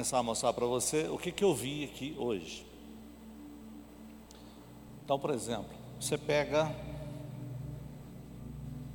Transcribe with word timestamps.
começar 0.00 0.18
a 0.18 0.22
mostrar 0.22 0.54
para 0.54 0.64
você 0.64 1.08
o 1.08 1.18
que, 1.18 1.30
que 1.30 1.44
eu 1.44 1.54
vi 1.54 1.84
aqui 1.84 2.16
hoje. 2.16 2.64
Então, 5.04 5.18
por 5.18 5.28
exemplo, 5.28 5.68
você 6.00 6.16
pega, 6.16 6.74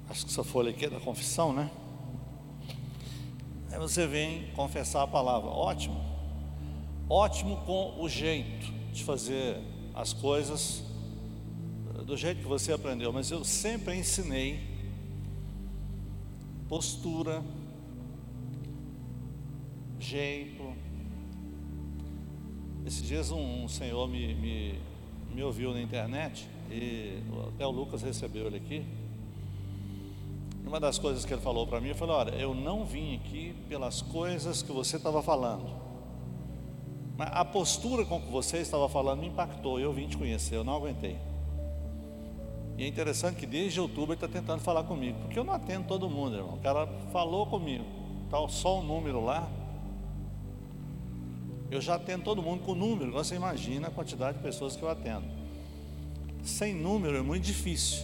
acho 0.09 0.25
que 0.25 0.31
essa 0.31 0.43
folha 0.43 0.71
aqui 0.71 0.85
é 0.85 0.89
da 0.89 0.99
confissão, 0.99 1.53
né? 1.53 1.69
Aí 3.71 3.77
você 3.77 4.07
vem 4.07 4.51
confessar 4.53 5.03
a 5.03 5.07
palavra, 5.07 5.47
ótimo, 5.47 5.95
ótimo 7.07 7.57
com 7.67 8.01
o 8.01 8.09
jeito 8.09 8.65
de 8.91 9.03
fazer 9.03 9.61
as 9.93 10.11
coisas 10.11 10.81
do 12.03 12.17
jeito 12.17 12.41
que 12.41 12.47
você 12.47 12.73
aprendeu, 12.73 13.13
mas 13.13 13.29
eu 13.29 13.43
sempre 13.43 13.95
ensinei 13.95 14.59
postura, 16.67 17.43
jeito. 19.99 20.54
Esses 22.85 23.01
dias 23.01 23.31
um, 23.31 23.63
um 23.63 23.67
senhor 23.67 24.07
me, 24.07 24.35
me, 24.35 24.79
me, 25.33 25.41
ouviu 25.41 25.73
na 25.73 25.81
internet 25.81 26.47
e 26.69 27.19
até 27.47 27.65
o 27.65 27.71
Lucas 27.71 28.03
recebeu 28.03 28.45
ele 28.45 28.57
aqui. 28.57 28.85
Uma 30.65 30.79
das 30.79 30.99
coisas 30.99 31.25
que 31.25 31.33
ele 31.33 31.41
falou 31.41 31.65
para 31.65 31.81
mim, 31.81 31.89
eu 31.89 31.95
falei, 31.95 32.15
olha, 32.15 32.31
eu 32.35 32.53
não 32.53 32.85
vim 32.85 33.15
aqui 33.15 33.55
pelas 33.67 34.01
coisas 34.01 34.61
que 34.61 34.71
você 34.71 34.97
estava 34.97 35.23
falando. 35.23 35.65
Mas 37.17 37.29
a 37.31 37.43
postura 37.43 38.05
com 38.05 38.21
que 38.21 38.29
você 38.29 38.57
estava 38.57 38.87
falando 38.87 39.21
me 39.21 39.27
impactou, 39.27 39.79
eu 39.79 39.91
vim 39.91 40.07
te 40.07 40.17
conhecer, 40.17 40.55
eu 40.55 40.63
não 40.63 40.75
aguentei. 40.75 41.17
E 42.77 42.83
é 42.83 42.87
interessante 42.87 43.37
que 43.37 43.45
desde 43.45 43.79
outubro 43.79 44.13
ele 44.13 44.23
está 44.23 44.27
tentando 44.27 44.59
falar 44.59 44.83
comigo, 44.83 45.17
porque 45.21 45.39
eu 45.39 45.43
não 45.43 45.53
atendo 45.53 45.87
todo 45.87 46.09
mundo, 46.09 46.35
irmão. 46.35 46.55
O 46.55 46.59
cara 46.59 46.85
falou 47.11 47.47
comigo, 47.47 47.85
está 48.25 48.47
só 48.49 48.79
um 48.79 48.83
número 48.83 49.23
lá. 49.23 49.49
Eu 51.69 51.81
já 51.81 51.95
atendo 51.95 52.23
todo 52.23 52.41
mundo 52.41 52.63
com 52.63 52.75
número, 52.75 53.11
você 53.11 53.35
imagina 53.35 53.87
a 53.87 53.91
quantidade 53.91 54.37
de 54.37 54.43
pessoas 54.43 54.75
que 54.75 54.83
eu 54.83 54.89
atendo. 54.89 55.25
Sem 56.43 56.75
número 56.75 57.17
é 57.17 57.21
muito 57.21 57.43
difícil. 57.43 58.03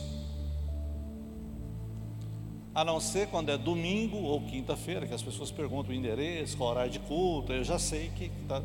A 2.74 2.84
não 2.84 3.00
ser 3.00 3.28
quando 3.28 3.50
é 3.50 3.58
domingo 3.58 4.18
ou 4.18 4.42
quinta-feira, 4.42 5.06
que 5.06 5.14
as 5.14 5.22
pessoas 5.22 5.52
perguntam 5.52 5.92
o 5.92 5.96
endereço, 5.96 6.58
qual 6.58 6.72
horário 6.72 6.92
de 6.92 7.00
culto, 7.00 7.52
eu 7.52 7.64
já 7.64 7.78
sei 7.78 8.10
que 8.18 8.32
está. 8.42 8.64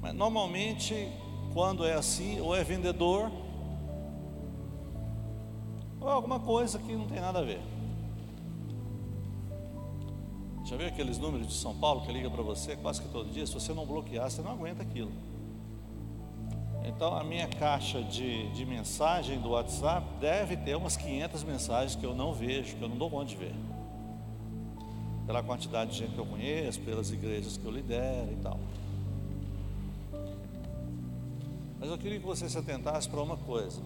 Mas 0.00 0.14
normalmente, 0.14 1.08
quando 1.52 1.84
é 1.84 1.94
assim, 1.94 2.40
ou 2.40 2.54
é 2.54 2.62
vendedor, 2.62 3.30
ou 6.00 6.08
alguma 6.08 6.38
coisa 6.38 6.78
que 6.78 6.92
não 6.92 7.06
tem 7.06 7.20
nada 7.20 7.38
a 7.38 7.42
ver. 7.42 7.60
Já 10.64 10.76
viu 10.76 10.86
aqueles 10.86 11.18
números 11.18 11.48
de 11.48 11.54
São 11.54 11.74
Paulo 11.74 12.02
que 12.02 12.12
liga 12.12 12.30
para 12.30 12.42
você 12.42 12.76
quase 12.76 13.02
que 13.02 13.08
todo 13.08 13.30
dia? 13.30 13.46
Se 13.46 13.52
você 13.52 13.74
não 13.74 13.84
bloquear, 13.84 14.30
você 14.30 14.42
não 14.42 14.52
aguenta 14.52 14.82
aquilo. 14.82 15.10
Então, 16.84 17.16
a 17.16 17.24
minha 17.24 17.48
caixa 17.48 18.02
de, 18.02 18.48
de 18.50 18.64
mensagem 18.64 19.40
do 19.40 19.50
WhatsApp 19.50 20.06
deve 20.20 20.56
ter 20.56 20.76
umas 20.76 20.96
500 20.96 21.44
mensagens 21.44 21.96
que 21.96 22.04
eu 22.04 22.14
não 22.14 22.32
vejo, 22.32 22.76
que 22.76 22.82
eu 22.82 22.88
não 22.88 22.96
dou 22.96 23.10
conta 23.10 23.26
de 23.26 23.36
ver. 23.36 23.54
Pela 25.26 25.42
quantidade 25.42 25.92
de 25.92 25.98
gente 25.98 26.12
que 26.12 26.18
eu 26.18 26.26
conheço, 26.26 26.80
pelas 26.80 27.10
igrejas 27.10 27.56
que 27.56 27.64
eu 27.64 27.70
lidero 27.70 28.32
e 28.32 28.36
tal. 28.36 28.58
Mas 31.78 31.90
eu 31.90 31.98
queria 31.98 32.20
que 32.20 32.26
você 32.26 32.48
se 32.48 32.56
atentasse 32.56 33.08
para 33.08 33.20
uma 33.20 33.36
coisa. 33.36 33.80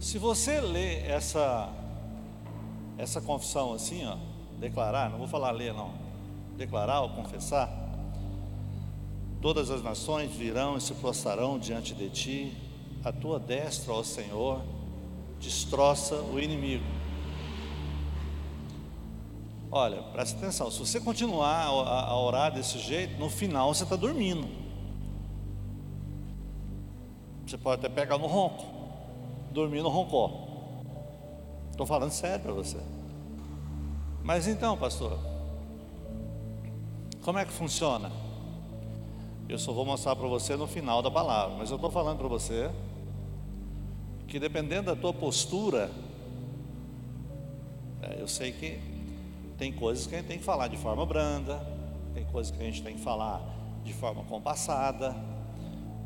Se 0.00 0.18
você 0.18 0.60
lê 0.60 0.98
essa 1.02 1.72
essa 2.98 3.20
confissão 3.20 3.72
assim, 3.72 4.04
ó, 4.06 4.16
declarar, 4.58 5.10
não 5.10 5.18
vou 5.18 5.28
falar 5.28 5.50
ler 5.50 5.72
não, 5.72 5.92
declarar 6.56 7.00
ou 7.00 7.10
confessar, 7.10 7.68
todas 9.40 9.70
as 9.70 9.82
nações 9.82 10.30
virão 10.32 10.76
e 10.76 10.80
se 10.80 10.94
prostrarão 10.94 11.58
diante 11.58 11.94
de 11.94 12.08
ti, 12.10 12.56
a 13.04 13.12
tua 13.12 13.38
destra, 13.38 13.92
ó 13.92 14.02
Senhor, 14.02 14.62
destroça 15.40 16.14
o 16.14 16.40
inimigo. 16.40 16.84
Olha, 19.70 20.02
presta 20.12 20.38
atenção, 20.38 20.70
se 20.70 20.78
você 20.78 21.00
continuar 21.00 21.66
a, 21.66 22.16
orar 22.16 22.52
desse 22.52 22.78
jeito, 22.78 23.18
no 23.18 23.28
final 23.28 23.74
você 23.74 23.82
está 23.82 23.96
dormindo. 23.96 24.46
Você 27.44 27.58
pode 27.58 27.84
até 27.84 27.88
pegar 27.88 28.16
no 28.16 28.26
ronco 28.26 28.74
dormir 29.54 29.82
no 29.82 29.88
roncó. 29.88 30.43
Estou 31.74 31.86
falando 31.86 32.12
sério 32.12 32.38
para 32.38 32.52
você. 32.52 32.78
Mas 34.22 34.46
então, 34.46 34.76
pastor, 34.76 35.18
como 37.24 37.36
é 37.36 37.44
que 37.44 37.50
funciona? 37.50 38.12
Eu 39.48 39.58
só 39.58 39.72
vou 39.72 39.84
mostrar 39.84 40.14
para 40.14 40.28
você 40.28 40.54
no 40.54 40.68
final 40.68 41.02
da 41.02 41.10
palavra, 41.10 41.56
mas 41.56 41.70
eu 41.70 41.74
estou 41.74 41.90
falando 41.90 42.18
para 42.18 42.28
você 42.28 42.70
que 44.28 44.38
dependendo 44.38 44.94
da 44.94 44.94
tua 44.94 45.12
postura, 45.12 45.90
é, 48.02 48.20
eu 48.20 48.28
sei 48.28 48.52
que 48.52 48.78
tem 49.58 49.72
coisas 49.72 50.06
que 50.06 50.14
a 50.14 50.18
gente 50.18 50.28
tem 50.28 50.38
que 50.38 50.44
falar 50.44 50.68
de 50.68 50.76
forma 50.76 51.04
branda, 51.04 51.60
tem 52.14 52.24
coisas 52.26 52.56
que 52.56 52.62
a 52.62 52.64
gente 52.64 52.84
tem 52.84 52.94
que 52.94 53.02
falar 53.02 53.42
de 53.82 53.92
forma 53.92 54.22
compassada, 54.22 55.12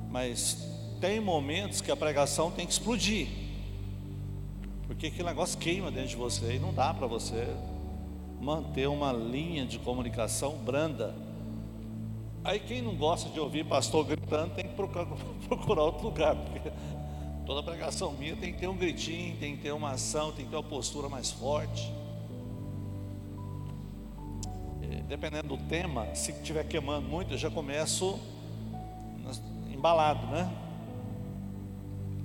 mas 0.08 0.66
tem 0.98 1.20
momentos 1.20 1.82
que 1.82 1.90
a 1.90 1.96
pregação 1.96 2.50
tem 2.50 2.64
que 2.64 2.72
explodir. 2.72 3.47
Porque 4.88 5.08
aquele 5.08 5.28
negócio 5.28 5.58
queima 5.58 5.90
dentro 5.90 6.08
de 6.08 6.16
você 6.16 6.54
e 6.54 6.58
não 6.58 6.72
dá 6.72 6.92
para 6.94 7.06
você 7.06 7.46
manter 8.40 8.88
uma 8.88 9.12
linha 9.12 9.66
de 9.66 9.78
comunicação 9.78 10.56
branda. 10.56 11.14
Aí 12.42 12.58
quem 12.58 12.80
não 12.80 12.96
gosta 12.96 13.28
de 13.28 13.38
ouvir 13.38 13.66
pastor 13.66 14.06
gritando 14.06 14.54
tem 14.54 14.66
que 14.66 14.74
procurar, 14.74 15.06
procurar 15.46 15.82
outro 15.82 16.04
lugar, 16.04 16.34
porque 16.34 16.72
toda 17.44 17.62
pregação 17.62 18.12
minha 18.12 18.34
tem 18.34 18.52
que 18.54 18.60
ter 18.60 18.66
um 18.66 18.76
gritinho, 18.76 19.36
tem 19.36 19.56
que 19.56 19.62
ter 19.62 19.72
uma 19.72 19.90
ação, 19.90 20.32
tem 20.32 20.46
que 20.46 20.50
ter 20.50 20.56
uma 20.56 20.62
postura 20.62 21.08
mais 21.08 21.30
forte. 21.30 21.92
Dependendo 25.08 25.48
do 25.48 25.56
tema, 25.56 26.14
se 26.14 26.32
estiver 26.32 26.64
queimando 26.64 27.08
muito, 27.08 27.32
eu 27.32 27.38
já 27.38 27.50
começo 27.50 28.20
embalado, 29.72 30.26
né? 30.26 30.52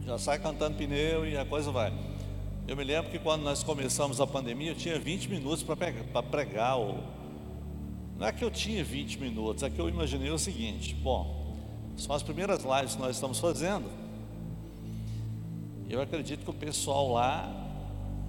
Já 0.05 0.17
sai 0.17 0.37
cantando 0.37 0.75
pneu 0.75 1.25
e 1.25 1.37
a 1.37 1.45
coisa 1.45 1.71
vai. 1.71 1.93
Eu 2.65 2.77
me 2.77 2.83
lembro 2.83 3.11
que 3.11 3.19
quando 3.19 3.43
nós 3.43 3.61
começamos 3.61 4.21
a 4.21 4.27
pandemia, 4.27 4.71
eu 4.71 4.75
tinha 4.75 4.97
20 4.97 5.29
minutos 5.29 5.63
para 5.63 6.23
pregar. 6.23 6.77
ou... 6.77 6.97
Não 8.17 8.25
é 8.25 8.31
que 8.31 8.43
eu 8.43 8.49
tinha 8.49 8.83
20 8.83 9.19
minutos, 9.19 9.63
é 9.63 9.69
que 9.69 9.79
eu 9.79 9.89
imaginei 9.89 10.31
o 10.31 10.39
seguinte: 10.39 10.95
bom, 10.95 11.57
são 11.97 12.15
as 12.15 12.23
primeiras 12.23 12.63
lives 12.63 12.95
que 12.95 13.01
nós 13.01 13.15
estamos 13.15 13.39
fazendo. 13.39 13.89
Eu 15.89 16.01
acredito 16.01 16.45
que 16.45 16.49
o 16.49 16.53
pessoal 16.53 17.11
lá 17.11 17.51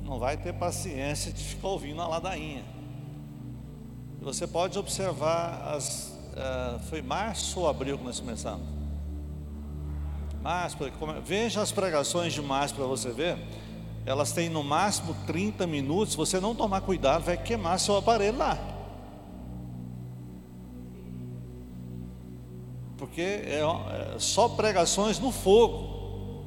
não 0.03 0.19
vai 0.19 0.37
ter 0.37 0.53
paciência 0.53 1.33
de 1.33 1.43
ficar 1.43 1.69
ouvindo 1.69 2.03
a 2.03 2.09
ladainha. 2.09 2.65
Você 4.21 4.47
pode 4.47 4.77
observar 4.78 5.75
as. 5.75 6.12
Uh, 6.34 6.81
foi 6.91 7.00
março 7.00 7.61
ou 7.61 7.69
abril 7.69 7.97
que 7.97 8.05
nós 8.05 8.19
começamos? 8.19 8.67
Março, 10.43 10.77
veja 11.25 11.62
as 11.62 11.71
pregações 11.71 12.33
de 12.33 12.43
março 12.43 12.75
para 12.75 12.84
você 12.84 13.12
ver. 13.12 13.39
Elas 14.07 14.33
têm 14.33 14.49
no 14.49 14.63
máximo 14.63 15.15
30 15.27 15.67
minutos. 15.67 16.13
Se 16.13 16.17
você 16.17 16.39
não 16.39 16.55
tomar 16.55 16.83
cuidado, 16.83 17.25
vai 17.25 17.37
queimar 17.37 17.81
seu 17.81 17.97
aparelho 17.97 18.37
lá. 18.37 18.59
Porque 22.99 23.21
é, 23.21 23.61
é 23.61 24.19
só 24.19 24.49
pregações 24.49 25.19
no 25.19 25.33
fogo. 25.33 26.45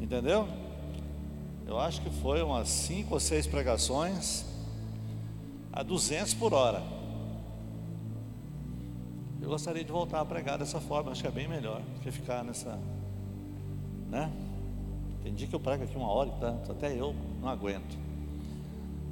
Entendeu? 0.00 0.48
Eu 1.66 1.78
acho 1.78 2.00
que 2.00 2.10
foi 2.10 2.42
umas 2.42 2.68
cinco 2.68 3.14
ou 3.14 3.20
seis 3.20 3.46
pregações 3.46 4.44
a 5.72 5.84
200 5.84 6.34
por 6.34 6.52
hora. 6.52 6.82
Eu 9.40 9.48
gostaria 9.48 9.84
de 9.84 9.92
voltar 9.92 10.20
a 10.20 10.24
pregar 10.24 10.58
dessa 10.58 10.80
forma, 10.80 11.12
acho 11.12 11.22
que 11.22 11.28
é 11.28 11.30
bem 11.30 11.48
melhor 11.48 11.80
que 12.02 12.10
ficar 12.10 12.44
nessa, 12.44 12.78
né? 14.08 14.30
Tem 15.22 15.34
dia 15.34 15.46
que 15.46 15.54
eu 15.54 15.60
prego 15.60 15.84
aqui 15.84 15.96
uma 15.96 16.08
hora 16.08 16.28
e 16.28 16.40
tanto, 16.40 16.72
até 16.72 16.92
eu 16.92 17.14
não 17.40 17.48
aguento. 17.48 17.98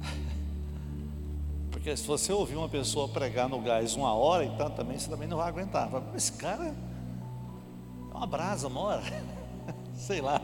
Porque 1.71 1.95
se 1.95 2.05
você 2.05 2.33
ouvir 2.33 2.55
uma 2.55 2.69
pessoa 2.69 3.07
pregar 3.07 3.47
no 3.47 3.61
gás 3.61 3.95
uma 3.95 4.13
hora 4.13 4.45
e 4.45 4.49
tanto 4.57 4.75
também, 4.75 4.97
você 4.97 5.09
também 5.09 5.27
não 5.27 5.37
vai 5.37 5.49
aguentar. 5.49 5.89
Esse 6.15 6.33
cara 6.33 6.67
é 6.67 8.15
uma 8.15 8.25
brasa, 8.25 8.67
mora. 8.69 9.03
Sei 9.95 10.21
lá. 10.21 10.41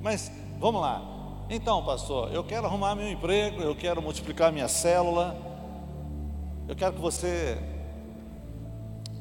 Mas 0.00 0.30
vamos 0.58 0.80
lá. 0.80 1.02
Então, 1.50 1.84
pastor, 1.84 2.32
eu 2.32 2.44
quero 2.44 2.66
arrumar 2.66 2.94
meu 2.94 3.10
emprego, 3.10 3.60
eu 3.60 3.74
quero 3.74 4.00
multiplicar 4.00 4.52
minha 4.52 4.68
célula. 4.68 5.36
Eu 6.66 6.74
quero 6.74 6.94
que 6.94 7.00
você 7.00 7.58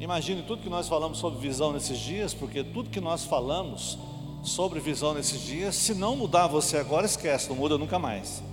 Imagine 0.03 0.41
tudo 0.43 0.61
que 0.61 0.69
nós 0.69 0.89
falamos 0.89 1.17
sobre 1.17 1.39
visão 1.39 1.71
nesses 1.71 1.97
dias, 1.97 2.33
porque 2.33 2.61
tudo 2.61 2.89
que 2.89 2.99
nós 2.99 3.23
falamos 3.23 3.97
sobre 4.43 4.79
visão 4.81 5.13
nesses 5.13 5.41
dias, 5.41 5.73
se 5.75 5.93
não 5.93 6.17
mudar 6.17 6.47
você 6.47 6.77
agora, 6.77 7.05
esquece, 7.05 7.49
não 7.49 7.55
muda 7.55 7.77
nunca 7.77 7.97
mais. 7.97 8.43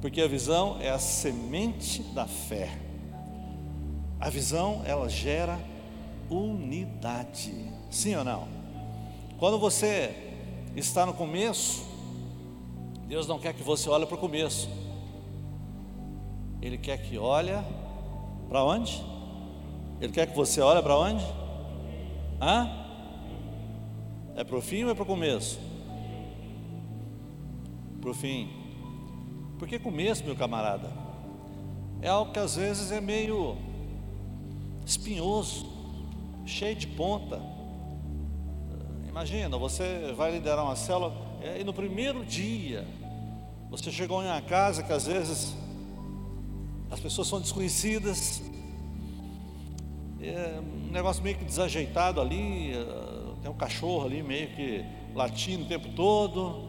Porque 0.00 0.20
a 0.20 0.28
visão 0.28 0.76
é 0.80 0.90
a 0.90 0.98
semente 0.98 2.02
da 2.02 2.26
fé. 2.26 2.70
A 4.20 4.28
visão, 4.28 4.82
ela 4.84 5.08
gera 5.08 5.58
unidade. 6.28 7.54
Sim 7.90 8.16
ou 8.16 8.24
não? 8.24 8.48
Quando 9.38 9.58
você 9.58 10.14
está 10.74 11.06
no 11.06 11.14
começo, 11.14 11.84
Deus 13.06 13.26
não 13.26 13.38
quer 13.38 13.54
que 13.54 13.62
você 13.62 13.88
olhe 13.88 14.04
para 14.04 14.16
o 14.16 14.18
começo. 14.18 14.68
Ele 16.60 16.76
quer 16.76 16.98
que 16.98 17.16
olhe 17.16 17.52
para 18.48 18.64
onde? 18.64 19.00
Ele 20.00 20.12
quer 20.12 20.26
que 20.26 20.36
você 20.36 20.60
olhe 20.60 20.82
para 20.82 20.98
onde? 20.98 21.24
Hã? 22.40 22.87
É 24.38 24.44
para 24.44 24.56
o 24.56 24.62
fim 24.62 24.84
ou 24.84 24.90
é 24.90 24.94
para 24.94 25.02
o 25.02 25.06
começo? 25.06 25.58
Para 28.00 28.10
o 28.10 28.14
fim. 28.14 28.48
Por 29.58 29.66
que 29.66 29.80
começo, 29.80 30.24
meu 30.24 30.36
camarada? 30.36 30.88
É 32.00 32.08
algo 32.08 32.30
que 32.30 32.38
às 32.38 32.54
vezes 32.54 32.92
é 32.92 33.00
meio 33.00 33.56
espinhoso, 34.86 35.66
cheio 36.46 36.76
de 36.76 36.86
ponta. 36.86 37.42
Imagina, 39.08 39.58
você 39.58 40.14
vai 40.16 40.30
liderar 40.30 40.64
uma 40.64 40.76
célula 40.76 41.12
e 41.58 41.64
no 41.64 41.74
primeiro 41.74 42.24
dia 42.24 42.86
você 43.68 43.90
chegou 43.90 44.22
em 44.22 44.26
uma 44.26 44.40
casa 44.40 44.84
que 44.84 44.92
às 44.92 45.08
vezes 45.08 45.56
as 46.92 47.00
pessoas 47.00 47.26
são 47.26 47.40
desconhecidas, 47.40 48.40
é 50.20 50.60
um 50.60 50.92
negócio 50.92 51.24
meio 51.24 51.36
que 51.36 51.44
desajeitado 51.44 52.20
ali, 52.20 52.72
tem 53.48 53.54
um 53.54 53.56
cachorro 53.56 54.04
ali 54.04 54.22
meio 54.22 54.48
que 54.48 54.84
latindo 55.14 55.64
o 55.64 55.66
tempo 55.66 55.88
todo, 55.96 56.68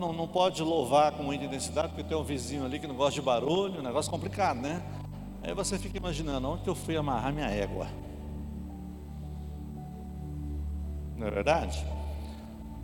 não, 0.00 0.12
não 0.14 0.26
pode 0.26 0.62
louvar 0.62 1.12
com 1.12 1.22
muita 1.22 1.44
intensidade, 1.44 1.88
porque 1.88 2.02
tem 2.02 2.16
um 2.16 2.24
vizinho 2.24 2.64
ali 2.64 2.78
que 2.78 2.86
não 2.86 2.94
gosta 2.94 3.20
de 3.20 3.20
barulho, 3.20 3.80
um 3.80 3.82
negócio 3.82 4.10
complicado, 4.10 4.60
né? 4.60 4.82
Aí 5.42 5.52
você 5.52 5.78
fica 5.78 5.98
imaginando, 5.98 6.48
onde 6.48 6.62
que 6.62 6.70
eu 6.70 6.74
fui 6.74 6.96
amarrar 6.96 7.34
minha 7.34 7.48
égua? 7.48 7.86
Não 11.16 11.26
é 11.26 11.30
verdade? 11.30 11.84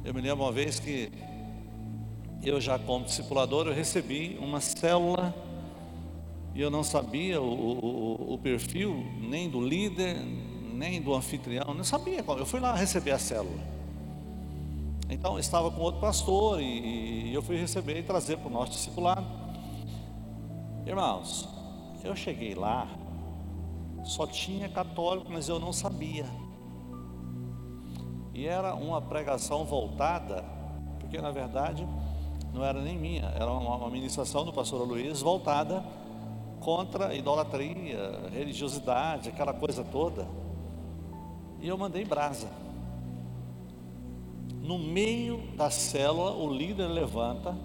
Eu 0.05 0.13
me 0.13 0.21
lembro 0.21 0.45
uma 0.45 0.53
vez 0.53 0.79
que 0.79 1.11
eu 2.43 2.61
já 2.61 2.79
como 2.79 3.07
discipulador, 3.07 3.67
eu 3.67 3.73
recebi 3.73 4.39
uma 4.41 4.61
célula 4.61 5.35
e 6.55 6.61
eu 6.61 6.71
não 6.71 6.85
sabia 6.85 7.41
o, 7.41 7.47
o, 7.47 8.35
o, 8.35 8.39
perfil 8.39 9.07
nem 9.21 9.49
do 9.49 9.61
líder, 9.61 10.17
nem 10.81 10.99
do 11.03 11.15
anfitrião, 11.15 11.75
não 11.75 11.85
sabia. 11.85 12.25
Eu 12.27 12.47
fui 12.47 12.59
lá 12.59 12.75
receber 12.75 13.11
a 13.11 13.19
célula. 13.19 13.61
Então 15.11 15.35
eu 15.35 15.39
estava 15.39 15.71
com 15.71 15.83
outro 15.83 16.01
pastor 16.01 16.59
e, 16.59 17.29
e 17.29 17.35
eu 17.35 17.43
fui 17.43 17.57
receber 17.57 17.99
e 17.99 18.03
trazer 18.03 18.39
para 18.39 18.49
o 18.49 18.51
nosso 18.51 18.73
discipulado. 18.73 19.27
Irmãos, 20.87 21.47
eu 22.03 22.17
cheguei 22.17 22.55
lá, 22.55 22.89
só 24.05 24.27
tinha 24.27 24.71
católico, 24.71 25.31
mas 25.31 25.51
eu 25.51 25.61
não 25.61 25.71
sabia. 25.71 26.25
E 28.33 28.47
era 28.47 28.75
uma 28.75 29.03
pregação 29.03 29.67
voltada, 29.67 30.43
porque 30.99 31.21
na 31.21 31.31
verdade 31.31 31.87
não 32.55 32.65
era 32.65 32.81
nem 32.81 32.97
minha, 32.97 33.27
era 33.37 33.53
uma, 33.53 33.77
uma 33.77 33.91
ministração 33.91 34.47
do 34.47 34.53
pastor 34.53 34.89
Luiz 34.89 35.21
voltada 35.21 35.85
contra 36.59 37.15
idolatria, 37.15 38.31
religiosidade, 38.33 39.29
aquela 39.29 39.53
coisa 39.53 39.85
toda. 39.85 40.41
E 41.61 41.69
eu 41.69 41.77
mandei 41.77 42.05
brasa. 42.05 42.49
No 44.63 44.79
meio 44.79 45.39
da 45.57 45.71
célula, 45.71 46.33
o 46.33 46.53
líder 46.53 46.87
levanta 46.89 47.57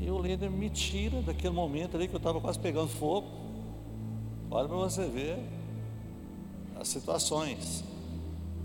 e 0.00 0.10
o 0.10 0.18
líder 0.18 0.50
me 0.50 0.68
tira 0.68 1.22
daquele 1.22 1.54
momento 1.54 1.96
ali 1.96 2.08
que 2.08 2.14
eu 2.14 2.18
estava 2.18 2.40
quase 2.40 2.58
pegando 2.58 2.88
fogo. 2.88 3.28
Olha 4.50 4.68
para 4.68 4.76
você 4.76 5.06
ver 5.06 5.38
as 6.78 6.88
situações. 6.88 7.84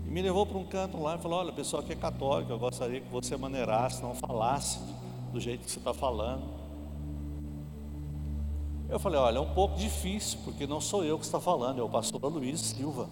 E 0.06 0.10
me 0.10 0.20
levou 0.20 0.44
para 0.44 0.58
um 0.58 0.64
canto 0.64 1.00
lá 1.00 1.16
e 1.16 1.18
falou: 1.18 1.38
Olha, 1.38 1.52
pessoal 1.52 1.82
que 1.82 1.92
é 1.92 1.96
católico, 1.96 2.50
eu 2.50 2.58
gostaria 2.58 3.00
que 3.00 3.08
você 3.08 3.36
maneirasse, 3.36 4.02
não 4.02 4.14
falasse 4.14 4.80
do 5.32 5.40
jeito 5.40 5.64
que 5.64 5.70
você 5.70 5.78
está 5.78 5.94
falando. 5.94 6.58
Eu 8.88 8.98
falei, 8.98 9.20
olha, 9.20 9.36
é 9.36 9.40
um 9.40 9.52
pouco 9.52 9.76
difícil, 9.76 10.38
porque 10.44 10.66
não 10.66 10.80
sou 10.80 11.04
eu 11.04 11.18
que 11.18 11.24
está 11.24 11.38
falando, 11.38 11.78
é 11.78 11.82
o 11.82 11.88
pastor 11.88 12.24
Luiz 12.24 12.58
Silva. 12.60 13.08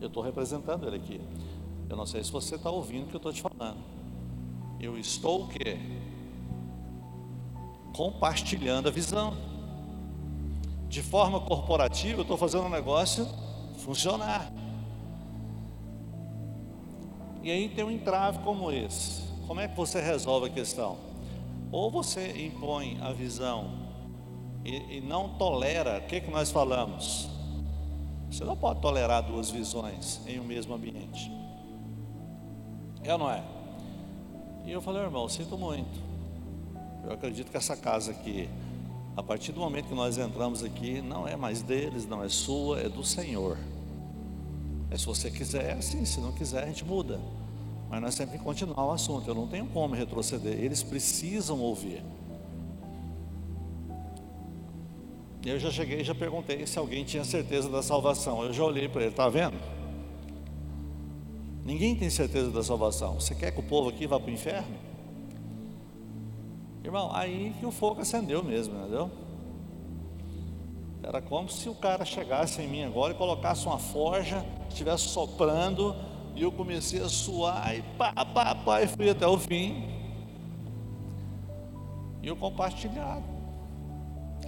Eu 0.00 0.08
estou 0.08 0.22
representando 0.22 0.86
ele 0.86 0.96
aqui. 0.96 1.20
Eu 1.88 1.96
não 1.96 2.06
sei 2.06 2.22
se 2.22 2.30
você 2.30 2.56
está 2.56 2.70
ouvindo 2.70 3.04
o 3.04 3.06
que 3.08 3.14
eu 3.14 3.18
estou 3.18 3.32
te 3.32 3.42
falando. 3.42 3.78
Eu 4.80 4.98
estou 4.98 5.44
o 5.44 5.48
quê? 5.48 5.78
Compartilhando 7.94 8.88
a 8.88 8.90
visão. 8.90 9.36
De 10.88 11.02
forma 11.02 11.40
corporativa, 11.40 12.18
eu 12.18 12.22
estou 12.22 12.36
fazendo 12.36 12.64
um 12.64 12.70
negócio 12.70 13.26
funcionar. 13.78 14.52
E 17.42 17.50
aí 17.50 17.68
tem 17.68 17.84
um 17.84 17.90
entrave 17.90 18.38
como 18.40 18.70
esse. 18.70 19.22
Como 19.46 19.60
é 19.60 19.68
que 19.68 19.76
você 19.76 20.00
resolve 20.00 20.46
a 20.46 20.50
questão? 20.50 20.98
Ou 21.70 21.90
você 21.90 22.46
impõe 22.46 22.98
a 23.00 23.12
visão 23.12 23.86
e, 24.64 24.96
e 24.96 25.00
não 25.00 25.28
tolera, 25.30 25.98
o 25.98 26.08
que, 26.08 26.20
que 26.20 26.30
nós 26.30 26.50
falamos? 26.50 27.28
Você 28.36 28.44
não 28.44 28.54
pode 28.54 28.82
tolerar 28.82 29.22
duas 29.22 29.48
visões 29.48 30.20
em 30.26 30.38
um 30.38 30.44
mesmo 30.44 30.74
ambiente. 30.74 31.32
É 33.02 33.10
ou 33.10 33.18
não 33.18 33.30
é? 33.30 33.42
E 34.66 34.70
eu 34.70 34.82
falei, 34.82 35.00
irmão, 35.00 35.26
sinto 35.26 35.56
muito. 35.56 35.98
Eu 37.02 37.12
acredito 37.12 37.50
que 37.50 37.56
essa 37.56 37.74
casa 37.74 38.10
aqui, 38.10 38.46
a 39.16 39.22
partir 39.22 39.52
do 39.52 39.60
momento 39.60 39.86
que 39.86 39.94
nós 39.94 40.18
entramos 40.18 40.62
aqui, 40.62 41.00
não 41.00 41.26
é 41.26 41.34
mais 41.34 41.62
deles, 41.62 42.06
não 42.06 42.22
é 42.22 42.28
sua, 42.28 42.80
é 42.80 42.90
do 42.90 43.02
Senhor. 43.02 43.56
É 44.90 44.98
se 44.98 45.06
você 45.06 45.30
quiser, 45.30 45.70
é 45.70 45.72
assim, 45.72 46.04
se 46.04 46.20
não 46.20 46.32
quiser, 46.32 46.64
a 46.64 46.66
gente 46.66 46.84
muda. 46.84 47.18
Mas 47.88 48.02
nós 48.02 48.14
sempre 48.14 48.36
continuar 48.38 48.84
o 48.84 48.92
assunto. 48.92 49.26
Eu 49.26 49.34
não 49.34 49.46
tenho 49.46 49.64
como 49.68 49.94
retroceder. 49.94 50.62
Eles 50.62 50.82
precisam 50.82 51.58
ouvir. 51.58 52.04
Eu 55.46 55.60
já 55.60 55.70
cheguei 55.70 56.00
e 56.00 56.04
já 56.04 56.12
perguntei 56.12 56.66
se 56.66 56.76
alguém 56.76 57.04
tinha 57.04 57.22
certeza 57.22 57.68
da 57.68 57.80
salvação. 57.80 58.42
Eu 58.42 58.52
já 58.52 58.64
olhei 58.64 58.88
para 58.88 59.02
ele, 59.02 59.10
está 59.10 59.28
vendo? 59.28 59.56
Ninguém 61.64 61.94
tem 61.94 62.10
certeza 62.10 62.50
da 62.50 62.64
salvação. 62.64 63.14
Você 63.14 63.32
quer 63.32 63.52
que 63.52 63.60
o 63.60 63.62
povo 63.62 63.90
aqui 63.90 64.08
vá 64.08 64.18
para 64.18 64.28
o 64.28 64.34
inferno? 64.34 64.76
Irmão, 66.82 67.14
aí 67.14 67.54
que 67.60 67.64
o 67.64 67.70
fogo 67.70 68.00
acendeu 68.00 68.42
mesmo, 68.42 68.76
entendeu? 68.76 69.08
Era 71.00 71.22
como 71.22 71.48
se 71.48 71.68
o 71.68 71.76
cara 71.76 72.04
chegasse 72.04 72.60
em 72.60 72.66
mim 72.66 72.82
agora 72.82 73.12
e 73.12 73.16
colocasse 73.16 73.66
uma 73.66 73.78
forja, 73.78 74.44
estivesse 74.68 75.04
soprando 75.04 75.94
e 76.34 76.42
eu 76.42 76.50
comecei 76.50 77.00
a 77.00 77.08
suar, 77.08 77.72
e 77.72 77.82
pá, 77.96 78.12
pá, 78.12 78.52
pá, 78.52 78.82
e 78.82 78.88
fui 78.88 79.08
até 79.08 79.26
o 79.28 79.38
fim. 79.38 79.88
E 82.20 82.26
eu 82.26 82.34
compartilhado. 82.34 83.35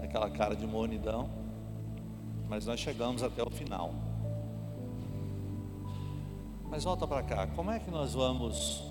Aquela 0.03 0.31
cara 0.31 0.55
de 0.55 0.67
mornidão. 0.67 1.31
Mas 2.49 2.67
nós 2.67 2.81
chegamos 2.81 3.23
até 3.23 3.43
o 3.43 3.51
final. 3.51 3.93
Mas 6.71 6.85
volta 6.85 7.07
para 7.07 7.23
cá, 7.23 7.47
como 7.47 7.71
é 7.71 7.79
que 7.79 7.91
nós 7.91 8.15
vamos 8.15 8.83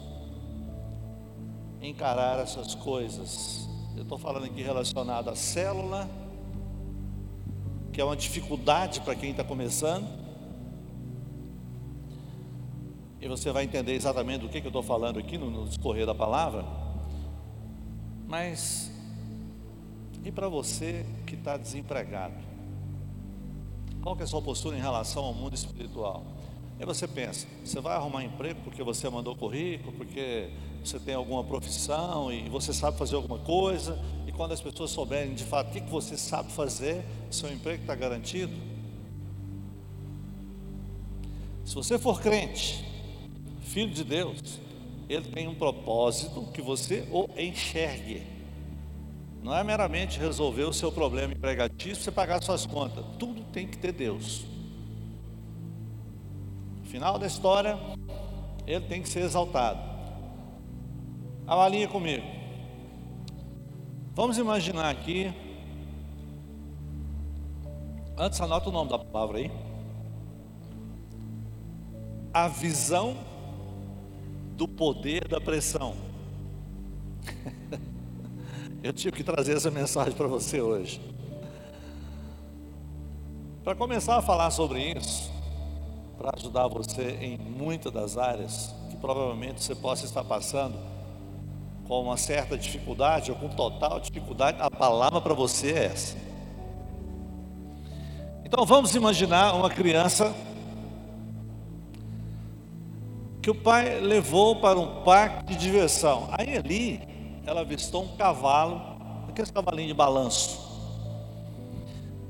encarar 1.82 2.40
essas 2.40 2.74
coisas? 2.76 3.70
Eu 3.96 4.04
estou 4.04 4.18
falando 4.18 4.46
aqui 4.46 4.62
relacionado 4.62 5.30
à 5.30 5.36
célula, 5.36 6.10
que 7.94 8.02
é 8.02 8.04
uma 8.04 8.16
dificuldade 8.16 9.02
para 9.02 9.16
quem 9.16 9.32
está 9.32 9.44
começando 9.44 10.28
e 13.20 13.28
você 13.28 13.52
vai 13.52 13.64
entender 13.64 13.94
exatamente 13.94 14.42
do 14.42 14.50
que, 14.50 14.62
que 14.62 14.68
eu 14.68 14.70
estou 14.70 14.84
falando 14.84 15.18
aqui 15.18 15.38
no, 15.38 15.50
no 15.50 15.66
discorrer 15.66 16.06
da 16.06 16.14
palavra. 16.14 16.64
Mas, 18.28 18.92
e 20.28 20.32
para 20.32 20.50
você 20.50 21.06
que 21.26 21.36
está 21.36 21.56
desempregado? 21.56 22.36
Qual 24.02 24.14
que 24.14 24.24
é 24.24 24.26
a 24.26 24.28
sua 24.28 24.42
postura 24.42 24.76
em 24.76 24.82
relação 24.82 25.24
ao 25.24 25.34
mundo 25.34 25.56
espiritual? 25.56 26.22
Aí 26.78 26.86
você 26.86 27.08
pensa, 27.08 27.48
você 27.64 27.80
vai 27.80 27.96
arrumar 27.96 28.26
emprego 28.26 28.60
porque 28.66 28.84
você 28.84 29.10
mandou 29.10 29.38
currículo, 29.38 29.94
porque 29.94 30.50
você 30.84 31.00
tem 31.00 31.16
alguma 31.16 31.46
profissão 31.46 32.30
e 32.32 32.50
você 32.50 32.74
sabe 32.74 32.98
fazer 32.98 33.16
alguma 33.16 33.40
coisa, 33.40 33.98
e 34.28 34.34
quando 34.34 34.52
as 34.52 34.60
pessoas 34.60 34.92
souberem 34.92 35.34
de 35.34 35.46
fato 35.46 35.70
o 35.70 35.72
que, 35.72 35.80
que 35.80 35.90
você 35.90 36.18
sabe 36.18 36.52
fazer, 36.52 37.06
seu 37.32 37.52
emprego 37.52 37.82
está 37.82 37.96
garantido. 37.96 38.54
Se 41.64 41.74
você 41.74 41.98
for 41.98 42.22
crente, 42.22 42.86
filho 43.62 43.94
de 43.94 44.04
Deus, 44.04 44.60
ele 45.08 45.30
tem 45.30 45.48
um 45.48 45.56
propósito 45.56 46.44
que 46.54 46.62
você 46.62 47.08
o 47.14 47.30
enxergue. 47.38 48.37
Não 49.42 49.56
é 49.56 49.64
meramente 49.64 50.20
resolver 50.20 50.64
o 50.64 50.74
seu 50.74 50.92
problema 50.92 51.34
empregatício, 51.34 52.04
você 52.04 52.12
pagar 52.12 52.42
suas 52.42 52.66
contas. 52.66 53.06
Tudo 53.18 53.44
tem 53.46 53.68
que 53.68 53.78
ter 53.78 53.92
Deus. 53.92 54.46
Final 56.84 57.18
da 57.20 57.28
história, 57.28 57.78
ele 58.66 58.86
tem 58.86 59.02
que 59.02 59.10
ser 59.10 59.22
exaltado. 59.22 59.80
Avalie 61.46 61.88
comigo. 61.88 62.26
Vamos 64.14 64.38
imaginar 64.38 64.90
aqui. 64.90 65.32
Antes, 68.18 68.42
anota 68.42 68.70
o 68.70 68.72
nome 68.72 68.90
da 68.90 68.98
palavra 68.98 69.38
aí. 69.38 69.52
A 72.34 72.48
visão 72.48 73.16
do 74.56 74.68
poder 74.68 75.28
da 75.28 75.40
pressão. 75.40 75.96
Eu 78.88 78.94
tive 78.94 79.18
que 79.18 79.22
trazer 79.22 79.58
essa 79.58 79.70
mensagem 79.70 80.14
para 80.14 80.28
você 80.28 80.62
hoje. 80.62 81.02
Para 83.62 83.76
começar 83.76 84.16
a 84.16 84.22
falar 84.22 84.50
sobre 84.50 84.94
isso, 84.98 85.30
para 86.18 86.32
ajudar 86.38 86.70
você 86.70 87.18
em 87.20 87.38
muitas 87.38 87.92
das 87.92 88.18
áreas 88.18 88.74
que 88.90 88.96
provavelmente 88.96 89.62
você 89.62 89.76
possa 89.76 90.06
estar 90.06 90.24
passando 90.24 90.80
com 91.86 92.02
uma 92.02 92.16
certa 92.16 92.58
dificuldade 92.58 93.30
ou 93.30 93.38
com 93.38 93.50
total 93.50 94.00
dificuldade, 94.00 94.58
a 94.62 94.72
palavra 94.72 95.20
para 95.20 95.34
você 95.34 95.74
é 95.74 95.86
essa. 95.88 96.16
Então 98.46 98.66
vamos 98.66 98.96
imaginar 98.96 99.54
uma 99.54 99.70
criança 99.70 100.34
que 103.42 103.52
o 103.52 103.56
pai 103.56 104.00
levou 104.00 104.56
para 104.56 104.80
um 104.80 105.04
parque 105.04 105.48
de 105.48 105.58
diversão. 105.58 106.30
Aí 106.32 106.56
ali 106.56 107.07
ela 107.48 107.62
avistou 107.62 108.04
um 108.04 108.16
cavalo, 108.18 108.82
aqueles 109.30 109.50
cavalinhos 109.50 109.88
de 109.88 109.94
balanço. 109.94 110.68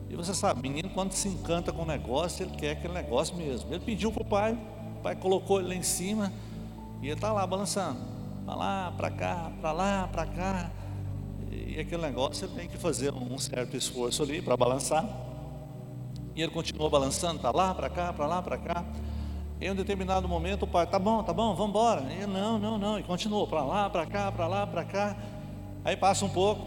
E 0.10 0.16
você 0.16 0.34
sabe, 0.34 0.62
menino 0.62 0.90
quando 0.90 1.12
se 1.12 1.28
encanta 1.28 1.74
com 1.74 1.82
o 1.82 1.86
negócio, 1.86 2.46
ele 2.46 2.56
quer 2.56 2.72
aquele 2.72 2.94
negócio 2.94 3.36
mesmo. 3.36 3.74
Ele 3.74 3.84
pediu 3.84 4.12
para 4.12 4.22
o 4.22 4.26
pai, 4.26 4.58
o 4.98 5.02
pai 5.02 5.16
colocou 5.16 5.60
ele 5.60 5.70
lá 5.70 5.76
em 5.76 5.84
cima 5.84 6.32
e 7.02 7.08
ele 7.08 7.14
está 7.14 7.34
lá 7.34 7.46
balançando. 7.46 8.00
Para 8.46 8.56
lá, 8.56 8.94
para 8.96 9.12
cá, 9.12 9.52
para 9.60 9.72
lá, 9.72 10.10
para 10.12 10.26
cá. 10.26 10.72
E 11.52 11.80
aquele 11.80 12.02
negócio 12.02 12.46
ele 12.46 12.54
tem 12.54 12.68
que 12.68 12.78
fazer 12.78 13.14
um 13.14 13.38
certo 13.40 13.76
esforço 13.76 14.22
ali 14.24 14.42
para 14.42 14.56
balançar. 14.56 15.04
E 16.36 16.42
ele 16.42 16.52
continuou 16.52 16.90
balançando, 16.90 17.40
para 17.40 17.52
lá, 17.52 17.74
para 17.74 17.90
cá, 17.90 18.14
para 18.14 18.28
lá, 18.28 18.42
para 18.42 18.58
cá. 18.58 18.86
Em 19.60 19.72
um 19.72 19.76
determinado 19.76 20.28
momento 20.28 20.64
o 20.64 20.68
pai, 20.68 20.86
tá 20.86 21.00
bom, 21.00 21.24
tá 21.24 21.34
bom, 21.34 21.56
vamos 21.56 21.70
embora. 21.70 22.02
E 22.12 22.18
ele, 22.18 22.28
não, 22.28 22.60
não, 22.60 22.78
não. 22.78 23.00
E 23.00 23.04
continuou 23.04 23.48
para 23.48 23.64
lá, 23.64 23.90
para 23.90 24.06
cá, 24.06 24.32
para 24.32 24.48
lá, 24.48 24.68
para 24.68 24.84
cá. 24.84 25.18
Aí 25.84 25.98
passa 25.98 26.26
um 26.26 26.30
pouco. 26.30 26.62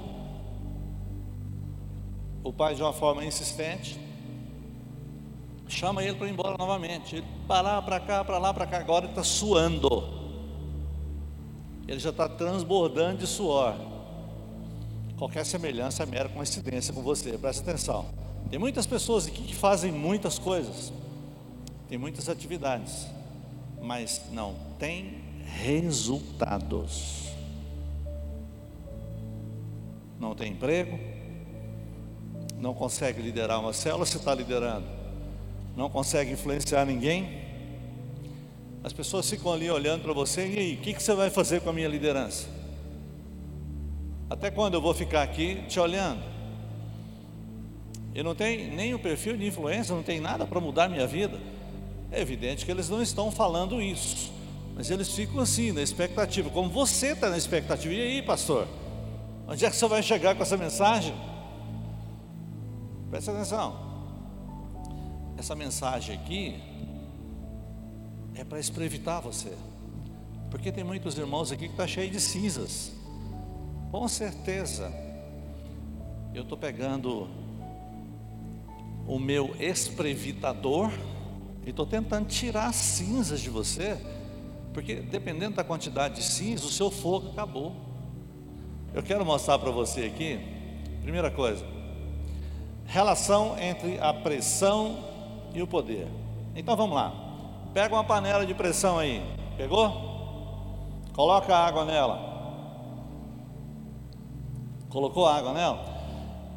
O 2.42 2.52
pai, 2.52 2.74
de 2.74 2.82
uma 2.82 2.92
forma 2.92 3.24
insistente, 3.24 4.00
chama 5.68 6.02
ele 6.02 6.16
para 6.16 6.26
ir 6.26 6.32
embora 6.32 6.56
novamente. 6.58 7.22
Para 7.46 7.60
lá, 7.60 7.82
para 7.82 8.00
cá, 8.00 8.24
para 8.24 8.38
lá, 8.38 8.52
para 8.52 8.66
cá. 8.66 8.78
Agora 8.78 9.04
ele 9.04 9.12
está 9.12 9.22
suando. 9.22 10.18
Ele 11.86 12.00
já 12.00 12.10
está 12.10 12.28
transbordando 12.28 13.18
de 13.18 13.26
suor. 13.26 13.76
Qualquer 15.16 15.44
semelhança 15.44 16.02
é 16.02 16.06
mera 16.06 16.28
coincidência 16.28 16.92
com 16.92 17.02
você, 17.02 17.38
presta 17.38 17.62
atenção. 17.70 18.06
Tem 18.48 18.58
muitas 18.58 18.86
pessoas 18.86 19.28
aqui 19.28 19.42
que 19.42 19.54
fazem 19.54 19.92
muitas 19.92 20.38
coisas 20.38 20.92
tem 21.90 21.98
muitas 21.98 22.28
atividades, 22.28 23.08
mas 23.82 24.22
não 24.30 24.54
tem 24.78 25.18
resultados. 25.44 27.30
Não 30.20 30.32
tem 30.32 30.52
emprego, 30.52 30.96
não 32.60 32.72
consegue 32.72 33.20
liderar 33.20 33.58
uma 33.58 33.72
célula, 33.72 34.06
se 34.06 34.18
está 34.18 34.32
liderando, 34.32 34.86
não 35.76 35.90
consegue 35.90 36.30
influenciar 36.30 36.84
ninguém. 36.84 37.40
As 38.84 38.92
pessoas 38.92 39.28
ficam 39.28 39.52
ali 39.52 39.68
olhando 39.68 40.02
para 40.02 40.12
você, 40.12 40.46
e 40.46 40.58
aí, 40.60 40.74
o 40.74 40.76
que, 40.76 40.94
que 40.94 41.02
você 41.02 41.12
vai 41.12 41.28
fazer 41.28 41.60
com 41.60 41.70
a 41.70 41.72
minha 41.72 41.88
liderança? 41.88 42.46
Até 44.30 44.48
quando 44.48 44.74
eu 44.74 44.80
vou 44.80 44.94
ficar 44.94 45.22
aqui 45.22 45.64
te 45.66 45.80
olhando? 45.80 46.22
Eu 48.14 48.22
não 48.22 48.36
tenho 48.36 48.76
nem 48.76 48.94
o 48.94 48.98
perfil 49.00 49.36
de 49.36 49.44
influência, 49.44 49.92
não 49.92 50.04
tem 50.04 50.20
nada 50.20 50.46
para 50.46 50.60
mudar 50.60 50.88
minha 50.88 51.04
vida. 51.04 51.36
É 52.10 52.20
evidente 52.20 52.64
que 52.64 52.70
eles 52.70 52.88
não 52.88 53.00
estão 53.00 53.30
falando 53.30 53.80
isso, 53.80 54.32
mas 54.74 54.90
eles 54.90 55.08
ficam 55.14 55.40
assim, 55.40 55.70
na 55.70 55.80
expectativa, 55.80 56.50
como 56.50 56.68
você 56.68 57.12
está 57.12 57.30
na 57.30 57.38
expectativa. 57.38 57.94
E 57.94 58.00
aí, 58.00 58.22
pastor? 58.22 58.66
Onde 59.46 59.64
é 59.64 59.70
que 59.70 59.76
você 59.76 59.86
vai 59.86 60.02
chegar 60.02 60.34
com 60.34 60.42
essa 60.42 60.56
mensagem? 60.56 61.14
Presta 63.10 63.30
atenção. 63.30 63.90
Essa 65.36 65.54
mensagem 65.54 66.16
aqui 66.16 66.60
é 68.34 68.44
para 68.44 68.58
esprevitar 68.58 69.20
você, 69.20 69.52
porque 70.50 70.72
tem 70.72 70.82
muitos 70.82 71.16
irmãos 71.16 71.52
aqui 71.52 71.66
que 71.66 71.74
está 71.74 71.86
cheio 71.86 72.10
de 72.10 72.20
cinzas. 72.20 72.92
Com 73.90 74.06
certeza, 74.08 74.92
eu 76.34 76.42
estou 76.42 76.58
pegando 76.58 77.28
o 79.06 79.18
meu 79.18 79.54
esprevitador 79.58 80.92
e 81.70 81.72
estou 81.72 81.86
tentando 81.86 82.26
tirar 82.26 82.66
as 82.66 82.74
cinzas 82.74 83.40
de 83.40 83.48
você, 83.48 83.96
porque 84.74 84.96
dependendo 84.96 85.54
da 85.54 85.62
quantidade 85.62 86.16
de 86.16 86.24
cinza, 86.24 86.66
o 86.66 86.68
seu 86.68 86.90
fogo 86.90 87.28
acabou. 87.28 87.76
Eu 88.92 89.04
quero 89.04 89.24
mostrar 89.24 89.56
para 89.56 89.70
você 89.70 90.02
aqui, 90.02 90.40
primeira 91.00 91.30
coisa, 91.30 91.64
relação 92.86 93.56
entre 93.56 94.00
a 94.00 94.12
pressão 94.12 94.98
e 95.54 95.62
o 95.62 95.66
poder. 95.66 96.08
Então 96.56 96.76
vamos 96.76 96.96
lá, 96.96 97.14
pega 97.72 97.94
uma 97.94 98.02
panela 98.02 98.44
de 98.44 98.52
pressão 98.52 98.98
aí, 98.98 99.22
pegou? 99.56 100.10
Coloca 101.12 101.56
água 101.56 101.84
nela. 101.84 102.30
Colocou 104.88 105.24
água 105.24 105.52
nela? 105.52 105.84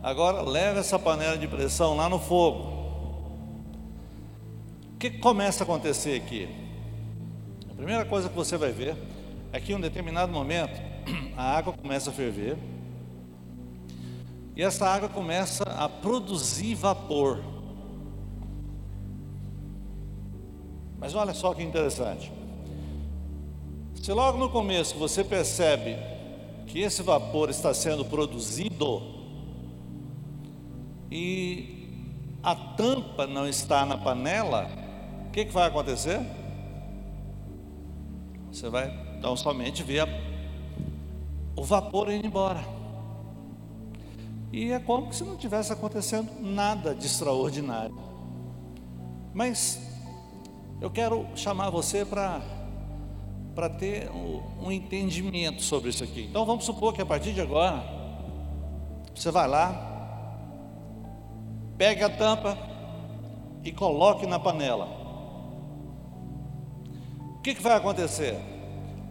Agora 0.02 0.42
leva 0.42 0.80
essa 0.80 0.98
panela 0.98 1.38
de 1.38 1.48
pressão 1.48 1.96
lá 1.96 2.10
no 2.10 2.18
fogo 2.18 2.73
que 5.10 5.18
começa 5.20 5.64
a 5.64 5.66
acontecer 5.66 6.16
aqui? 6.16 6.48
A 7.70 7.76
primeira 7.76 8.06
coisa 8.06 8.30
que 8.30 8.36
você 8.36 8.56
vai 8.56 8.72
ver 8.72 8.96
é 9.52 9.60
que 9.60 9.74
em 9.74 9.76
um 9.76 9.82
determinado 9.82 10.32
momento 10.32 10.82
a 11.36 11.58
água 11.58 11.74
começa 11.74 12.10
a 12.10 12.14
ferver 12.14 12.58
e 14.56 14.64
essa 14.64 14.88
água 14.88 15.10
começa 15.10 15.64
a 15.64 15.90
produzir 15.90 16.76
vapor. 16.76 17.44
Mas 20.98 21.14
olha 21.14 21.34
só 21.34 21.54
que 21.54 21.62
interessante. 21.62 22.32
Se 24.02 24.14
logo 24.14 24.38
no 24.38 24.50
começo 24.50 24.98
você 24.98 25.22
percebe 25.22 25.98
que 26.66 26.80
esse 26.80 27.04
vapor 27.04 27.50
está 27.50 27.74
sendo 27.74 28.06
produzido 28.06 29.02
e 31.12 31.90
a 32.42 32.56
tampa 32.56 33.28
não 33.28 33.46
está 33.46 33.86
na 33.86 33.98
panela, 33.98 34.83
que, 35.34 35.46
que 35.46 35.52
vai 35.52 35.68
acontecer? 35.68 36.22
Você 38.52 38.70
vai 38.70 38.94
então 39.18 39.36
somente 39.36 39.82
ver 39.82 40.08
o 41.56 41.64
vapor 41.64 42.12
indo 42.12 42.28
embora. 42.28 42.64
E 44.52 44.72
é 44.72 44.80
como 44.80 45.12
se 45.12 45.24
não 45.24 45.36
tivesse 45.36 45.74
acontecendo 45.74 46.30
nada 46.40 46.94
de 46.94 47.08
extraordinário. 47.08 47.98
Mas 49.34 49.82
eu 50.80 50.92
quero 50.92 51.26
chamar 51.36 51.72
você 51.72 52.06
para 52.06 52.40
para 53.56 53.70
ter 53.70 54.10
um, 54.10 54.66
um 54.66 54.72
entendimento 54.72 55.62
sobre 55.62 55.90
isso 55.90 56.04
aqui. 56.04 56.26
Então 56.30 56.46
vamos 56.46 56.66
supor 56.66 56.94
que 56.94 57.02
a 57.02 57.06
partir 57.06 57.34
de 57.34 57.42
agora 57.42 57.84
você 59.14 59.30
vai 59.32 59.48
lá, 59.48 60.38
pegue 61.78 62.04
a 62.04 62.10
tampa 62.10 62.58
e 63.64 63.72
coloque 63.72 64.26
na 64.26 64.40
panela 64.40 65.03
que, 67.44 67.54
que 67.54 67.62
vai 67.62 67.76
acontecer? 67.76 68.40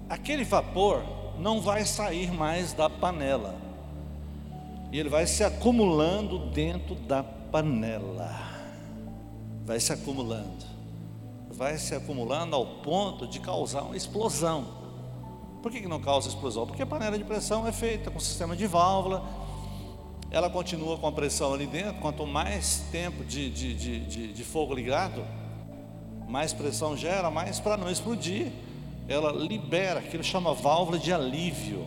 Aquele 0.08 0.42
vapor 0.42 1.04
não 1.38 1.60
vai 1.60 1.84
sair 1.84 2.32
mais 2.32 2.72
da 2.72 2.88
panela, 2.88 3.54
e 4.90 4.98
ele 4.98 5.10
vai 5.10 5.26
se 5.26 5.44
acumulando 5.44 6.50
dentro 6.50 6.94
da 6.94 7.22
panela, 7.22 8.34
vai 9.66 9.78
se 9.78 9.92
acumulando, 9.92 10.64
vai 11.50 11.76
se 11.76 11.94
acumulando 11.94 12.56
ao 12.56 12.64
ponto 12.64 13.26
de 13.26 13.38
causar 13.38 13.82
uma 13.82 13.96
explosão. 13.96 14.80
Por 15.62 15.70
que, 15.70 15.82
que 15.82 15.88
não 15.88 16.00
causa 16.00 16.28
explosão? 16.28 16.66
Porque 16.66 16.82
a 16.82 16.86
panela 16.86 17.16
de 17.18 17.24
pressão 17.24 17.66
é 17.66 17.72
feita 17.72 18.10
com 18.10 18.18
sistema 18.18 18.56
de 18.56 18.66
válvula, 18.66 19.22
ela 20.30 20.48
continua 20.48 20.96
com 20.96 21.06
a 21.06 21.12
pressão 21.12 21.52
ali 21.52 21.66
dentro, 21.66 22.00
quanto 22.00 22.26
mais 22.26 22.82
tempo 22.90 23.22
de, 23.24 23.50
de, 23.50 23.74
de, 23.74 24.00
de, 24.00 24.32
de 24.32 24.44
fogo 24.44 24.74
ligado, 24.74 25.22
mais 26.32 26.54
pressão 26.54 26.96
gera, 26.96 27.30
mais 27.30 27.60
para 27.60 27.76
não 27.76 27.90
explodir, 27.90 28.50
ela 29.06 29.30
libera, 29.30 30.00
aquilo 30.00 30.24
chama 30.24 30.54
válvula 30.54 30.98
de 30.98 31.12
alívio. 31.12 31.86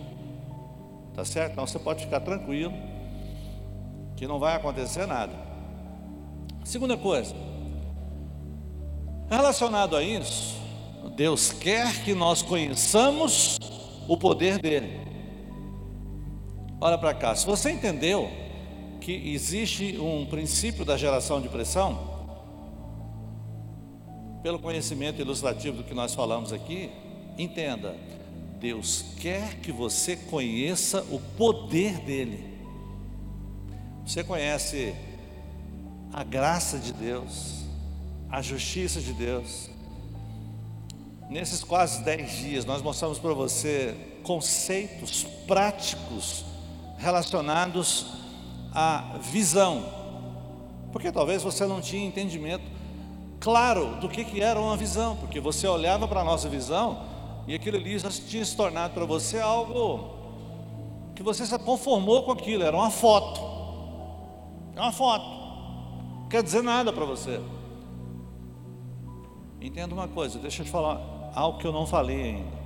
Tá 1.16 1.26
certo? 1.26 1.54
Então 1.54 1.66
você 1.66 1.80
pode 1.80 2.04
ficar 2.04 2.20
tranquilo 2.20 2.72
que 4.16 4.28
não 4.28 4.38
vai 4.38 4.56
acontecer 4.56 5.08
nada. 5.08 5.34
Segunda 6.64 6.96
coisa, 6.96 7.34
relacionado 9.32 9.96
a 9.96 10.04
isso, 10.04 10.62
Deus 11.16 11.52
quer 11.52 12.04
que 12.04 12.14
nós 12.14 12.44
conheçamos 12.44 13.58
o 14.08 14.16
poder 14.16 14.60
dele. 14.60 15.00
Olha 16.80 17.00
para 17.00 17.16
cá, 17.16 17.34
se 17.34 17.48
você 17.48 17.72
entendeu 17.72 18.30
que 19.02 19.12
existe 19.34 19.98
um 20.00 20.24
princípio 20.28 20.86
da 20.86 20.96
geração 20.96 21.42
de 21.42 21.50
pressão, 21.50 22.15
pelo 24.46 24.60
conhecimento 24.60 25.20
ilustrativo 25.20 25.78
do 25.78 25.84
que 25.84 25.96
nós 25.96 26.14
falamos 26.14 26.54
aqui, 26.54 26.92
entenda, 27.36 27.96
Deus 28.60 29.04
quer 29.20 29.56
que 29.56 29.72
você 29.72 30.16
conheça 30.16 31.04
o 31.10 31.20
poder 31.36 31.98
dele. 32.02 32.44
Você 34.06 34.24
conhece 34.24 34.94
a 36.14 36.24
graça 36.24 36.78
de 36.78 36.94
Deus, 36.94 37.64
a 38.30 38.40
justiça 38.40 39.02
de 39.02 39.14
Deus. 39.14 39.68
Nesses 41.28 41.64
quase 41.64 42.04
dez 42.04 42.34
dias, 42.34 42.66
nós 42.66 42.84
mostramos 42.84 43.18
para 43.18 43.34
você 43.34 43.96
conceitos 44.22 45.24
práticos 45.48 46.46
relacionados 47.00 48.14
à 48.72 49.18
visão, 49.24 49.92
porque 50.92 51.12
talvez 51.12 51.42
você 51.42 51.66
não 51.66 51.82
tinha 51.82 52.06
entendimento 52.06 52.75
claro 53.40 53.98
do 54.00 54.10
que, 54.10 54.24
que 54.24 54.42
era 54.42 54.60
uma 54.60 54.76
visão, 54.76 55.16
porque 55.18 55.40
você 55.40 55.68
olhava 55.68 56.08
para 56.08 56.22
a 56.22 56.24
nossa 56.24 56.50
visão 56.50 57.00
e 57.48 57.54
aquilo 57.54 57.78
ali 57.78 57.98
já 57.98 58.10
tinha 58.10 58.44
se 58.44 58.56
tornado 58.56 58.94
para 58.94 59.06
você 59.06 59.40
algo 59.40 60.16
que 61.16 61.24
você 61.24 61.46
se 61.46 61.58
conformou 61.60 62.24
com 62.24 62.32
aquilo, 62.32 62.64
era 62.64 62.76
uma 62.76 62.90
foto. 62.90 63.40
É 64.76 64.82
uma 64.82 64.92
foto. 64.92 65.26
Não 66.22 66.28
quer 66.30 66.44
dizer 66.44 66.62
nada 66.62 66.92
para 66.92 67.06
você. 67.06 67.40
Entenda 69.62 69.94
uma 69.94 70.08
coisa, 70.08 70.38
deixa 70.40 70.62
eu 70.62 70.66
te 70.66 70.72
falar 70.72 71.32
algo 71.34 71.58
que 71.60 71.66
eu 71.66 71.72
não 71.72 71.88
falei 71.88 72.22
ainda. 72.22 72.66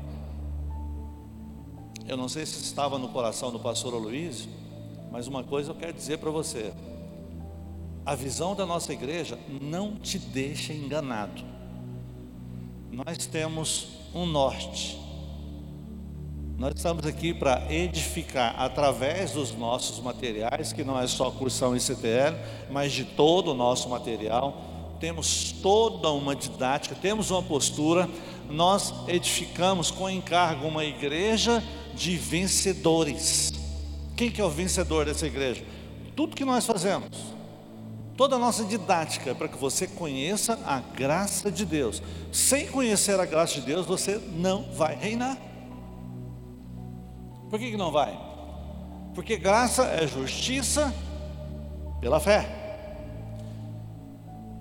Eu 2.07 2.17
não 2.17 2.27
sei 2.27 2.45
se 2.45 2.61
estava 2.61 2.97
no 2.97 3.09
coração 3.09 3.51
do 3.51 3.59
pastor 3.59 3.93
Luiz, 3.93 4.49
mas 5.11 5.27
uma 5.27 5.43
coisa 5.43 5.71
eu 5.71 5.75
quero 5.75 5.93
dizer 5.93 6.17
para 6.17 6.31
você 6.31 6.73
a 8.05 8.15
visão 8.15 8.55
da 8.55 8.65
nossa 8.65 8.93
igreja 8.93 9.37
não 9.61 9.95
te 9.95 10.17
deixa 10.17 10.73
enganado. 10.73 11.43
Nós 12.91 13.25
temos 13.25 13.87
um 14.13 14.25
norte. 14.25 14.97
Nós 16.57 16.73
estamos 16.75 17.05
aqui 17.05 17.33
para 17.33 17.71
edificar 17.73 18.53
através 18.59 19.31
dos 19.31 19.55
nossos 19.55 19.99
materiais, 19.99 20.73
que 20.73 20.83
não 20.83 20.99
é 20.99 21.07
só 21.07 21.31
cursão 21.31 21.75
ICTL, 21.75 22.35
mas 22.69 22.91
de 22.91 23.05
todo 23.05 23.51
o 23.51 23.53
nosso 23.53 23.87
material. 23.87 24.97
Temos 24.99 25.53
toda 25.61 26.11
uma 26.11 26.35
didática, 26.35 26.95
temos 26.95 27.31
uma 27.31 27.41
postura. 27.41 28.09
Nós 28.49 28.93
edificamos 29.07 29.91
com 29.91 30.09
encargo 30.09 30.67
uma 30.67 30.83
igreja 30.83 31.63
de 31.93 32.17
vencedores. 32.17 33.53
Quem 34.17 34.29
que 34.29 34.41
é 34.41 34.43
o 34.43 34.49
vencedor 34.49 35.05
dessa 35.05 35.25
igreja? 35.27 35.63
Tudo 36.13 36.35
que 36.35 36.43
nós 36.43 36.65
fazemos 36.65 37.38
toda 38.19 38.35
a 38.35 38.39
nossa 38.39 38.65
didática 38.65 39.33
para 39.33 39.47
que 39.47 39.57
você 39.57 39.87
conheça 39.87 40.59
a 40.65 40.81
graça 40.81 41.49
de 41.49 41.65
Deus. 41.65 42.03
Sem 42.33 42.67
conhecer 42.67 43.17
a 43.17 43.23
graça 43.23 43.53
de 43.53 43.61
Deus, 43.61 43.85
você 43.85 44.21
não 44.33 44.63
vai 44.73 44.93
reinar. 44.93 45.37
Por 47.49 47.57
que, 47.57 47.71
que 47.71 47.77
não 47.77 47.93
vai? 47.93 48.19
Porque 49.15 49.37
graça 49.37 49.85
é 49.85 50.05
justiça 50.05 50.93
pela 52.01 52.19
fé. 52.19 52.45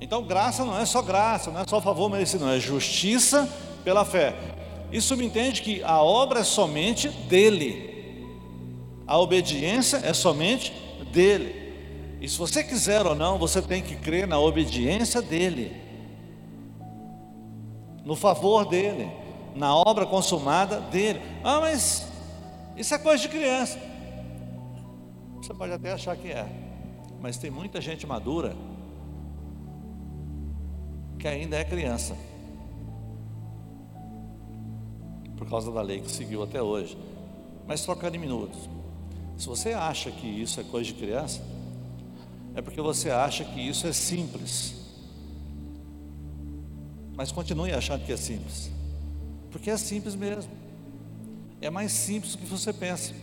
Então, 0.00 0.23
graça 0.23 0.65
não 0.65 0.79
é 0.79 0.87
só 0.87 1.03
graça, 1.03 1.50
não 1.50 1.61
é 1.61 1.65
só 1.67 1.81
favor 1.81 2.09
merecido, 2.09 2.45
não, 2.45 2.53
é 2.53 2.61
justiça 2.61 3.53
pela 3.83 4.04
fé. 4.04 4.37
Isso 4.93 5.17
me 5.17 5.26
entende 5.26 5.63
que 5.63 5.82
a 5.82 6.00
obra 6.00 6.41
é 6.41 6.45
somente 6.45 7.09
dele, 7.09 8.25
a 9.04 9.19
obediência 9.19 9.97
é 10.04 10.13
somente 10.13 10.73
dele. 11.11 11.57
E 12.21 12.28
se 12.28 12.37
você 12.37 12.65
quiser 12.65 13.07
ou 13.07 13.15
não, 13.15 13.39
você 13.39 13.63
tem 13.63 13.83
que 13.83 13.95
crer 13.95 14.26
na 14.26 14.39
obediência 14.39 15.23
dele, 15.23 15.81
no 18.04 18.17
favor 18.17 18.65
dele, 18.65 19.11
na 19.54 19.75
obra 19.75 20.04
consumada 20.04 20.81
dele. 20.81 21.21
Ah, 21.45 21.61
mas 21.61 22.09
isso 22.76 22.95
é 22.95 22.99
coisa 22.99 23.23
de 23.23 23.28
criança. 23.28 23.78
Você 25.37 25.54
pode 25.54 25.73
até 25.73 25.93
achar 25.93 26.17
que 26.17 26.28
é, 26.28 26.47
mas 27.21 27.39
tem 27.39 27.50
muita 27.50 27.81
gente 27.81 28.07
madura 28.07 28.57
que 31.19 31.26
ainda 31.26 31.57
é 31.57 31.65
criança, 31.65 32.17
por 35.37 35.49
causa 35.49 35.71
da 35.71 35.83
lei 35.83 36.00
que 36.00 36.11
seguiu 36.11 36.43
até 36.43 36.61
hoje. 36.61 36.99
Mas 37.67 37.83
trocando 37.83 38.17
em 38.17 38.19
minutos, 38.19 38.69
se 39.37 39.47
você 39.47 39.73
acha 39.73 40.11
que 40.11 40.26
isso 40.26 40.61
é 40.61 40.65
coisa 40.65 40.87
de 40.87 40.95
criança, 40.95 41.43
é 42.58 42.62
porque 42.62 42.80
você 42.80 43.08
acha 43.08 43.44
que 43.44 43.60
isso 43.60 43.86
é 43.86 43.92
simples. 43.92 44.75
Mas 47.14 47.30
continue 47.30 47.73
achando 47.73 48.04
que 48.04 48.12
é 48.12 48.16
simples, 48.16 48.68
porque 49.52 49.71
é 49.71 49.76
simples 49.76 50.16
mesmo. 50.16 50.50
É 51.60 51.71
mais 51.71 51.92
simples 51.92 52.34
do 52.34 52.38
que 52.38 52.47
você 52.47 52.73
pensa. 52.73 53.14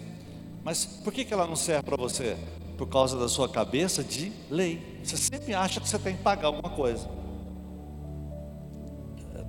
Mas 0.63 0.85
por 0.85 1.11
que, 1.11 1.25
que 1.25 1.33
ela 1.33 1.45
não 1.45 1.55
serve 1.57 1.83
para 1.83 1.97
você? 1.97 2.37
Por 2.77 2.87
causa 2.87 3.19
da 3.19 3.27
sua 3.27 3.49
cabeça 3.49 4.01
de 4.01 4.31
lei. 4.49 5.01
Você 5.03 5.17
sempre 5.17 5.53
acha 5.53 5.81
que 5.81 5.87
você 5.87 5.99
tem 5.99 6.15
que 6.15 6.23
pagar 6.23 6.47
alguma 6.47 6.69
coisa. 6.69 7.09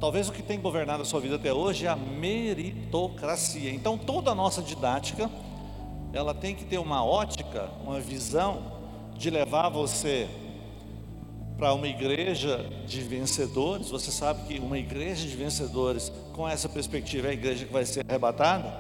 Talvez 0.01 0.29
o 0.29 0.33
que 0.33 0.43
tem 0.43 0.61
governado 0.61 1.03
a 1.03 1.07
sua 1.07 1.21
vida 1.21 1.37
até 1.37 1.53
hoje 1.53 1.87
é 1.87 1.89
a 1.89 1.97
meritocracia. 1.97 3.71
Então 3.73 3.97
toda 3.97 4.33
a 4.33 4.35
nossa 4.35 4.61
didática, 4.63 5.31
ela 6.13 6.35
tem 6.35 6.57
que 6.57 6.65
ter 6.65 6.79
uma 6.79 7.05
ótica, 7.05 7.71
uma 7.85 8.01
visão 8.01 8.76
de 9.17 9.31
levar 9.31 9.69
você 9.69 10.29
para 11.57 11.73
uma 11.73 11.89
igreja 11.89 12.69
de 12.87 13.01
vencedores, 13.01 13.89
você 13.89 14.11
sabe 14.11 14.47
que 14.47 14.59
uma 14.61 14.79
igreja 14.79 15.27
de 15.27 15.35
vencedores, 15.35 16.13
com 16.35 16.47
essa 16.47 16.69
perspectiva, 16.69 17.29
é 17.29 17.31
a 17.31 17.35
igreja 17.35 17.65
que 17.65 17.73
vai 17.73 17.85
ser 17.85 18.05
arrebatada. 18.07 18.73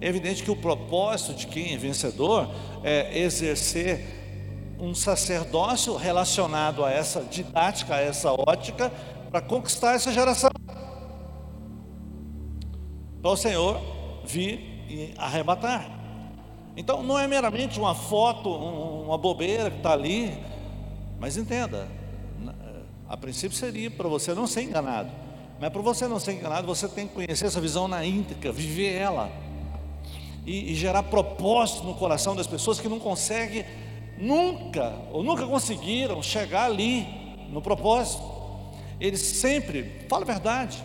É 0.00 0.08
evidente 0.08 0.42
que 0.42 0.50
o 0.50 0.56
propósito 0.56 1.34
de 1.34 1.46
quem 1.46 1.72
é 1.72 1.76
vencedor 1.78 2.50
é 2.82 3.18
exercer 3.18 4.76
um 4.78 4.94
sacerdócio 4.94 5.96
relacionado 5.96 6.84
a 6.84 6.90
essa 6.90 7.22
didática, 7.22 7.94
a 7.94 8.00
essa 8.00 8.32
ótica, 8.32 8.92
para 9.30 9.40
conquistar 9.40 9.94
essa 9.94 10.12
geração. 10.12 10.50
Para 13.22 13.30
o 13.30 13.36
Senhor 13.36 13.80
vir 14.24 14.58
e 14.88 15.14
arrebatar. 15.16 16.03
Então 16.76 17.02
não 17.02 17.18
é 17.18 17.26
meramente 17.26 17.78
uma 17.78 17.94
foto, 17.94 18.48
uma 18.50 19.16
bobeira 19.16 19.70
que 19.70 19.76
está 19.76 19.92
ali, 19.92 20.36
mas 21.20 21.36
entenda, 21.36 21.86
a 23.08 23.16
princípio 23.16 23.56
seria 23.56 23.90
para 23.90 24.08
você 24.08 24.34
não 24.34 24.46
ser 24.46 24.62
enganado, 24.62 25.10
mas 25.60 25.70
para 25.70 25.82
você 25.82 26.08
não 26.08 26.18
ser 26.18 26.32
enganado, 26.32 26.66
você 26.66 26.88
tem 26.88 27.06
que 27.06 27.14
conhecer 27.14 27.46
essa 27.46 27.60
visão 27.60 27.86
na 27.86 28.04
íntegra, 28.04 28.50
viver 28.50 28.92
ela 28.94 29.30
e, 30.44 30.72
e 30.72 30.74
gerar 30.74 31.04
propósito 31.04 31.84
no 31.84 31.94
coração 31.94 32.34
das 32.34 32.46
pessoas 32.46 32.80
que 32.80 32.88
não 32.88 32.98
conseguem 32.98 33.64
nunca 34.18 34.92
ou 35.12 35.22
nunca 35.22 35.46
conseguiram 35.46 36.22
chegar 36.22 36.64
ali 36.64 37.06
no 37.50 37.62
propósito. 37.62 38.34
Eles 39.00 39.20
sempre, 39.20 40.06
fala 40.08 40.22
a 40.22 40.26
verdade. 40.26 40.82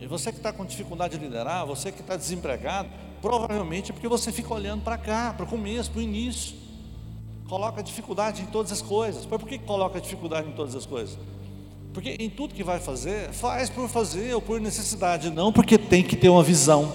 E 0.00 0.06
você 0.06 0.30
que 0.30 0.38
está 0.38 0.52
com 0.52 0.64
dificuldade 0.64 1.16
de 1.16 1.24
liderar, 1.24 1.66
você 1.66 1.90
que 1.90 2.00
está 2.00 2.16
desempregado, 2.16 2.88
Provavelmente 3.26 3.90
é 3.90 3.92
porque 3.92 4.06
você 4.06 4.30
fica 4.30 4.54
olhando 4.54 4.84
para 4.84 4.96
cá, 4.96 5.34
para 5.36 5.44
o 5.44 5.48
começo, 5.48 5.90
para 5.90 5.98
o 5.98 6.02
início. 6.02 6.54
Coloca 7.48 7.82
dificuldade 7.82 8.40
em 8.40 8.46
todas 8.46 8.70
as 8.70 8.80
coisas. 8.80 9.26
Mas 9.26 9.40
por 9.40 9.48
que 9.48 9.58
coloca 9.58 10.00
dificuldade 10.00 10.48
em 10.48 10.52
todas 10.52 10.76
as 10.76 10.86
coisas? 10.86 11.18
Porque 11.92 12.10
em 12.20 12.30
tudo 12.30 12.54
que 12.54 12.62
vai 12.62 12.78
fazer, 12.78 13.32
faz 13.32 13.68
por 13.68 13.88
fazer 13.88 14.32
ou 14.32 14.40
por 14.40 14.60
necessidade, 14.60 15.28
não 15.28 15.52
porque 15.52 15.76
tem 15.76 16.04
que 16.04 16.14
ter 16.14 16.28
uma 16.28 16.44
visão. 16.44 16.92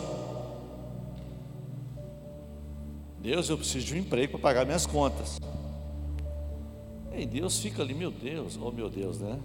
Deus, 3.20 3.50
eu 3.50 3.58
preciso 3.58 3.88
de 3.88 3.96
um 3.96 3.98
emprego 3.98 4.32
para 4.32 4.40
pagar 4.40 4.66
minhas 4.66 4.86
contas. 4.86 5.38
E 7.14 7.26
Deus 7.26 7.60
fica 7.60 7.82
ali, 7.82 7.94
meu 7.94 8.10
Deus, 8.10 8.58
oh 8.62 8.72
meu 8.72 8.90
Deus, 8.90 9.20
né? 9.20 9.38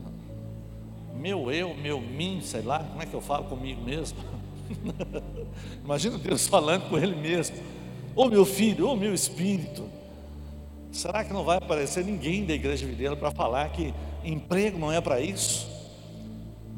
Meu 1.17 1.51
eu, 1.51 1.75
meu 1.75 2.01
mim, 2.01 2.41
sei 2.45 2.63
lá, 2.63 2.79
como 2.79 3.03
é 3.03 3.07
que 3.07 3.15
eu 3.15 3.21
falo 3.21 3.47
comigo 3.47 3.83
mesmo? 3.83 4.19
Imagina 5.85 6.19
Deus 6.19 6.47
falando 6.47 6.89
com 6.89 6.99
ele 6.99 7.15
mesmo. 7.15 7.57
Ô 8.15 8.25
oh, 8.25 8.29
meu 8.29 8.45
filho, 8.45 8.89
ô 8.89 8.93
oh, 8.93 8.97
meu 8.97 9.13
espírito. 9.13 9.89
Será 10.91 11.23
que 11.25 11.33
não 11.33 11.45
vai 11.45 11.59
aparecer 11.59 12.05
ninguém 12.05 12.45
da 12.45 12.55
igreja 12.55 12.87
videira 12.87 13.15
para 13.15 13.31
falar 13.31 13.69
que 13.71 13.93
emprego 14.25 14.79
não 14.79 14.91
é 14.91 15.01
para 15.01 15.21
isso? 15.21 15.69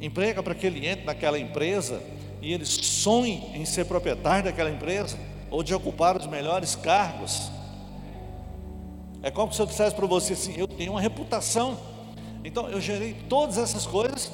Emprego 0.00 0.40
é 0.40 0.42
para 0.42 0.54
que 0.54 0.66
ele 0.66 0.86
entre 0.86 1.04
naquela 1.04 1.38
empresa 1.38 2.02
e 2.42 2.52
ele 2.52 2.64
sonhe 2.64 3.50
em 3.54 3.64
ser 3.64 3.84
proprietário 3.84 4.44
daquela 4.44 4.70
empresa 4.70 5.16
ou 5.50 5.62
de 5.62 5.74
ocupar 5.74 6.16
os 6.16 6.26
melhores 6.26 6.74
cargos. 6.74 7.50
É 9.22 9.30
como 9.30 9.52
se 9.52 9.60
eu 9.60 9.66
dissesse 9.66 9.94
para 9.94 10.06
você 10.06 10.32
assim: 10.32 10.54
eu 10.56 10.66
tenho 10.66 10.92
uma 10.92 11.00
reputação. 11.00 11.78
Então 12.44 12.68
eu 12.68 12.80
gerei 12.80 13.14
todas 13.28 13.58
essas 13.58 13.86
coisas 13.86 14.30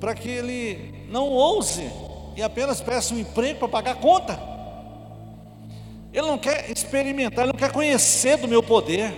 para 0.00 0.14
que 0.14 0.28
ele 0.28 1.06
não 1.08 1.28
ouse 1.28 1.90
e 2.38 2.42
apenas 2.42 2.80
peça 2.80 3.12
um 3.12 3.18
emprego 3.18 3.58
para 3.58 3.66
pagar 3.66 3.90
a 3.90 3.94
conta. 3.96 4.38
Ele 6.12 6.24
não 6.24 6.38
quer 6.38 6.70
experimentar, 6.70 7.44
ele 7.44 7.52
não 7.52 7.58
quer 7.58 7.72
conhecer 7.72 8.36
do 8.36 8.46
meu 8.46 8.62
poder. 8.62 9.12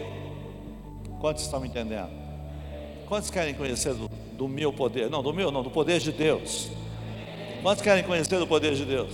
Quantos 1.21 1.43
estão 1.43 1.61
me 1.61 1.69
entendendo? 1.69 2.09
Quantos 3.07 3.29
querem 3.29 3.53
conhecer 3.53 3.93
do, 3.93 4.09
do 4.09 4.49
meu 4.49 4.73
poder? 4.73 5.11
Não, 5.11 5.23
do 5.23 5.35
meu, 5.35 5.51
não, 5.51 5.63
do 5.63 5.71
poder 5.71 6.01
de 6.01 6.11
Deus. 6.13 6.71
Quantos 7.61 7.83
querem 7.83 8.03
conhecer 8.05 8.39
do 8.39 8.47
poder 8.47 8.75
de 8.75 8.87
Deus? 8.87 9.13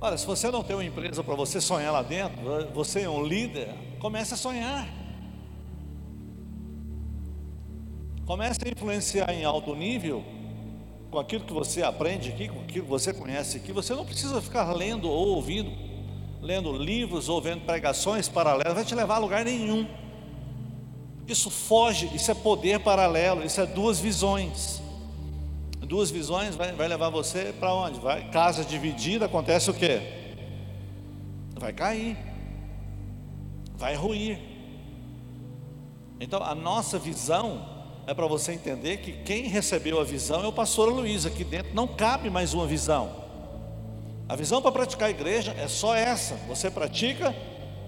Olha, 0.00 0.16
se 0.16 0.24
você 0.24 0.50
não 0.50 0.62
tem 0.62 0.74
uma 0.74 0.84
empresa 0.84 1.22
para 1.22 1.34
você 1.34 1.60
sonhar 1.60 1.92
lá 1.92 2.00
dentro, 2.00 2.38
você 2.72 3.02
é 3.02 3.08
um 3.10 3.22
líder, 3.22 3.68
comece 4.00 4.32
a 4.32 4.36
sonhar. 4.38 4.88
Comece 8.24 8.60
a 8.64 8.70
influenciar 8.70 9.30
em 9.30 9.44
alto 9.44 9.74
nível 9.74 10.24
com 11.14 11.20
aquilo 11.20 11.44
que 11.44 11.52
você 11.52 11.80
aprende 11.80 12.30
aqui, 12.30 12.48
com 12.48 12.60
aquilo 12.60 12.84
que 12.84 12.90
você 12.90 13.14
conhece 13.14 13.58
aqui. 13.58 13.70
Você 13.72 13.94
não 13.94 14.04
precisa 14.04 14.42
ficar 14.42 14.72
lendo 14.72 15.08
ou 15.08 15.28
ouvindo, 15.28 15.70
lendo 16.42 16.72
livros 16.72 17.28
ou 17.28 17.40
vendo 17.40 17.64
pregações 17.64 18.28
paralelas, 18.28 18.74
vai 18.74 18.84
te 18.84 18.96
levar 18.96 19.14
a 19.14 19.18
lugar 19.18 19.44
nenhum. 19.44 19.86
Isso 21.28 21.50
foge, 21.50 22.10
isso 22.12 22.32
é 22.32 22.34
poder 22.34 22.80
paralelo, 22.80 23.44
isso 23.44 23.60
é 23.60 23.66
duas 23.66 24.00
visões. 24.00 24.82
Duas 25.80 26.10
visões 26.10 26.56
vai, 26.56 26.72
vai 26.72 26.88
levar 26.88 27.10
você 27.10 27.54
para 27.60 27.72
onde? 27.72 28.00
Vai, 28.00 28.28
casa 28.30 28.64
dividida, 28.64 29.26
acontece 29.26 29.70
o 29.70 29.74
quê? 29.74 30.00
Vai 31.54 31.72
cair, 31.72 32.16
vai 33.76 33.94
ruir. 33.94 34.40
Então 36.18 36.42
a 36.42 36.56
nossa 36.56 36.98
visão 36.98 37.73
é 38.06 38.12
para 38.12 38.26
você 38.26 38.52
entender 38.52 38.98
que 38.98 39.12
quem 39.12 39.48
recebeu 39.48 40.00
a 40.00 40.04
visão 40.04 40.42
é 40.44 40.46
o 40.46 40.52
pastor 40.52 40.92
Luiz. 40.92 41.24
Aqui 41.24 41.42
dentro 41.44 41.74
não 41.74 41.86
cabe 41.86 42.28
mais 42.28 42.52
uma 42.52 42.66
visão. 42.66 43.10
A 44.28 44.36
visão 44.36 44.60
para 44.60 44.72
praticar 44.72 45.08
a 45.08 45.10
igreja 45.10 45.54
é 45.58 45.68
só 45.68 45.94
essa. 45.94 46.34
Você 46.48 46.70
pratica 46.70 47.34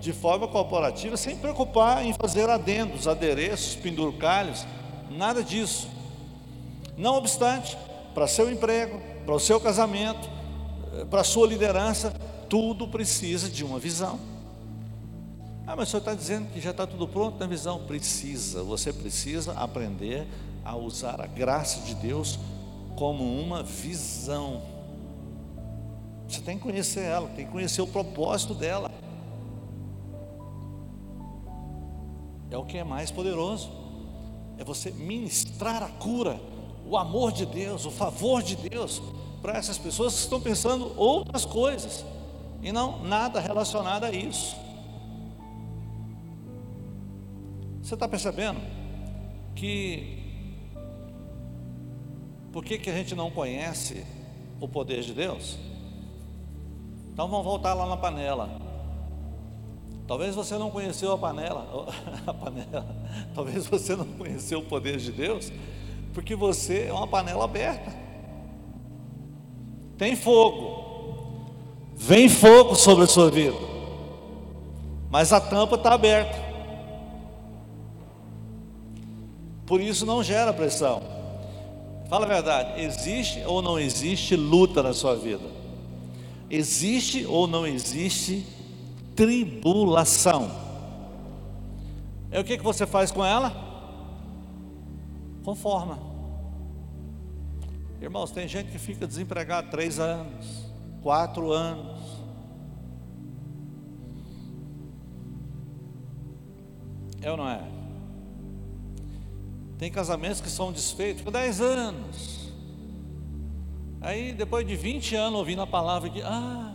de 0.01 0.13
forma 0.13 0.47
corporativa, 0.47 1.17
sem 1.17 1.37
preocupar 1.37 2.05
em 2.05 2.13
fazer 2.13 2.49
adendos, 2.49 3.09
adereços, 3.09 3.75
pendurcalhos, 3.75 4.67
nada 5.11 5.43
disso. 5.43 5.89
Não 6.97 7.17
obstante, 7.17 7.77
para 8.15 8.27
seu 8.27 8.51
emprego, 8.51 9.01
para 9.25 9.35
o 9.35 9.41
seu 9.41 9.61
casamento, 9.61 10.29
eh, 10.95 11.05
para 11.07 11.21
a 11.21 11.25
sua 11.25 11.47
liderança, 11.47 12.11
tudo 12.49 12.89
precisa 12.89 13.49
de 13.49 13.65
uma 13.65 13.79
visão. 13.79 14.19
Ah, 15.67 15.75
mas 15.75 15.89
o 15.89 15.91
senhor 15.91 15.99
está 16.01 16.15
dizendo 16.15 16.49
que 16.53 16.61
já 16.61 16.71
está 16.71 16.87
tudo 16.87 17.09
pronto 17.09 17.41
na 17.41 17.47
visão? 17.47 17.81
Precisa, 17.87 18.63
você 18.63 18.93
precisa 18.93 19.53
aprender 19.55 20.29
a 20.65 20.77
usar 20.77 21.21
a 21.21 21.27
graça 21.27 21.81
de 21.81 21.95
Deus 21.97 22.39
como 22.95 23.25
uma 23.25 23.65
visão. 23.65 24.63
Você 26.29 26.41
tem 26.41 26.57
que 26.57 26.63
conhecer 26.63 27.01
ela, 27.01 27.29
tem 27.31 27.47
que 27.47 27.51
conhecer 27.51 27.83
o 27.83 27.87
propósito 27.87 28.55
dela. 28.55 28.93
É 32.49 32.57
o 32.57 32.65
que 32.65 32.79
é 32.79 32.85
mais 32.85 33.11
poderoso. 33.11 33.69
É 34.59 34.65
você 34.65 34.93
ministrar 34.93 35.83
a 35.83 35.89
cura, 35.89 36.41
o 36.87 36.97
amor 36.97 37.33
de 37.33 37.45
Deus, 37.45 37.85
o 37.85 37.91
favor 37.91 38.41
de 38.41 38.55
Deus 38.55 39.03
para 39.43 39.59
essas 39.59 39.79
pessoas 39.79 40.15
que 40.15 40.21
estão 40.21 40.41
pensando 40.41 40.93
outras 40.97 41.45
coisas 41.45 42.05
e 42.63 42.71
não 42.71 43.03
nada 43.03 43.41
relacionado 43.41 44.05
a 44.05 44.13
isso. 44.13 44.66
Você 47.87 47.95
está 47.95 48.09
percebendo 48.09 48.61
que 49.55 50.19
por 52.53 52.65
que, 52.65 52.79
que 52.79 52.91
a 52.91 52.93
gente 52.93 53.15
não 53.15 53.31
conhece 53.31 54.05
o 54.61 54.67
poder 54.67 55.03
de 55.03 55.15
Deus? 55.15 55.57
Então 57.13 57.29
vamos 57.29 57.45
voltar 57.45 57.75
lá 57.75 57.87
na 57.87 57.97
panela. 57.97 58.51
Talvez 60.05 60.35
você 60.35 60.59
não 60.59 60.69
conheceu 60.69 61.13
a 61.13 61.19
panela, 61.19 61.87
a 62.27 62.35
panela. 62.35 62.97
Talvez 63.33 63.69
você 63.69 63.95
não 63.95 64.05
conheceu 64.05 64.59
o 64.59 64.65
poder 64.65 64.97
de 64.97 65.13
Deus, 65.13 65.53
porque 66.13 66.35
você 66.35 66.87
é 66.89 66.93
uma 66.93 67.07
panela 67.07 67.45
aberta. 67.45 67.95
Tem 69.97 70.17
fogo. 70.17 71.47
Vem 71.95 72.29
fogo 72.29 72.75
sobre 72.75 73.05
a 73.05 73.07
sua 73.07 73.31
vida. 73.31 73.57
Mas 75.09 75.33
a 75.33 75.41
tampa 75.41 75.77
está 75.77 75.95
aberta. 75.95 76.46
Por 79.67 79.81
isso 79.81 80.07
não 80.07 80.23
gera 80.23 80.53
pressão. 80.53 81.03
Fala 82.09 82.25
a 82.25 82.29
verdade, 82.29 82.81
existe 82.81 83.43
ou 83.45 83.61
não 83.61 83.79
existe 83.79 84.37
luta 84.37 84.83
na 84.83 84.95
sua 84.95 85.17
vida? 85.17 85.45
Existe 86.49 87.27
ou 87.27 87.49
não 87.49 87.67
existe 87.67 88.47
tribulação? 89.17 90.49
É 92.31 92.39
o 92.39 92.45
que, 92.45 92.57
que 92.57 92.63
você 92.63 92.87
faz 92.87 93.11
com 93.11 93.25
ela? 93.25 93.53
Conforma. 95.45 95.99
Irmãos, 98.01 98.31
tem 98.31 98.47
gente 98.47 98.71
que 98.71 98.79
fica 98.79 99.07
desempregado 99.07 99.71
três 99.71 99.99
anos, 99.99 100.71
quatro 101.03 101.51
anos. 101.51 102.01
É 107.21 107.31
ou 107.31 107.37
não 107.37 107.49
é? 107.49 107.76
Tem 109.79 109.91
casamentos 109.91 110.41
que 110.41 110.49
são 110.49 110.73
desfeitos 110.73 111.23
por 111.23 111.31
10 111.31 111.61
anos. 111.61 112.53
Aí, 114.01 114.33
depois 114.33 114.67
de 114.67 114.75
20 114.77 115.15
anos 115.17 115.39
ouvindo 115.39 115.63
a 115.63 115.67
palavra 115.67 116.09
que, 116.09 116.23
ah, 116.23 116.73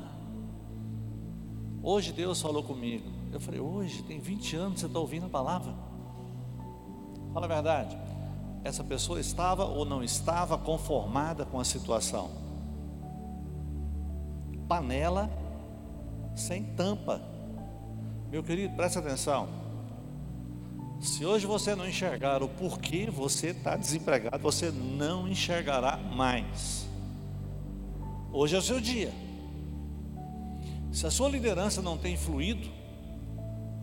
hoje 1.81 2.11
Deus 2.11 2.41
falou 2.41 2.63
comigo. 2.63 3.09
Eu 3.31 3.39
falei, 3.39 3.59
hoje, 3.59 4.03
tem 4.03 4.19
20 4.19 4.55
anos 4.55 4.73
que 4.73 4.79
você 4.81 4.85
está 4.87 4.99
ouvindo 4.99 5.25
a 5.25 5.29
palavra. 5.29 5.73
Fala 7.33 7.45
a 7.45 7.49
verdade. 7.49 7.97
Essa 8.63 8.83
pessoa 8.83 9.19
estava 9.19 9.65
ou 9.65 9.85
não 9.85 10.03
estava 10.03 10.57
conformada 10.57 11.45
com 11.45 11.59
a 11.59 11.63
situação. 11.63 12.29
Panela 14.67 15.29
sem 16.35 16.63
tampa. 16.75 17.21
Meu 18.29 18.43
querido, 18.43 18.75
presta 18.75 18.99
atenção. 18.99 19.60
Se 21.01 21.25
hoje 21.25 21.47
você 21.47 21.73
não 21.73 21.89
enxergar 21.89 22.43
o 22.43 22.47
porquê 22.47 23.09
você 23.09 23.47
está 23.47 23.75
desempregado, 23.75 24.37
você 24.37 24.69
não 24.69 25.27
enxergará 25.27 25.97
mais. 25.97 26.87
Hoje 28.31 28.55
é 28.55 28.59
o 28.59 28.61
seu 28.61 28.79
dia. 28.79 29.11
Se 30.91 31.07
a 31.07 31.09
sua 31.09 31.27
liderança 31.27 31.81
não 31.81 31.97
tem 31.97 32.15
fluído, 32.15 32.69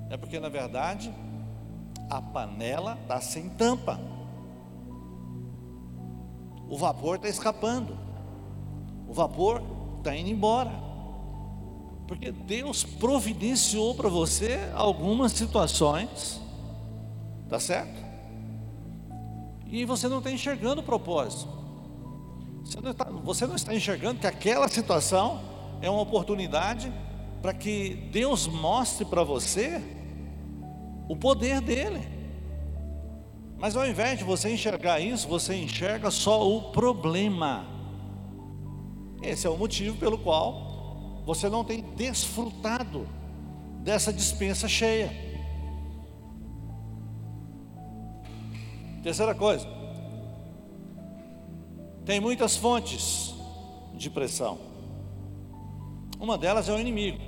é 0.08 0.16
porque 0.16 0.38
na 0.38 0.48
verdade 0.48 1.12
a 2.08 2.22
panela 2.22 2.96
está 3.02 3.20
sem 3.20 3.48
tampa. 3.48 3.98
O 6.68 6.78
vapor 6.78 7.16
está 7.16 7.28
escapando. 7.28 7.98
O 9.08 9.12
vapor 9.12 9.60
está 9.98 10.14
indo 10.14 10.30
embora. 10.30 10.70
Porque 12.06 12.30
Deus 12.30 12.84
providenciou 12.84 13.96
para 13.96 14.08
você 14.08 14.70
algumas 14.72 15.32
situações 15.32 16.46
Tá 17.48 17.58
certo? 17.58 18.06
E 19.66 19.84
você 19.84 20.08
não 20.08 20.18
está 20.18 20.30
enxergando 20.30 20.80
o 20.80 20.84
propósito. 20.84 21.48
Você 22.64 22.80
não, 22.80 22.90
está, 22.90 23.04
você 23.04 23.46
não 23.46 23.56
está 23.56 23.74
enxergando 23.74 24.20
que 24.20 24.26
aquela 24.26 24.68
situação 24.68 25.40
é 25.80 25.88
uma 25.88 26.02
oportunidade 26.02 26.92
para 27.40 27.54
que 27.54 28.08
Deus 28.12 28.46
mostre 28.46 29.04
para 29.04 29.22
você 29.22 29.82
o 31.08 31.16
poder 31.16 31.60
dele. 31.60 32.06
Mas 33.58 33.76
ao 33.76 33.86
invés 33.86 34.18
de 34.18 34.24
você 34.24 34.52
enxergar 34.52 35.00
isso, 35.00 35.26
você 35.26 35.54
enxerga 35.54 36.10
só 36.10 36.46
o 36.48 36.70
problema. 36.70 37.66
Esse 39.22 39.46
é 39.46 39.50
o 39.50 39.56
motivo 39.56 39.96
pelo 39.96 40.18
qual 40.18 41.22
você 41.24 41.48
não 41.48 41.64
tem 41.64 41.82
desfrutado 41.96 43.08
dessa 43.82 44.12
dispensa 44.12 44.68
cheia. 44.68 45.27
Terceira 49.02 49.34
coisa, 49.34 49.66
tem 52.04 52.20
muitas 52.20 52.56
fontes 52.56 53.34
de 53.94 54.08
pressão. 54.08 54.58
Uma 56.18 56.38
delas 56.38 56.68
é 56.68 56.72
o 56.72 56.78
inimigo. 56.78 57.18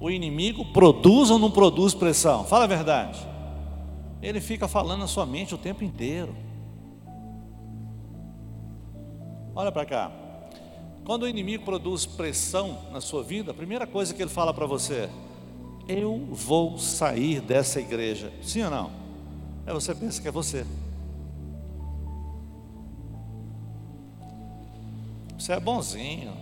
O 0.00 0.10
inimigo 0.10 0.64
produz 0.72 1.30
ou 1.30 1.38
não 1.38 1.50
produz 1.50 1.94
pressão? 1.94 2.44
Fala 2.44 2.64
a 2.64 2.66
verdade. 2.66 3.18
Ele 4.20 4.40
fica 4.40 4.66
falando 4.66 5.00
na 5.00 5.06
sua 5.06 5.26
mente 5.26 5.54
o 5.54 5.58
tempo 5.58 5.84
inteiro. 5.84 6.34
Olha 9.54 9.70
para 9.70 9.84
cá. 9.84 10.10
Quando 11.04 11.24
o 11.24 11.28
inimigo 11.28 11.64
produz 11.64 12.06
pressão 12.06 12.78
na 12.90 13.00
sua 13.00 13.22
vida, 13.22 13.50
a 13.50 13.54
primeira 13.54 13.86
coisa 13.86 14.14
que 14.14 14.22
ele 14.22 14.30
fala 14.30 14.54
para 14.54 14.66
você, 14.66 15.08
eu 15.86 16.26
vou 16.30 16.78
sair 16.78 17.40
dessa 17.40 17.78
igreja. 17.78 18.32
Sim 18.42 18.62
ou 18.62 18.70
não? 18.70 18.90
Aí 19.66 19.72
você 19.74 19.94
pensa 19.94 20.20
que 20.20 20.28
é 20.28 20.30
você. 20.30 20.66
Você 25.44 25.52
é 25.52 25.60
bonzinho. 25.60 26.32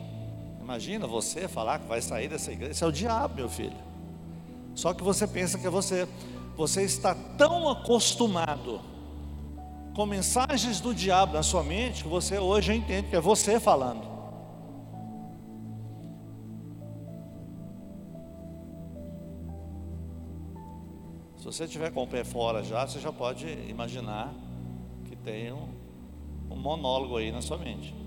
Imagina 0.60 1.08
você 1.08 1.48
falar 1.48 1.80
que 1.80 1.88
vai 1.88 2.00
sair 2.00 2.28
dessa 2.28 2.52
igreja. 2.52 2.70
Isso 2.70 2.84
é 2.84 2.86
o 2.86 2.92
diabo, 2.92 3.34
meu 3.34 3.48
filho. 3.48 3.76
Só 4.76 4.94
que 4.94 5.02
você 5.02 5.26
pensa 5.26 5.58
que 5.58 5.66
é 5.66 5.70
você. 5.70 6.06
Você 6.56 6.84
está 6.84 7.12
tão 7.36 7.68
acostumado 7.68 8.80
com 9.96 10.06
mensagens 10.06 10.80
do 10.80 10.94
diabo 10.94 11.32
na 11.32 11.42
sua 11.42 11.64
mente 11.64 12.04
que 12.04 12.08
você 12.08 12.38
hoje 12.38 12.72
entende 12.72 13.08
que 13.08 13.16
é 13.16 13.20
você 13.20 13.58
falando. 13.58 14.04
Se 21.38 21.44
você 21.44 21.66
tiver 21.66 21.90
com 21.90 22.04
o 22.04 22.06
pé 22.06 22.22
fora 22.22 22.62
já, 22.62 22.86
você 22.86 23.00
já 23.00 23.12
pode 23.12 23.48
imaginar 23.68 24.32
que 25.06 25.16
tem 25.16 25.52
um, 25.52 25.66
um 26.48 26.56
monólogo 26.56 27.16
aí 27.16 27.32
na 27.32 27.42
sua 27.42 27.58
mente. 27.58 28.01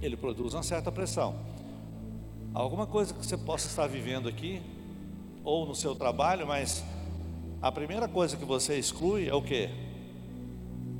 Ele 0.00 0.16
produz 0.16 0.54
uma 0.54 0.62
certa 0.62 0.90
pressão. 0.90 1.34
Alguma 2.52 2.86
coisa 2.86 3.14
que 3.14 3.24
você 3.24 3.36
possa 3.36 3.68
estar 3.68 3.86
vivendo 3.86 4.28
aqui, 4.28 4.60
ou 5.44 5.66
no 5.66 5.74
seu 5.74 5.94
trabalho, 5.94 6.46
mas 6.46 6.84
a 7.62 7.70
primeira 7.70 8.08
coisa 8.08 8.36
que 8.36 8.44
você 8.44 8.78
exclui 8.78 9.28
é 9.28 9.34
o 9.34 9.42
que? 9.42 9.68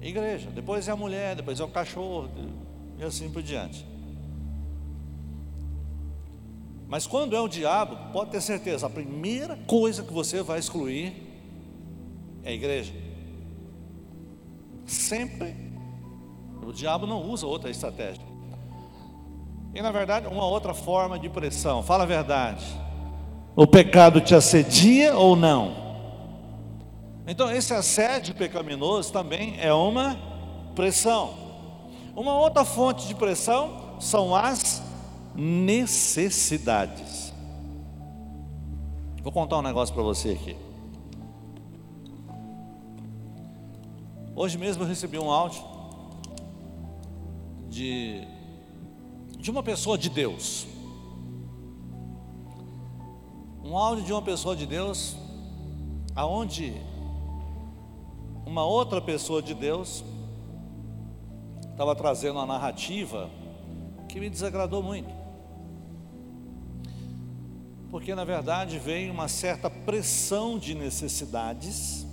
Igreja, 0.00 0.50
depois 0.50 0.88
é 0.88 0.92
a 0.92 0.96
mulher, 0.96 1.36
depois 1.36 1.60
é 1.60 1.64
o 1.64 1.68
cachorro, 1.68 2.30
e 2.98 3.02
assim 3.02 3.30
por 3.30 3.42
diante. 3.42 3.84
Mas 6.88 7.06
quando 7.06 7.36
é 7.36 7.40
o 7.40 7.48
diabo, 7.48 8.12
pode 8.12 8.30
ter 8.30 8.40
certeza, 8.40 8.86
a 8.86 8.90
primeira 8.90 9.56
coisa 9.56 10.02
que 10.02 10.12
você 10.12 10.42
vai 10.42 10.58
excluir 10.58 11.14
é 12.42 12.50
a 12.50 12.52
igreja. 12.52 12.92
Sempre. 14.86 15.54
O 16.66 16.72
diabo 16.72 17.06
não 17.06 17.22
usa 17.30 17.46
outra 17.46 17.70
estratégia. 17.70 18.29
E 19.74 19.80
na 19.80 19.92
verdade, 19.92 20.26
uma 20.26 20.44
outra 20.44 20.74
forma 20.74 21.18
de 21.18 21.28
pressão, 21.28 21.82
fala 21.82 22.04
a 22.04 22.06
verdade. 22.06 22.64
O 23.54 23.66
pecado 23.66 24.20
te 24.20 24.34
assedia 24.34 25.16
ou 25.16 25.36
não? 25.36 25.76
Então, 27.26 27.50
esse 27.50 27.72
assédio 27.72 28.34
pecaminoso 28.34 29.12
também 29.12 29.56
é 29.60 29.72
uma 29.72 30.16
pressão. 30.74 31.34
Uma 32.16 32.34
outra 32.34 32.64
fonte 32.64 33.06
de 33.06 33.14
pressão 33.14 33.96
são 34.00 34.34
as 34.34 34.82
necessidades. 35.34 37.32
Vou 39.22 39.30
contar 39.32 39.58
um 39.58 39.62
negócio 39.62 39.94
para 39.94 40.02
você 40.02 40.30
aqui. 40.30 40.56
Hoje 44.34 44.56
mesmo 44.56 44.82
eu 44.82 44.88
recebi 44.88 45.18
um 45.18 45.30
áudio 45.30 45.62
de, 47.68 48.26
de 49.40 49.50
uma 49.50 49.62
pessoa 49.62 49.96
de 49.96 50.10
Deus. 50.10 50.66
Um 53.64 53.76
áudio 53.76 54.04
de 54.04 54.12
uma 54.12 54.22
pessoa 54.22 54.54
de 54.54 54.66
Deus, 54.66 55.16
aonde 56.14 56.74
uma 58.44 58.64
outra 58.64 59.00
pessoa 59.00 59.40
de 59.40 59.54
Deus 59.54 60.04
estava 61.70 61.96
trazendo 61.96 62.34
uma 62.34 62.46
narrativa 62.46 63.30
que 64.08 64.20
me 64.20 64.28
desagradou 64.28 64.82
muito. 64.82 65.08
Porque 67.90 68.14
na 68.14 68.24
verdade 68.24 68.78
veio 68.78 69.12
uma 69.12 69.28
certa 69.28 69.70
pressão 69.70 70.58
de 70.58 70.74
necessidades. 70.74 72.06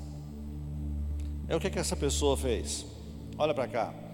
É 1.47 1.55
o 1.55 1.59
que, 1.59 1.69
que 1.69 1.79
essa 1.79 1.95
pessoa 1.95 2.37
fez? 2.37 2.85
Olha 3.37 3.53
para 3.53 3.67
cá. 3.67 4.06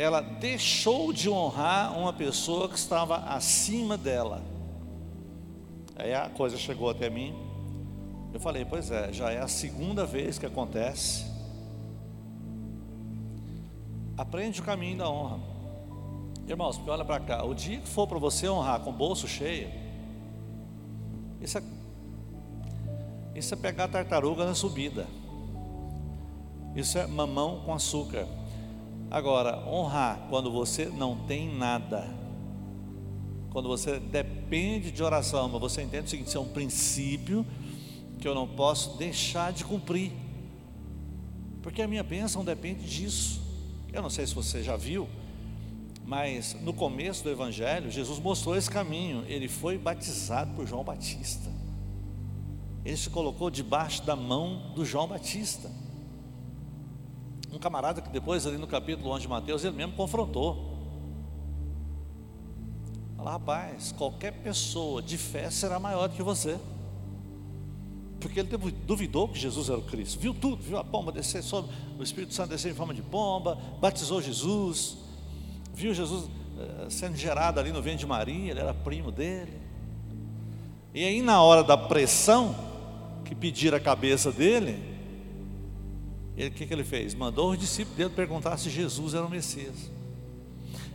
Ela 0.00 0.22
deixou 0.22 1.12
de 1.12 1.28
honrar 1.28 1.94
uma 1.98 2.10
pessoa 2.10 2.70
que 2.70 2.74
estava 2.74 3.16
acima 3.16 3.98
dela. 3.98 4.42
Aí 5.94 6.14
a 6.14 6.30
coisa 6.30 6.56
chegou 6.56 6.88
até 6.88 7.10
mim. 7.10 7.34
Eu 8.32 8.40
falei, 8.40 8.64
pois 8.64 8.90
é, 8.90 9.12
já 9.12 9.30
é 9.30 9.40
a 9.40 9.46
segunda 9.46 10.06
vez 10.06 10.38
que 10.38 10.46
acontece. 10.46 11.26
Aprende 14.16 14.62
o 14.62 14.64
caminho 14.64 14.96
da 14.96 15.10
honra. 15.10 15.38
Irmãos, 16.48 16.80
olha 16.86 17.04
para 17.04 17.20
cá, 17.20 17.44
o 17.44 17.52
dia 17.52 17.78
que 17.80 17.88
for 17.88 18.06
para 18.06 18.18
você 18.18 18.48
honrar 18.48 18.80
com 18.80 18.88
o 18.88 18.94
bolso 18.94 19.28
cheio, 19.28 19.68
isso 21.42 21.58
é, 21.58 21.62
isso 23.34 23.52
é 23.52 23.56
pegar 23.58 23.86
tartaruga 23.86 24.46
na 24.46 24.54
subida. 24.54 25.06
Isso 26.74 26.96
é 26.96 27.06
mamão 27.06 27.60
com 27.66 27.74
açúcar. 27.74 28.39
Agora, 29.10 29.58
honrar 29.66 30.26
quando 30.30 30.52
você 30.52 30.86
não 30.86 31.16
tem 31.26 31.52
nada, 31.52 32.08
quando 33.50 33.68
você 33.68 33.98
depende 33.98 34.92
de 34.92 35.02
oração, 35.02 35.48
mas 35.48 35.60
você 35.60 35.82
entende 35.82 36.06
o 36.06 36.08
seguinte: 36.08 36.28
isso 36.28 36.38
é 36.38 36.40
um 36.40 36.48
princípio 36.48 37.44
que 38.20 38.28
eu 38.28 38.34
não 38.34 38.46
posso 38.46 38.96
deixar 38.96 39.52
de 39.52 39.64
cumprir, 39.64 40.12
porque 41.60 41.82
a 41.82 41.88
minha 41.88 42.04
bênção 42.04 42.44
depende 42.44 42.84
disso. 42.84 43.40
Eu 43.92 44.00
não 44.00 44.10
sei 44.10 44.24
se 44.26 44.34
você 44.34 44.62
já 44.62 44.76
viu, 44.76 45.08
mas 46.06 46.56
no 46.62 46.72
começo 46.72 47.24
do 47.24 47.30
Evangelho, 47.30 47.90
Jesus 47.90 48.20
mostrou 48.20 48.56
esse 48.56 48.70
caminho. 48.70 49.24
Ele 49.26 49.48
foi 49.48 49.76
batizado 49.76 50.54
por 50.54 50.66
João 50.66 50.84
Batista. 50.84 51.50
Ele 52.84 52.96
se 52.96 53.10
colocou 53.10 53.50
debaixo 53.50 54.04
da 54.04 54.14
mão 54.14 54.72
do 54.74 54.84
João 54.84 55.08
Batista. 55.08 55.68
Um 57.52 57.58
camarada 57.58 58.00
que 58.00 58.08
depois, 58.10 58.46
ali 58.46 58.56
no 58.56 58.66
capítulo 58.66 59.10
11 59.10 59.22
de 59.22 59.28
Mateus, 59.28 59.64
ele 59.64 59.76
mesmo 59.76 59.94
confrontou. 59.94 60.78
Fala, 63.16 63.32
rapaz, 63.32 63.92
qualquer 63.92 64.32
pessoa 64.32 65.02
de 65.02 65.18
fé 65.18 65.50
será 65.50 65.78
maior 65.78 66.08
do 66.08 66.14
que 66.14 66.22
você. 66.22 66.58
Porque 68.20 68.40
ele 68.40 68.48
duvidou 68.86 69.28
que 69.28 69.38
Jesus 69.38 69.68
era 69.68 69.78
o 69.78 69.82
Cristo. 69.82 70.18
Viu 70.20 70.34
tudo, 70.34 70.62
viu 70.62 70.78
a 70.78 70.84
pomba 70.84 71.10
descer 71.10 71.42
sobre 71.42 71.72
o 71.98 72.02
Espírito 72.02 72.32
Santo 72.34 72.50
descer 72.50 72.70
em 72.70 72.74
forma 72.74 72.94
de 72.94 73.02
pomba, 73.02 73.58
batizou 73.80 74.22
Jesus, 74.22 74.96
viu 75.74 75.92
Jesus 75.92 76.24
uh, 76.24 76.90
sendo 76.90 77.16
gerado 77.16 77.60
ali 77.60 77.72
no 77.72 77.82
ventre 77.82 77.98
de 77.98 78.06
Maria, 78.06 78.50
ele 78.50 78.60
era 78.60 78.72
primo 78.72 79.10
dele. 79.10 79.58
E 80.94 81.04
aí 81.04 81.22
na 81.22 81.42
hora 81.42 81.62
da 81.62 81.76
pressão 81.76 82.54
que 83.24 83.34
pediram 83.34 83.76
a 83.76 83.80
cabeça 83.80 84.32
dele, 84.32 84.89
o 86.48 86.50
que, 86.50 86.66
que 86.66 86.72
ele 86.72 86.84
fez? 86.84 87.14
Mandou 87.14 87.50
os 87.50 87.58
discípulos 87.58 87.96
dele 87.96 88.10
perguntar 88.10 88.56
se 88.56 88.70
Jesus 88.70 89.14
era 89.14 89.24
o 89.24 89.30
Messias. 89.30 89.90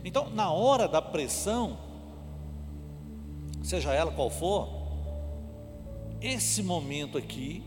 Então, 0.04 0.30
na 0.30 0.50
hora 0.50 0.86
da 0.86 1.02
pressão, 1.02 1.78
seja 3.62 3.92
ela 3.92 4.12
qual 4.12 4.30
for, 4.30 4.68
esse 6.20 6.62
momento 6.62 7.18
aqui 7.18 7.62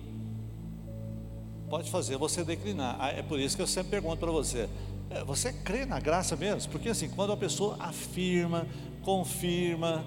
pode 1.69 1.91
fazer 1.91 2.17
você 2.17 2.43
declinar. 2.43 2.95
Ah, 2.99 3.09
é 3.09 3.21
por 3.21 3.39
isso 3.39 3.55
que 3.55 3.61
eu 3.61 3.67
sempre 3.67 3.91
pergunto 3.91 4.17
para 4.17 4.31
você: 4.31 4.67
é, 5.09 5.23
você 5.23 5.53
crê 5.53 5.85
na 5.85 5.99
graça 5.99 6.35
mesmo? 6.35 6.71
Porque 6.71 6.89
assim, 6.89 7.09
quando 7.09 7.33
a 7.33 7.37
pessoa 7.37 7.75
afirma, 7.79 8.65
confirma, 9.03 10.05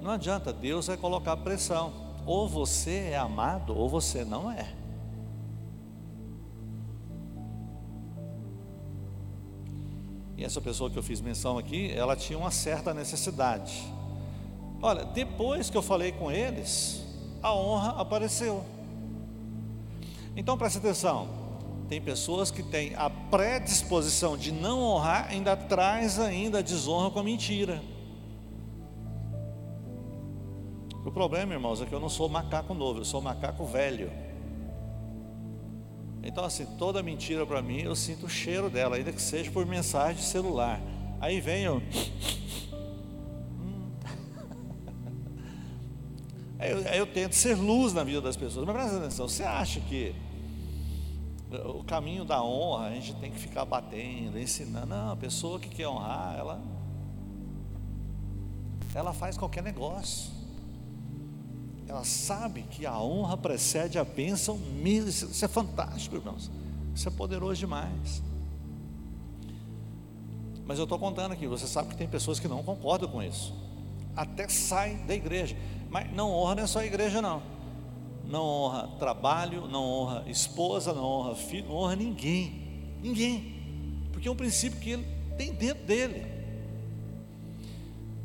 não 0.00 0.10
adianta, 0.10 0.52
Deus 0.52 0.86
vai 0.86 0.96
colocar 0.96 1.36
pressão. 1.38 1.92
Ou 2.26 2.48
você 2.48 3.10
é 3.10 3.16
amado, 3.16 3.76
ou 3.76 3.88
você 3.88 4.24
não 4.24 4.50
é. 4.50 4.74
E 10.36 10.44
essa 10.44 10.60
pessoa 10.60 10.90
que 10.90 10.98
eu 10.98 11.02
fiz 11.02 11.20
menção 11.20 11.58
aqui, 11.58 11.92
ela 11.92 12.16
tinha 12.16 12.38
uma 12.38 12.50
certa 12.50 12.92
necessidade. 12.92 13.82
Olha, 14.82 15.04
depois 15.04 15.70
que 15.70 15.76
eu 15.76 15.82
falei 15.82 16.12
com 16.12 16.30
eles, 16.30 17.04
a 17.42 17.54
honra 17.54 18.00
apareceu. 18.00 18.64
Então 20.36 20.58
preste 20.58 20.78
atenção: 20.78 21.28
tem 21.88 22.00
pessoas 22.00 22.50
que 22.50 22.62
têm 22.62 22.94
a 22.96 23.08
predisposição 23.08 24.36
de 24.36 24.50
não 24.50 24.80
honrar, 24.80 25.28
ainda 25.30 25.56
traz 25.56 26.18
ainda 26.18 26.58
a 26.58 26.62
desonra 26.62 27.10
com 27.10 27.20
a 27.20 27.22
mentira. 27.22 27.80
O 31.04 31.12
problema, 31.12 31.52
irmãos, 31.52 31.82
é 31.82 31.86
que 31.86 31.92
eu 31.92 32.00
não 32.00 32.08
sou 32.08 32.28
macaco 32.28 32.72
novo, 32.72 33.00
eu 33.00 33.04
sou 33.04 33.20
macaco 33.20 33.64
velho. 33.66 34.10
Então, 36.24 36.42
assim, 36.42 36.64
toda 36.78 37.02
mentira 37.02 37.46
para 37.46 37.60
mim, 37.60 37.82
eu 37.82 37.94
sinto 37.94 38.24
o 38.24 38.28
cheiro 38.28 38.70
dela, 38.70 38.96
ainda 38.96 39.12
que 39.12 39.20
seja 39.20 39.50
por 39.50 39.66
mensagem 39.66 40.16
de 40.16 40.22
celular. 40.22 40.80
Aí 41.20 41.38
vem 41.40 41.64
eu. 41.64 41.82
Aí 46.58 46.70
eu, 46.70 46.78
aí 46.88 46.98
eu 46.98 47.06
tento 47.06 47.34
ser 47.34 47.56
luz 47.56 47.92
na 47.92 48.02
vida 48.04 48.22
das 48.22 48.36
pessoas. 48.36 48.64
Mas 48.64 48.74
presta 48.74 48.96
atenção, 48.96 49.28
você 49.28 49.42
acha 49.42 49.80
que 49.80 50.14
o 51.62 51.84
caminho 51.84 52.24
da 52.24 52.42
honra, 52.42 52.86
a 52.86 52.90
gente 52.92 53.14
tem 53.16 53.30
que 53.30 53.38
ficar 53.38 53.64
batendo, 53.64 54.38
ensinando. 54.38 54.86
Não, 54.86 55.12
a 55.12 55.16
pessoa 55.16 55.60
que 55.60 55.68
quer 55.68 55.86
honrar, 55.88 56.36
ela, 56.38 56.62
ela 58.94 59.12
faz 59.12 59.36
qualquer 59.36 59.62
negócio. 59.62 60.33
Ela 61.86 62.04
sabe 62.04 62.62
que 62.62 62.86
a 62.86 62.98
honra 62.98 63.36
precede 63.36 63.98
a 63.98 64.04
bênção 64.04 64.56
mesmo. 64.56 65.30
Isso 65.30 65.44
é 65.44 65.48
fantástico, 65.48 66.16
irmãos. 66.16 66.50
Isso 66.94 67.08
é 67.08 67.10
poderoso 67.10 67.56
demais. 67.56 68.22
Mas 70.66 70.78
eu 70.78 70.84
estou 70.84 70.98
contando 70.98 71.32
aqui, 71.32 71.46
você 71.46 71.66
sabe 71.66 71.90
que 71.90 71.96
tem 71.96 72.08
pessoas 72.08 72.40
que 72.40 72.48
não 72.48 72.62
concordam 72.62 73.08
com 73.10 73.22
isso. 73.22 73.54
Até 74.16 74.48
saem 74.48 75.04
da 75.04 75.14
igreja. 75.14 75.56
Mas 75.90 76.10
não 76.12 76.30
honra 76.30 76.62
é 76.62 76.66
só 76.66 76.80
a 76.80 76.86
igreja, 76.86 77.20
não. 77.20 77.42
Não 78.26 78.42
honra 78.42 78.88
trabalho, 78.98 79.68
não 79.68 79.84
honra 79.84 80.24
esposa, 80.26 80.94
não 80.94 81.04
honra 81.04 81.34
filho, 81.34 81.68
não 81.68 81.74
honra 81.76 81.96
ninguém. 81.96 82.96
Ninguém. 83.02 83.54
Porque 84.10 84.26
é 84.26 84.30
um 84.30 84.36
princípio 84.36 84.80
que 84.80 84.90
ele 84.90 85.06
tem 85.36 85.52
dentro 85.52 85.84
dele. 85.84 86.24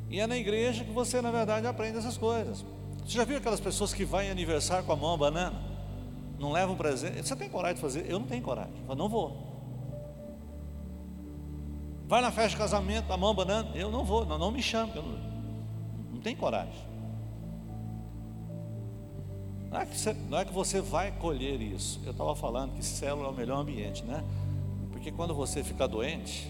E 0.09 0.19
é 0.19 0.25
na 0.25 0.37
igreja 0.37 0.83
que 0.85 0.91
você, 0.91 1.21
na 1.21 1.31
verdade, 1.31 1.67
aprende 1.67 1.97
essas 1.97 2.17
coisas. 2.17 2.65
Você 3.09 3.17
já 3.17 3.25
viu 3.25 3.37
aquelas 3.37 3.59
pessoas 3.59 3.91
que 3.91 4.05
vão 4.05 4.21
em 4.21 4.29
aniversário 4.29 4.85
com 4.85 4.93
a 4.93 4.95
mão 4.95 5.17
banana? 5.17 5.59
Não 6.37 6.51
levam 6.51 6.75
presente? 6.75 7.27
Você 7.27 7.35
tem 7.35 7.49
coragem 7.49 7.73
de 7.73 7.81
fazer? 7.81 8.05
Eu 8.07 8.19
não 8.19 8.27
tenho 8.27 8.43
coragem. 8.43 8.71
Eu 8.87 8.95
não 8.95 9.09
vou. 9.09 9.35
Vai 12.07 12.21
na 12.21 12.29
festa 12.29 12.51
de 12.51 12.57
casamento, 12.57 13.11
a 13.11 13.17
mão 13.17 13.33
banana? 13.33 13.71
Eu 13.73 13.89
não 13.89 14.05
vou, 14.05 14.27
não, 14.27 14.37
não 14.37 14.51
me 14.51 14.61
chame, 14.61 14.91
eu 14.95 15.01
não, 15.01 15.17
não 16.13 16.21
tenho 16.21 16.37
coragem. 16.37 16.71
Não 19.71 19.81
é, 19.81 19.87
que 19.87 19.97
você, 19.97 20.13
não 20.29 20.37
é 20.37 20.45
que 20.45 20.53
você 20.53 20.79
vai 20.79 21.11
colher 21.11 21.59
isso. 21.59 21.99
Eu 22.05 22.11
estava 22.11 22.35
falando 22.35 22.75
que 22.75 22.85
célula 22.85 23.29
é 23.29 23.31
o 23.31 23.33
melhor 23.33 23.59
ambiente, 23.59 24.03
né? 24.03 24.23
Porque 24.91 25.11
quando 25.11 25.33
você 25.33 25.63
fica 25.63 25.87
doente, 25.87 26.47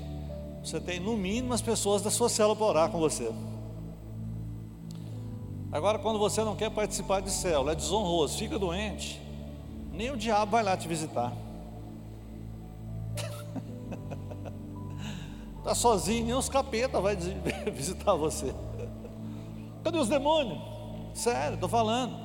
você 0.62 0.78
tem 0.78 1.00
no 1.00 1.16
mínimo 1.16 1.54
as 1.54 1.62
pessoas 1.62 2.02
da 2.02 2.12
sua 2.12 2.28
célula 2.28 2.58
para 2.58 2.66
orar 2.66 2.90
com 2.90 3.00
você. 3.00 3.32
Agora, 5.72 6.00
quando 6.00 6.18
você 6.18 6.44
não 6.44 6.56
quer 6.56 6.72
participar 6.72 7.22
de 7.22 7.30
célula, 7.30 7.74
é 7.74 7.76
desonroso, 7.76 8.38
fica 8.38 8.58
doente, 8.58 9.22
nem 9.92 10.10
o 10.10 10.18
diabo 10.18 10.52
vai 10.54 10.64
lá 10.64 10.76
te 10.76 10.88
visitar. 10.88 11.32
Está 15.60 15.74
sozinho, 15.76 16.26
nem 16.26 16.34
os 16.34 16.50
capeta 16.50 17.00
vai 17.00 17.16
visitar 17.72 18.16
você. 18.16 18.54
Cadê 19.84 20.00
os 20.00 20.10
demônios? 20.10 20.60
Sério, 21.14 21.54
estou 21.54 21.70
falando. 21.70 22.18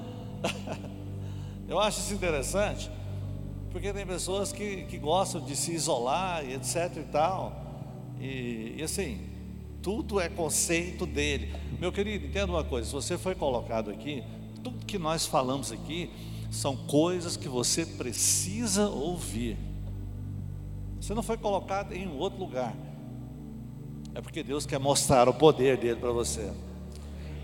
Eu 1.68 1.78
acho 1.78 2.00
isso 2.00 2.14
interessante, 2.14 2.90
porque 3.70 3.92
tem 3.92 4.06
pessoas 4.06 4.52
que, 4.52 4.84
que 4.84 4.98
gostam 4.98 5.40
de 5.42 5.54
se 5.54 5.72
isolar 5.72 6.44
e 6.44 6.54
etc 6.54 6.96
e 6.96 7.04
tal. 7.04 7.52
E, 8.18 8.76
e 8.78 8.82
assim, 8.82 9.33
tudo 9.84 10.18
é 10.18 10.30
conceito 10.30 11.04
dele. 11.04 11.54
Meu 11.78 11.92
querido, 11.92 12.26
entenda 12.26 12.50
uma 12.50 12.64
coisa: 12.64 12.88
se 12.88 12.92
você 12.94 13.18
foi 13.18 13.34
colocado 13.34 13.90
aqui, 13.90 14.24
tudo 14.64 14.84
que 14.86 14.98
nós 14.98 15.26
falamos 15.26 15.70
aqui 15.70 16.10
são 16.50 16.74
coisas 16.74 17.36
que 17.36 17.48
você 17.48 17.84
precisa 17.84 18.88
ouvir. 18.88 19.58
Você 20.98 21.12
não 21.12 21.22
foi 21.22 21.36
colocado 21.36 21.92
em 21.92 22.08
outro 22.08 22.40
lugar. 22.40 22.74
É 24.14 24.22
porque 24.22 24.42
Deus 24.42 24.64
quer 24.64 24.78
mostrar 24.78 25.28
o 25.28 25.34
poder 25.34 25.76
dele 25.76 26.00
para 26.00 26.12
você. 26.12 26.50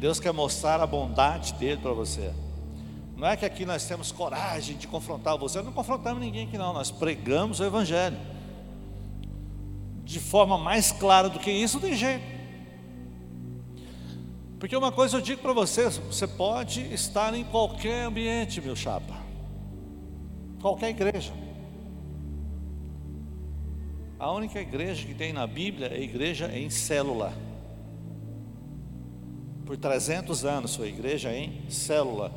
Deus 0.00 0.18
quer 0.18 0.32
mostrar 0.32 0.80
a 0.80 0.86
bondade 0.86 1.52
dele 1.54 1.80
para 1.82 1.92
você. 1.92 2.32
Não 3.16 3.28
é 3.28 3.36
que 3.36 3.44
aqui 3.44 3.66
nós 3.66 3.84
temos 3.84 4.10
coragem 4.12 4.78
de 4.78 4.88
confrontar 4.88 5.36
você, 5.36 5.60
não 5.60 5.72
confrontamos 5.72 6.22
ninguém 6.22 6.46
aqui 6.46 6.56
não, 6.56 6.72
nós 6.72 6.90
pregamos 6.90 7.60
o 7.60 7.64
Evangelho 7.64 8.16
de 10.10 10.18
forma 10.18 10.58
mais 10.58 10.90
clara 10.90 11.28
do 11.28 11.38
que 11.38 11.52
isso, 11.52 11.78
tem 11.78 11.94
jeito. 11.94 12.24
Porque 14.58 14.76
uma 14.76 14.90
coisa 14.90 15.16
eu 15.16 15.20
digo 15.20 15.40
para 15.40 15.52
você, 15.52 15.88
você 15.88 16.26
pode 16.26 16.80
estar 16.92 17.32
em 17.32 17.44
qualquer 17.44 18.06
ambiente, 18.06 18.60
meu 18.60 18.74
chapa. 18.74 19.14
Qualquer 20.60 20.90
igreja. 20.90 21.32
A 24.18 24.32
única 24.32 24.60
igreja 24.60 25.06
que 25.06 25.14
tem 25.14 25.32
na 25.32 25.46
Bíblia 25.46 25.86
é 25.86 25.94
a 25.94 26.00
igreja 26.00 26.50
em 26.52 26.68
célula. 26.68 27.32
Por 29.64 29.76
300 29.76 30.44
anos 30.44 30.74
foi 30.74 30.88
igreja 30.88 31.32
em 31.32 31.70
célula. 31.70 32.32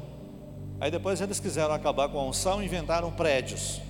Aí 0.79 0.91
depois 0.91 1.19
eles 1.21 1.39
quiseram 1.39 1.73
acabar 1.73 2.07
com 2.07 2.19
a 2.19 2.23
unção 2.23 2.61
e 2.61 2.65
inventaram 2.65 3.11
prédios 3.11 3.81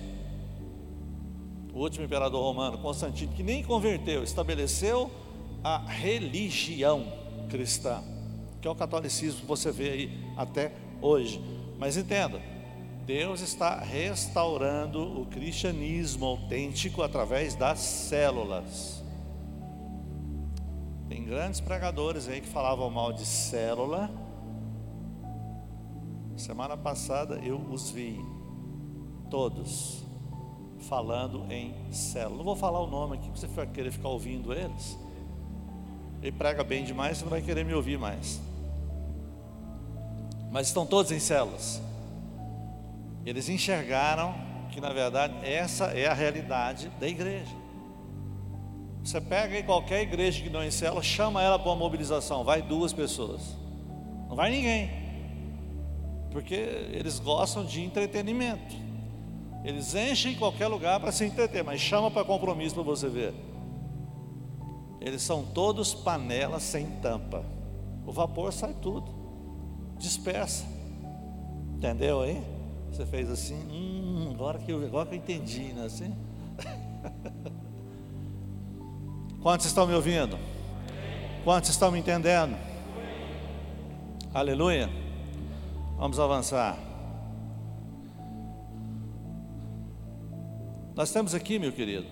o 1.74 1.80
último 1.80 2.04
imperador 2.04 2.40
romano, 2.40 2.78
Constantino, 2.78 3.32
que 3.32 3.42
nem 3.42 3.62
converteu, 3.62 4.22
estabeleceu 4.22 5.10
a 5.62 5.78
religião 5.78 7.04
cristã, 7.50 8.00
que 8.62 8.68
é 8.68 8.70
o 8.70 8.76
catolicismo 8.76 9.40
que 9.40 9.46
você 9.46 9.72
vê 9.72 9.90
aí 9.90 10.24
até 10.36 10.72
hoje. 11.02 11.42
Mas 11.76 11.96
entenda, 11.96 12.40
Deus 13.04 13.40
está 13.40 13.80
restaurando 13.80 15.20
o 15.20 15.26
cristianismo 15.26 16.26
autêntico 16.26 17.02
através 17.02 17.56
das 17.56 17.80
células. 17.80 19.02
Tem 21.08 21.24
grandes 21.24 21.60
pregadores 21.60 22.28
aí 22.28 22.40
que 22.40 22.48
falavam 22.48 22.88
mal 22.88 23.12
de 23.12 23.26
célula. 23.26 24.08
Semana 26.36 26.76
passada 26.76 27.40
eu 27.44 27.56
os 27.56 27.90
vi, 27.90 28.20
todos 29.28 30.03
falando 30.84 31.44
em 31.50 31.74
célula. 31.90 32.36
Não 32.36 32.44
vou 32.44 32.56
falar 32.56 32.80
o 32.80 32.86
nome 32.86 33.16
aqui, 33.16 33.26
porque 33.26 33.40
você 33.40 33.46
vai 33.46 33.66
querer 33.66 33.90
ficar 33.90 34.08
ouvindo 34.08 34.52
eles. 34.52 34.98
Ele 36.22 36.32
prega 36.32 36.64
bem 36.64 36.84
demais, 36.84 37.18
você 37.18 37.24
não 37.24 37.30
vai 37.30 37.42
querer 37.42 37.64
me 37.64 37.74
ouvir 37.74 37.98
mais. 37.98 38.40
Mas 40.50 40.68
estão 40.68 40.86
todos 40.86 41.10
em 41.12 41.18
células. 41.18 41.82
Eles 43.26 43.48
enxergaram 43.48 44.34
que 44.70 44.80
na 44.80 44.92
verdade 44.92 45.34
essa 45.42 45.86
é 45.86 46.06
a 46.06 46.14
realidade 46.14 46.88
da 47.00 47.08
igreja. 47.08 47.54
Você 49.02 49.20
pega 49.20 49.54
aí 49.54 49.62
qualquer 49.62 50.02
igreja 50.02 50.42
que 50.42 50.48
não 50.48 50.62
é 50.62 50.66
em 50.66 50.70
célula, 50.70 51.02
chama 51.02 51.42
ela 51.42 51.58
para 51.58 51.68
uma 51.68 51.76
mobilização, 51.76 52.42
vai 52.42 52.62
duas 52.62 52.92
pessoas. 52.92 53.56
Não 54.28 54.34
vai 54.34 54.50
ninguém. 54.50 54.90
Porque 56.30 56.54
eles 56.54 57.18
gostam 57.18 57.64
de 57.64 57.82
entretenimento. 57.82 58.83
Eles 59.64 59.94
enchem 59.94 60.34
qualquer 60.34 60.68
lugar 60.68 61.00
para 61.00 61.10
se 61.10 61.24
entreter, 61.24 61.64
mas 61.64 61.80
chama 61.80 62.10
para 62.10 62.22
compromisso 62.22 62.74
para 62.74 62.84
você 62.84 63.08
ver. 63.08 63.34
Eles 65.00 65.22
são 65.22 65.42
todos 65.42 65.94
panelas 65.94 66.62
sem 66.62 66.86
tampa. 67.00 67.42
O 68.06 68.12
vapor 68.12 68.52
sai 68.52 68.74
tudo, 68.74 69.10
dispersa. 69.98 70.66
Entendeu 71.76 72.20
aí? 72.20 72.42
Você 72.90 73.06
fez 73.06 73.30
assim, 73.30 73.56
hum, 73.70 74.30
agora 74.34 74.58
que 74.58 74.70
eu, 74.70 74.84
agora 74.84 75.08
que 75.08 75.14
eu 75.14 75.18
entendi, 75.18 75.72
né? 75.72 75.86
Assim? 75.86 76.14
Quantos 79.42 79.66
estão 79.66 79.86
me 79.86 79.94
ouvindo? 79.94 80.38
Quantos 81.42 81.70
estão 81.70 81.90
me 81.90 81.98
entendendo? 81.98 82.56
Aleluia. 84.32 84.90
Vamos 85.96 86.20
avançar. 86.20 86.78
Nós 90.94 91.10
temos 91.10 91.34
aqui, 91.34 91.58
meu 91.58 91.72
querido, 91.72 92.06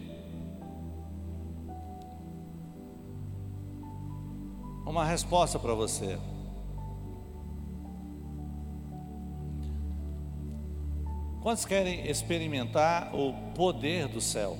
uma 4.84 5.04
resposta 5.04 5.58
para 5.58 5.72
você. 5.72 6.18
Quantos 11.40 11.64
querem 11.64 12.08
experimentar 12.08 13.14
o 13.14 13.32
poder 13.54 14.08
do 14.08 14.20
céu? 14.20 14.58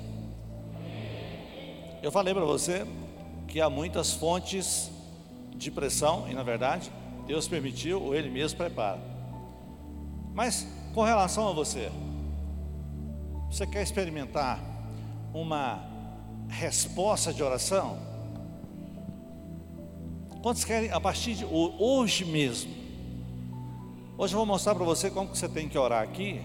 Eu 2.01 2.11
falei 2.11 2.33
para 2.33 2.45
você 2.45 2.85
que 3.47 3.61
há 3.61 3.69
muitas 3.69 4.13
fontes 4.13 4.89
de 5.55 5.69
pressão, 5.69 6.29
e 6.29 6.33
na 6.33 6.43
verdade, 6.43 6.91
Deus 7.27 7.47
permitiu 7.47 8.01
ou 8.01 8.15
Ele 8.15 8.29
mesmo 8.29 8.57
prepara. 8.57 9.01
Mas 10.33 10.67
com 10.93 11.03
relação 11.03 11.47
a 11.47 11.53
você, 11.53 11.91
você 13.53 13.67
quer 13.67 13.83
experimentar 13.83 14.59
uma 15.31 15.79
resposta 16.49 17.31
de 17.31 17.43
oração? 17.43 17.99
Quantos 20.41 20.65
querem 20.65 20.91
a 20.91 20.99
partir 20.99 21.35
de 21.35 21.45
hoje 21.45 22.25
mesmo? 22.25 22.73
Hoje 24.17 24.33
eu 24.33 24.37
vou 24.37 24.45
mostrar 24.47 24.73
para 24.73 24.83
você 24.83 25.11
como 25.11 25.29
que 25.29 25.37
você 25.37 25.47
tem 25.47 25.69
que 25.69 25.77
orar 25.77 26.01
aqui. 26.01 26.41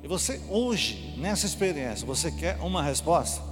E 0.00 0.06
você 0.06 0.40
hoje, 0.48 1.16
nessa 1.18 1.44
experiência, 1.44 2.06
você 2.06 2.30
quer 2.30 2.56
uma 2.60 2.84
resposta? 2.84 3.42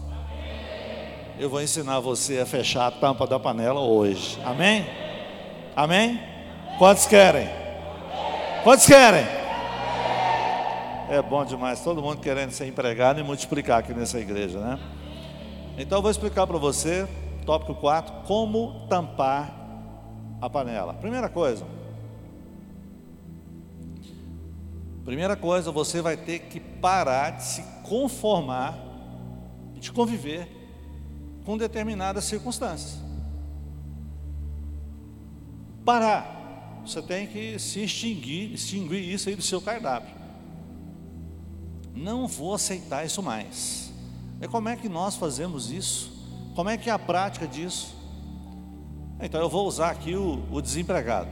Eu 1.40 1.50
vou 1.50 1.60
ensinar 1.60 1.98
você 1.98 2.38
a 2.38 2.46
fechar 2.46 2.86
a 2.86 2.90
tampa 2.92 3.26
da 3.26 3.38
panela 3.40 3.80
hoje. 3.80 4.38
Amém? 4.44 4.86
Amém? 5.74 6.20
Quantos 6.78 7.06
querem? 7.06 7.48
Quantos 8.62 8.86
querem? 8.86 9.41
É 11.12 11.20
bom 11.20 11.44
demais, 11.44 11.84
todo 11.84 12.00
mundo 12.00 12.22
querendo 12.22 12.52
ser 12.52 12.66
empregado 12.66 13.20
e 13.20 13.22
multiplicar 13.22 13.80
aqui 13.80 13.92
nessa 13.92 14.18
igreja, 14.18 14.58
né? 14.58 14.80
Então 15.76 15.98
eu 15.98 16.02
vou 16.02 16.10
explicar 16.10 16.46
para 16.46 16.56
você, 16.56 17.06
tópico 17.44 17.74
4, 17.74 18.22
como 18.26 18.86
tampar 18.88 19.54
a 20.40 20.48
panela. 20.48 20.94
Primeira 20.94 21.28
coisa, 21.28 21.66
primeira 25.04 25.36
coisa, 25.36 25.70
você 25.70 26.00
vai 26.00 26.16
ter 26.16 26.38
que 26.38 26.58
parar 26.58 27.32
de 27.32 27.42
se 27.42 27.62
conformar, 27.82 28.74
de 29.74 29.92
conviver 29.92 30.48
com 31.44 31.58
determinadas 31.58 32.24
circunstâncias. 32.24 32.98
Parar. 35.84 36.80
Você 36.86 37.02
tem 37.02 37.26
que 37.26 37.58
se 37.58 37.84
extinguir, 37.84 38.54
extinguir 38.54 39.12
isso 39.12 39.28
aí 39.28 39.36
do 39.36 39.42
seu 39.42 39.60
cardápio. 39.60 40.21
Não 41.94 42.26
vou 42.26 42.54
aceitar 42.54 43.04
isso 43.04 43.22
mais. 43.22 43.92
E 44.40 44.48
como 44.48 44.68
é 44.68 44.76
que 44.76 44.88
nós 44.88 45.16
fazemos 45.16 45.70
isso? 45.70 46.12
Como 46.54 46.68
é 46.68 46.76
que 46.76 46.90
é 46.90 46.92
a 46.92 46.98
prática 46.98 47.46
disso? 47.46 47.94
Então 49.20 49.40
eu 49.40 49.48
vou 49.48 49.66
usar 49.66 49.90
aqui 49.90 50.16
o, 50.16 50.42
o 50.50 50.60
desempregado. 50.60 51.30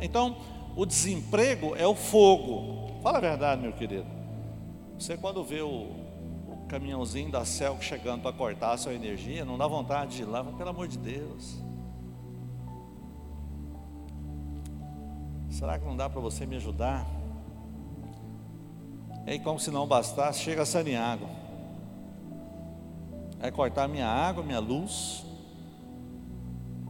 Então, 0.00 0.36
o 0.74 0.84
desemprego 0.84 1.74
é 1.76 1.86
o 1.86 1.94
fogo. 1.94 3.00
Fala 3.02 3.18
a 3.18 3.20
verdade, 3.20 3.62
meu 3.62 3.72
querido. 3.72 4.06
Você 4.98 5.16
quando 5.16 5.44
vê 5.44 5.60
o, 5.60 5.68
o 5.68 6.66
caminhãozinho 6.68 7.30
da 7.30 7.44
Cel 7.44 7.78
chegando 7.80 8.22
para 8.22 8.32
cortar 8.32 8.72
a 8.72 8.76
sua 8.76 8.94
energia, 8.94 9.44
não 9.44 9.58
dá 9.58 9.66
vontade 9.66 10.16
de 10.16 10.22
ir 10.22 10.26
lá, 10.26 10.42
mas, 10.42 10.54
pelo 10.54 10.70
amor 10.70 10.88
de 10.88 10.98
Deus. 10.98 11.58
Será 15.50 15.78
que 15.78 15.86
não 15.86 15.96
dá 15.96 16.08
para 16.08 16.20
você 16.20 16.44
me 16.44 16.56
ajudar? 16.56 17.06
E 19.26 19.30
aí, 19.30 19.38
como 19.40 19.58
se 19.58 19.72
não 19.72 19.88
bastasse, 19.88 20.38
chega 20.38 20.62
a 20.62 20.66
Saniago. 20.66 21.26
Vai 23.40 23.50
cortar 23.50 23.88
minha 23.88 24.06
água, 24.06 24.44
minha 24.44 24.60
luz. 24.60 25.26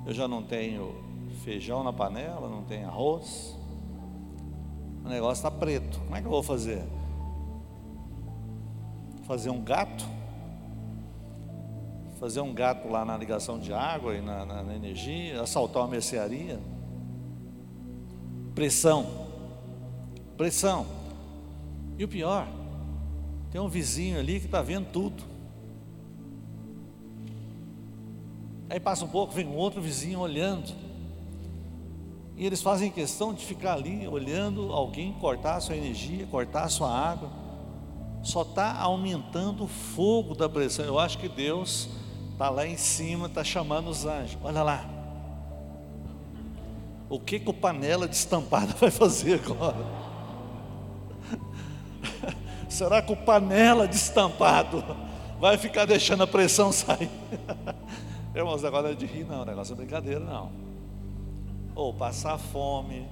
Eu 0.04 0.12
já 0.12 0.28
não 0.28 0.42
tenho 0.42 0.94
feijão 1.42 1.82
na 1.82 1.94
panela, 1.94 2.46
não 2.48 2.62
tenho 2.62 2.86
arroz. 2.86 3.56
O 5.02 5.08
negócio 5.08 5.46
está 5.46 5.50
preto. 5.50 5.98
Como 6.00 6.14
é 6.14 6.20
que 6.20 6.26
eu 6.26 6.30
vou 6.30 6.42
fazer? 6.42 6.82
Fazer 9.22 9.48
um 9.48 9.62
gato? 9.62 10.04
Fazer 12.20 12.40
um 12.40 12.52
gato 12.52 12.86
lá 12.88 13.04
na 13.04 13.16
ligação 13.16 13.58
de 13.58 13.72
água 13.72 14.14
e 14.14 14.20
na, 14.20 14.44
na, 14.44 14.62
na 14.62 14.74
energia? 14.74 15.40
Assaltar 15.40 15.82
uma 15.82 15.88
mercearia? 15.88 16.60
Pressão. 18.54 19.06
Pressão. 20.36 21.05
E 21.98 22.04
o 22.04 22.08
pior, 22.08 22.46
tem 23.50 23.60
um 23.60 23.68
vizinho 23.68 24.18
ali 24.18 24.38
que 24.38 24.46
está 24.46 24.60
vendo 24.60 24.86
tudo. 24.92 25.22
Aí 28.68 28.80
passa 28.80 29.04
um 29.04 29.08
pouco, 29.08 29.32
vem 29.32 29.46
um 29.46 29.54
outro 29.56 29.80
vizinho 29.80 30.18
olhando. 30.18 30.74
E 32.36 32.44
eles 32.44 32.60
fazem 32.60 32.90
questão 32.90 33.32
de 33.32 33.44
ficar 33.44 33.74
ali 33.74 34.06
olhando 34.06 34.72
alguém 34.72 35.12
cortar 35.14 35.56
a 35.56 35.60
sua 35.60 35.76
energia, 35.76 36.26
cortar 36.26 36.64
a 36.64 36.68
sua 36.68 36.90
água. 36.90 37.30
Só 38.22 38.42
está 38.42 38.78
aumentando 38.78 39.64
o 39.64 39.68
fogo 39.68 40.34
da 40.34 40.48
pressão. 40.48 40.84
Eu 40.84 40.98
acho 40.98 41.16
que 41.16 41.28
Deus 41.28 41.88
está 42.32 42.50
lá 42.50 42.66
em 42.66 42.76
cima, 42.76 43.26
está 43.26 43.42
chamando 43.42 43.88
os 43.88 44.04
anjos. 44.04 44.36
Olha 44.42 44.62
lá. 44.62 44.84
O 47.08 47.18
que, 47.20 47.38
que 47.38 47.48
o 47.48 47.54
panela 47.54 48.06
destampada 48.06 48.74
vai 48.78 48.90
fazer 48.90 49.40
agora? 49.42 50.06
Será 52.76 53.00
que 53.00 53.10
o 53.10 53.16
panela 53.16 53.88
destampado 53.88 54.84
vai 55.40 55.56
ficar 55.56 55.86
deixando 55.86 56.24
a 56.24 56.26
pressão 56.26 56.70
sair? 56.70 57.08
Irmãos, 58.36 58.66
agora 58.66 58.92
é 58.92 58.94
de 58.94 59.06
rir, 59.06 59.24
não, 59.24 59.40
o 59.40 59.44
negócio 59.46 59.72
é 59.72 59.76
brincadeira, 59.76 60.20
não. 60.20 60.52
Ou 61.74 61.94
passar 61.94 62.36
fome, 62.36 63.08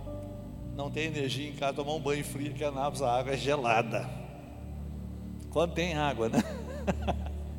não 0.77 0.91
tem 0.91 1.07
energia 1.07 1.49
em 1.49 1.55
casa, 1.55 1.73
tomar 1.73 1.95
um 1.95 2.01
banho 2.01 2.23
frio, 2.23 2.53
que 2.53 2.63
a 2.63 2.71
Nápoles 2.71 3.01
a 3.01 3.19
água 3.19 3.33
é 3.33 3.39
gelada. 3.39 4.07
Quando 5.49 5.73
tem 5.73 5.97
água, 5.97 6.29
né? 6.29 6.45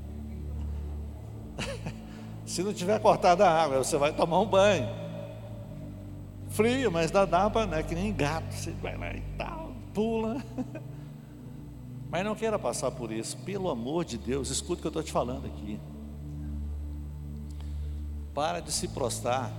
Se 2.45 2.61
não 2.61 2.71
tiver 2.71 2.99
cortada 2.99 3.47
a 3.47 3.63
água, 3.63 3.83
você 3.83 3.97
vai 3.97 4.13
tomar 4.13 4.41
um 4.41 4.45
banho. 4.45 4.87
Frio, 6.49 6.91
mas 6.91 7.09
dá, 7.09 7.25
dá 7.25 7.49
para, 7.49 7.65
né? 7.65 7.81
Que 7.81 7.95
nem 7.95 8.13
gato, 8.13 8.53
você 8.53 8.69
vai 8.73 8.95
lá 8.95 9.11
e 9.11 9.21
tal, 9.39 9.71
pula. 9.91 10.37
Mas 12.15 12.23
não 12.23 12.33
queira 12.33 12.57
passar 12.57 12.91
por 12.91 13.11
isso, 13.11 13.35
pelo 13.39 13.69
amor 13.69 14.05
de 14.05 14.17
Deus, 14.17 14.49
escute 14.49 14.79
o 14.79 14.81
que 14.83 14.87
eu 14.87 14.89
estou 14.89 15.03
te 15.03 15.11
falando 15.11 15.47
aqui. 15.47 15.77
Para 18.33 18.61
de 18.61 18.71
se 18.71 18.87
prostrar, 18.87 19.51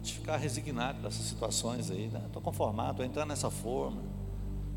de 0.00 0.12
ficar 0.12 0.36
resignado 0.36 1.02
dessas 1.02 1.26
situações 1.26 1.90
aí. 1.90 2.04
Estou 2.04 2.20
né? 2.20 2.40
conformado, 2.44 2.90
estou 2.92 3.04
entrando 3.04 3.30
nessa 3.30 3.50
forma. 3.50 4.00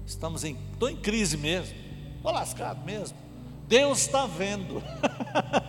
Estamos 0.07 0.43
em, 0.43 0.57
estou 0.73 0.89
em 0.89 0.95
crise 0.95 1.37
mesmo, 1.37 1.77
estou 2.15 2.31
lascado 2.31 2.83
mesmo. 2.83 3.15
Deus 3.67 3.99
está 3.99 4.25
vendo. 4.25 4.81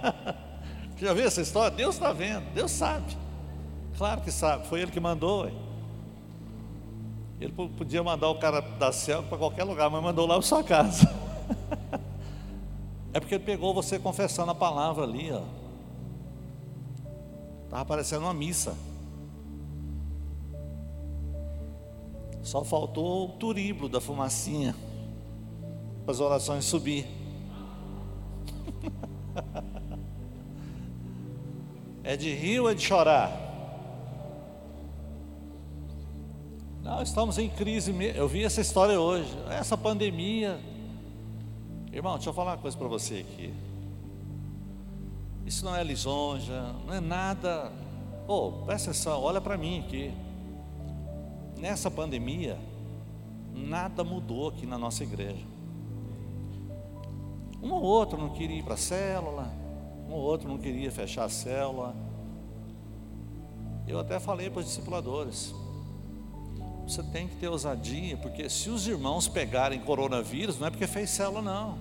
Já 0.97 1.13
viu 1.13 1.27
essa 1.27 1.43
história? 1.43 1.77
Deus 1.77 1.97
está 1.97 2.11
vendo, 2.11 2.55
Deus 2.55 2.71
sabe. 2.71 3.15
Claro 3.99 4.23
que 4.23 4.33
sabe, 4.33 4.67
foi 4.67 4.81
Ele 4.81 4.91
que 4.91 4.99
mandou. 4.99 5.47
Hein? 5.47 5.68
Ele 7.41 7.53
podia 7.53 8.03
mandar 8.03 8.29
o 8.29 8.39
cara 8.39 8.61
da 8.61 8.91
céu 8.91 9.23
para 9.23 9.39
qualquer 9.39 9.65
lugar, 9.65 9.89
mas 9.91 10.03
mandou 10.03 10.27
lá 10.27 10.35
para 10.35 10.43
sua 10.43 10.65
casa. 10.65 11.09
é 13.15 13.21
porque 13.21 13.37
ele 13.37 13.45
pegou 13.45 13.73
você 13.73 13.99
confessando 13.99 14.51
a 14.51 14.55
palavra 14.55 15.05
ali, 15.05 15.31
ó. 15.31 15.43
Estava 17.65 17.85
parecendo 17.85 18.23
uma 18.23 18.35
missa. 18.35 18.77
Só 22.43 22.65
faltou 22.65 23.27
o 23.27 23.29
turíbulo 23.33 23.89
da 23.89 24.01
fumacinha 24.01 24.75
para 26.05 26.13
as 26.13 26.21
orações 26.21 26.65
subir. 26.65 27.07
é 32.03 32.17
de 32.17 32.35
rir 32.35 32.61
ou 32.61 32.71
é 32.71 32.75
de 32.75 32.83
chorar? 32.83 33.48
Não, 36.89 37.03
estamos 37.03 37.37
em 37.37 37.51
crise. 37.51 37.95
Eu 38.17 38.27
vi 38.27 38.45
essa 38.45 38.63
história 38.63 38.99
hoje. 38.99 39.31
Essa 39.51 39.77
pandemia. 39.77 40.59
Irmão, 41.93 42.15
deixa 42.15 42.31
eu 42.31 42.33
falar 42.33 42.53
uma 42.53 42.57
coisa 42.57 42.79
para 42.79 42.89
você 42.89 43.17
aqui. 43.17 43.53
Isso 45.45 45.67
não 45.67 45.77
é 45.77 45.85
lisonja, 45.85 46.75
não 46.87 46.95
é 46.95 46.99
nada. 46.99 47.71
Oh, 48.27 48.53
presta 48.65 48.89
atenção, 48.89 49.21
olha 49.21 49.39
para 49.39 49.59
mim 49.59 49.81
aqui. 49.81 50.15
Nessa 51.59 51.91
pandemia, 51.91 52.59
nada 53.55 54.03
mudou 54.03 54.49
aqui 54.49 54.65
na 54.65 54.79
nossa 54.79 55.03
igreja. 55.03 55.45
Um 57.63 57.71
ou 57.71 57.83
outro 57.83 58.19
não 58.19 58.31
queria 58.31 58.61
ir 58.61 58.63
para 58.63 58.75
a 58.75 58.79
célula, 58.79 59.53
um 60.09 60.15
ou 60.15 60.21
outro 60.23 60.49
não 60.49 60.57
queria 60.57 60.91
fechar 60.91 61.25
a 61.25 61.29
célula. 61.29 61.95
Eu 63.87 63.99
até 63.99 64.19
falei 64.19 64.49
para 64.49 64.61
os 64.61 64.65
discipuladores: 64.65 65.55
você 66.89 67.03
tem 67.03 67.29
que 67.29 67.37
ter 67.37 67.49
ousadia, 67.49 68.17
porque 68.17 68.49
se 68.49 68.71
os 68.71 68.87
irmãos 68.87 69.29
pegarem 69.29 69.79
coronavírus, 69.79 70.59
não 70.59 70.67
é 70.67 70.71
porque 70.71 70.87
fez 70.87 71.11
célula, 71.11 71.43
não. 71.43 71.79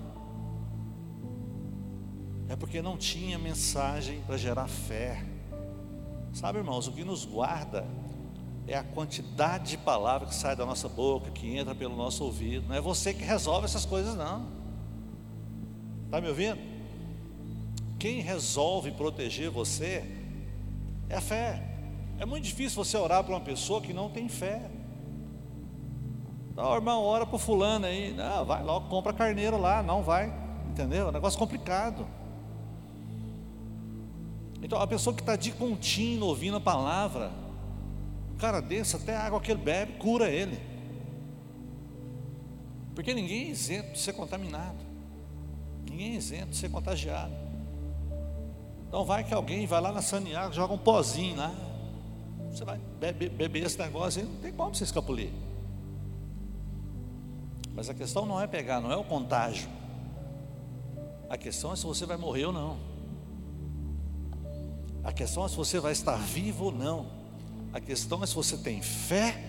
É 2.48 2.56
porque 2.56 2.82
não 2.82 2.96
tinha 2.96 3.38
mensagem 3.38 4.20
para 4.26 4.36
gerar 4.36 4.68
fé. 4.68 5.24
Sabe, 6.32 6.58
irmãos, 6.58 6.86
o 6.86 6.92
que 6.92 7.04
nos 7.04 7.24
guarda 7.24 7.86
é 8.66 8.76
a 8.76 8.84
quantidade 8.84 9.70
de 9.70 9.78
palavras 9.78 10.30
que 10.30 10.34
sai 10.34 10.54
da 10.54 10.66
nossa 10.66 10.88
boca, 10.88 11.30
que 11.30 11.56
entra 11.56 11.74
pelo 11.74 11.96
nosso 11.96 12.24
ouvido. 12.24 12.68
Não 12.68 12.76
é 12.76 12.80
você 12.80 13.14
que 13.14 13.24
resolve 13.24 13.64
essas 13.64 13.86
coisas, 13.86 14.14
não. 14.14 14.46
Está 16.04 16.20
me 16.20 16.28
ouvindo? 16.28 16.58
Quem 17.98 18.20
resolve 18.20 18.92
proteger 18.92 19.50
você 19.50 20.04
é 21.08 21.16
a 21.16 21.20
fé. 21.20 21.62
É 22.18 22.26
muito 22.26 22.44
difícil 22.44 22.82
você 22.84 22.96
orar 22.96 23.24
para 23.24 23.32
uma 23.32 23.40
pessoa 23.40 23.80
que 23.80 23.92
não 23.92 24.10
tem 24.10 24.28
fé. 24.28 24.70
Não, 26.58 26.74
irmão, 26.74 27.04
ora 27.04 27.24
para 27.24 27.36
o 27.36 27.38
fulano 27.38 27.86
aí. 27.86 28.12
Não, 28.12 28.44
vai 28.44 28.64
logo, 28.64 28.88
compra 28.88 29.12
carneiro 29.12 29.56
lá. 29.56 29.80
Não 29.80 30.02
vai. 30.02 30.32
Entendeu? 30.68 31.06
É 31.06 31.08
um 31.10 31.12
negócio 31.12 31.38
complicado. 31.38 32.04
Então, 34.60 34.80
a 34.80 34.86
pessoa 34.88 35.14
que 35.14 35.22
está 35.22 35.36
de 35.36 35.52
contínuo 35.52 36.30
ouvindo 36.30 36.56
a 36.56 36.60
palavra, 36.60 37.30
cara 38.38 38.60
desse, 38.60 38.96
até 38.96 39.16
a 39.16 39.22
água 39.22 39.40
que 39.40 39.52
ele 39.52 39.62
bebe, 39.62 39.92
cura 39.98 40.28
ele. 40.28 40.60
Porque 42.92 43.14
ninguém 43.14 43.46
é 43.46 43.50
isento 43.50 43.92
de 43.92 44.00
ser 44.00 44.14
contaminado. 44.14 44.84
Ninguém 45.88 46.14
é 46.14 46.16
isento 46.16 46.50
de 46.50 46.56
ser 46.56 46.72
contagiado. 46.72 47.32
Então 48.88 49.04
vai 49.04 49.22
que 49.22 49.32
alguém 49.32 49.64
vai 49.64 49.80
lá 49.80 49.92
na 49.92 50.02
Saniago, 50.02 50.52
joga 50.52 50.74
um 50.74 50.78
pozinho 50.78 51.36
lá. 51.36 51.54
Você 52.50 52.64
vai 52.64 52.80
beber, 52.98 53.62
esse 53.64 53.78
negócio 53.78 54.20
aí, 54.20 54.26
não 54.26 54.40
tem 54.40 54.52
como 54.52 54.74
você 54.74 54.82
escapulir. 54.82 55.30
Mas 57.78 57.88
a 57.88 57.94
questão 57.94 58.26
não 58.26 58.40
é 58.40 58.46
pegar, 58.48 58.80
não 58.80 58.90
é 58.90 58.96
o 58.96 59.04
contágio. 59.04 59.68
A 61.30 61.38
questão 61.38 61.72
é 61.72 61.76
se 61.76 61.86
você 61.86 62.04
vai 62.04 62.16
morrer 62.16 62.46
ou 62.46 62.52
não. 62.52 62.76
A 65.04 65.12
questão 65.12 65.44
é 65.44 65.48
se 65.48 65.54
você 65.54 65.78
vai 65.78 65.92
estar 65.92 66.16
vivo 66.16 66.64
ou 66.64 66.72
não. 66.72 67.06
A 67.72 67.78
questão 67.78 68.20
é 68.24 68.26
se 68.26 68.34
você 68.34 68.56
tem 68.56 68.82
fé 68.82 69.40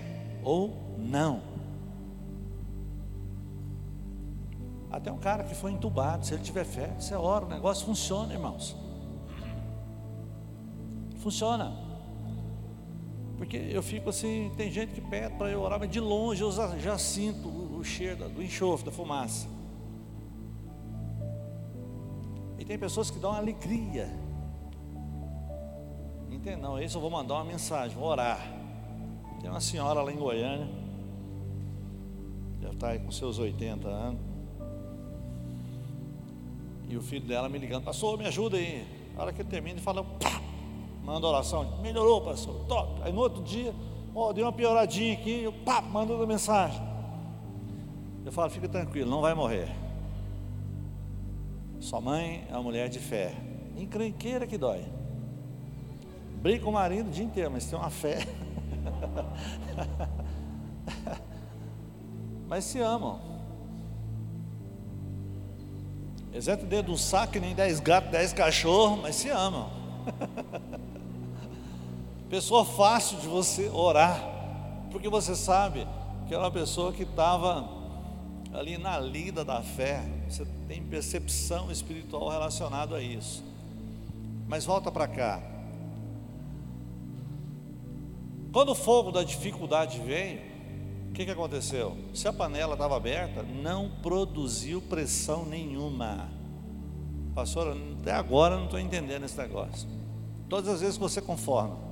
ou 0.43 0.95
não. 0.99 1.41
Até 4.91 5.11
um 5.11 5.17
cara 5.17 5.43
que 5.43 5.55
foi 5.55 5.71
entubado, 5.71 6.23
se 6.23 6.35
ele 6.35 6.43
tiver 6.43 6.65
fé, 6.65 6.93
você 6.99 7.15
ora, 7.15 7.45
o 7.45 7.49
negócio 7.49 7.83
funciona, 7.83 8.31
irmãos. 8.31 8.75
Funciona. 11.17 11.73
Porque 13.39 13.57
eu 13.57 13.81
fico 13.81 14.11
assim, 14.11 14.51
tem 14.55 14.71
gente 14.71 14.93
que 14.93 15.01
pede 15.01 15.33
para 15.33 15.49
eu 15.49 15.61
orar, 15.61 15.79
mas 15.79 15.89
de 15.89 15.99
longe 15.99 16.43
eu 16.43 16.51
já 16.51 16.95
sinto 16.99 17.58
o, 17.79 17.83
cheiro 17.83 18.29
do 18.29 18.43
enxofre, 18.43 18.85
da 18.85 18.91
fumaça. 18.91 19.47
E 22.57 22.65
tem 22.65 22.77
pessoas 22.77 23.09
que 23.09 23.17
dão 23.19 23.31
alegria. 23.31 24.09
Entende? 26.29 26.61
Não, 26.61 26.79
isso 26.81 26.97
eu 26.97 27.01
vou 27.01 27.09
mandar 27.09 27.35
uma 27.35 27.45
mensagem, 27.45 27.97
vou 27.97 28.07
orar. 28.07 28.39
Tem 29.41 29.49
uma 29.49 29.61
senhora 29.61 30.01
lá 30.01 30.11
em 30.11 30.17
Goiânia, 30.17 30.67
já 32.61 32.69
está 32.69 32.99
com 32.99 33.11
seus 33.11 33.39
80 33.39 33.87
anos. 33.87 34.21
E 36.89 36.97
o 36.97 37.01
filho 37.01 37.25
dela 37.25 37.47
me 37.47 37.57
ligando, 37.57 37.83
pastor, 37.83 38.17
me 38.17 38.25
ajuda 38.25 38.57
aí. 38.57 38.85
A 39.15 39.21
hora 39.21 39.33
que 39.33 39.41
ele 39.41 39.49
termina, 39.49 39.75
ele 39.75 39.81
fala, 39.81 40.03
pá, 40.03 40.41
manda 41.03 41.27
oração. 41.27 41.79
Melhorou, 41.81 42.21
pastor, 42.21 42.65
top. 42.65 43.01
Aí 43.03 43.13
no 43.13 43.21
outro 43.21 43.43
dia, 43.43 43.73
ó, 44.13 44.29
oh, 44.29 44.33
deu 44.33 44.45
uma 44.45 44.51
pioradinha 44.51 45.13
aqui, 45.13 45.43
eu, 45.43 45.53
pá, 45.53 45.81
manda 45.81 46.25
mensagem. 46.25 46.88
Eu 48.25 48.31
falo, 48.31 48.49
fica 48.49 48.67
tranquilo, 48.67 49.09
não 49.09 49.21
vai 49.21 49.33
morrer. 49.33 49.69
Sua 51.79 52.01
mãe 52.01 52.45
é 52.49 52.53
uma 52.53 52.63
mulher 52.63 52.89
de 52.89 52.99
fé. 52.99 53.33
Encrenqueira 53.77 54.45
que 54.45 54.57
dói. 54.57 54.83
Briga 56.41 56.63
com 56.63 56.69
o 56.69 56.73
marido 56.73 57.07
o 57.07 57.11
dia 57.11 57.23
inteiro, 57.23 57.51
mas 57.51 57.65
tem 57.65 57.79
uma 57.79 57.89
fé. 57.89 58.27
mas 62.47 62.65
se 62.65 62.79
amam. 62.79 63.19
Exato 66.33 66.65
dentro 66.65 66.87
de 66.87 66.91
um 66.91 66.97
saco, 66.97 67.39
nem 67.39 67.55
dez 67.55 67.79
gatos, 67.79 68.11
dez 68.11 68.33
cachorros, 68.33 69.01
mas 69.01 69.15
se 69.15 69.29
amam. 69.29 69.69
pessoa 72.29 72.63
fácil 72.63 73.17
de 73.19 73.27
você 73.27 73.69
orar, 73.69 74.21
porque 74.91 75.09
você 75.09 75.35
sabe 75.35 75.87
que 76.27 76.33
é 76.33 76.37
uma 76.37 76.51
pessoa 76.51 76.93
que 76.93 77.03
estava 77.03 77.78
ali 78.53 78.77
na 78.77 78.99
lida 78.99 79.45
da 79.45 79.61
fé, 79.61 80.03
você 80.27 80.45
tem 80.67 80.81
percepção 80.83 81.71
espiritual 81.71 82.29
relacionado 82.29 82.95
a 82.95 83.01
isso. 83.01 83.43
Mas 84.47 84.65
volta 84.65 84.91
para 84.91 85.07
cá. 85.07 85.41
Quando 88.51 88.69
o 88.69 88.75
fogo 88.75 89.11
da 89.11 89.23
dificuldade 89.23 89.99
veio, 89.99 90.41
o 91.09 91.13
que, 91.13 91.25
que 91.25 91.31
aconteceu? 91.31 91.95
Se 92.13 92.27
a 92.27 92.33
panela 92.33 92.73
estava 92.73 92.95
aberta, 92.97 93.43
não 93.43 93.89
produziu 94.01 94.81
pressão 94.81 95.45
nenhuma. 95.45 96.29
Pastor, 97.35 97.77
até 97.99 98.11
agora 98.11 98.57
não 98.57 98.65
estou 98.65 98.79
entendendo 98.79 99.23
esse 99.23 99.37
negócio. 99.37 99.87
Todas 100.47 100.67
as 100.67 100.81
vezes 100.81 100.95
que 100.95 101.01
você 101.01 101.21
conforma, 101.21 101.88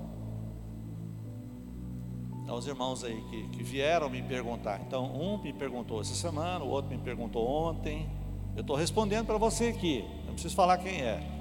aos 2.47 2.65
irmãos 2.65 3.03
aí 3.03 3.21
que, 3.29 3.49
que 3.49 3.63
vieram 3.63 4.09
me 4.09 4.21
perguntar. 4.21 4.81
Então, 4.85 5.05
um 5.05 5.37
me 5.41 5.53
perguntou 5.53 6.01
essa 6.01 6.15
semana, 6.15 6.63
o 6.63 6.69
outro 6.69 6.89
me 6.89 6.97
perguntou 6.97 7.47
ontem. 7.47 8.09
Eu 8.55 8.61
estou 8.61 8.75
respondendo 8.75 9.25
para 9.25 9.37
você 9.37 9.67
aqui, 9.67 10.03
não 10.25 10.33
preciso 10.33 10.55
falar 10.55 10.77
quem 10.77 11.01
é. 11.01 11.37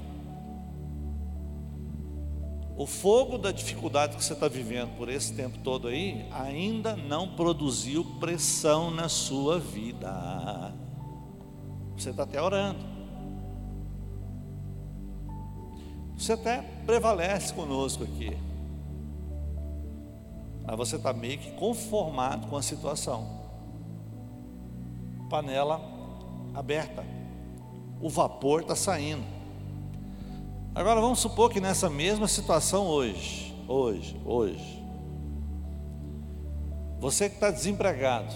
O 2.76 2.86
fogo 2.86 3.38
da 3.38 3.50
dificuldade 3.50 4.16
que 4.16 4.22
você 4.22 4.34
está 4.34 4.48
vivendo 4.48 4.94
por 4.98 5.08
esse 5.08 5.32
tempo 5.32 5.58
todo 5.60 5.88
aí, 5.88 6.26
ainda 6.30 6.94
não 6.94 7.34
produziu 7.34 8.04
pressão 8.20 8.90
na 8.90 9.08
sua 9.08 9.58
vida. 9.58 10.74
Você 11.96 12.10
está 12.10 12.24
até 12.24 12.40
orando. 12.40 12.84
Você 16.18 16.32
até 16.34 16.60
prevalece 16.84 17.54
conosco 17.54 18.04
aqui. 18.04 18.36
Mas 20.66 20.76
você 20.76 20.96
está 20.96 21.12
meio 21.12 21.38
que 21.38 21.52
conformado 21.52 22.48
com 22.48 22.56
a 22.56 22.62
situação. 22.62 23.24
Panela 25.30 25.80
aberta. 26.54 27.04
O 28.00 28.08
vapor 28.08 28.62
está 28.62 28.74
saindo. 28.74 29.24
Agora 30.74 31.00
vamos 31.00 31.20
supor 31.20 31.50
que 31.50 31.60
nessa 31.60 31.88
mesma 31.88 32.28
situação 32.28 32.86
hoje, 32.86 33.54
hoje, 33.66 34.20
hoje, 34.24 34.84
você 36.98 37.28
que 37.28 37.36
está 37.36 37.50
desempregado, 37.50 38.34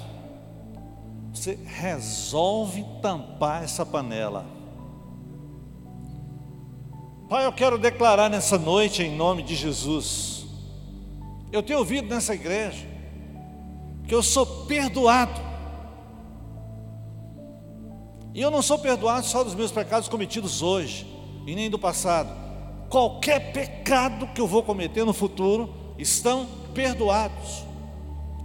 você 1.32 1.58
resolve 1.66 2.84
tampar 3.02 3.64
essa 3.64 3.84
panela. 3.84 4.46
Pai, 7.28 7.46
eu 7.46 7.52
quero 7.52 7.78
declarar 7.78 8.28
nessa 8.28 8.58
noite 8.58 9.02
em 9.02 9.14
nome 9.14 9.42
de 9.42 9.54
Jesus. 9.54 10.46
Eu 11.52 11.62
tenho 11.62 11.78
ouvido 11.80 12.08
nessa 12.08 12.34
igreja 12.34 12.86
que 14.06 14.14
eu 14.14 14.22
sou 14.22 14.46
perdoado. 14.66 15.40
E 18.34 18.40
eu 18.40 18.50
não 18.50 18.62
sou 18.62 18.78
perdoado 18.78 19.26
só 19.26 19.42
dos 19.42 19.54
meus 19.54 19.72
pecados 19.72 20.08
cometidos 20.08 20.62
hoje 20.62 21.06
e 21.46 21.54
nem 21.54 21.68
do 21.68 21.78
passado. 21.78 22.30
Qualquer 22.88 23.52
pecado 23.52 24.28
que 24.28 24.40
eu 24.40 24.46
vou 24.46 24.62
cometer 24.62 25.04
no 25.04 25.12
futuro 25.12 25.72
estão 25.98 26.46
perdoados. 26.74 27.64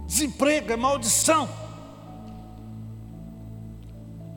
Desemprego 0.06 0.72
é 0.72 0.76
maldição. 0.76 1.48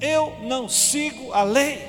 Eu 0.01 0.37
não 0.43 0.69
sigo 0.69 1.33
a 1.33 1.43
lei. 1.43 1.87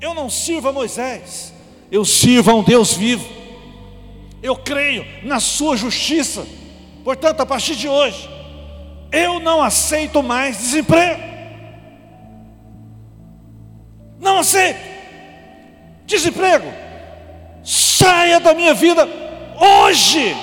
Eu 0.00 0.14
não 0.14 0.30
sirvo 0.30 0.68
a 0.68 0.72
Moisés. 0.72 1.52
Eu 1.90 2.04
sirvo 2.04 2.50
a 2.50 2.54
um 2.54 2.62
Deus 2.62 2.92
vivo. 2.92 3.37
Eu 4.42 4.56
creio 4.56 5.04
na 5.24 5.40
sua 5.40 5.76
justiça. 5.76 6.46
Portanto, 7.04 7.40
a 7.40 7.46
partir 7.46 7.76
de 7.76 7.88
hoje, 7.88 8.28
eu 9.10 9.40
não 9.40 9.62
aceito 9.62 10.22
mais 10.22 10.58
desemprego. 10.58 11.22
Não 14.20 14.38
aceito 14.38 14.78
desemprego, 16.08 16.66
saia 17.62 18.40
da 18.40 18.54
minha 18.54 18.72
vida 18.72 19.06
hoje. 19.60 20.34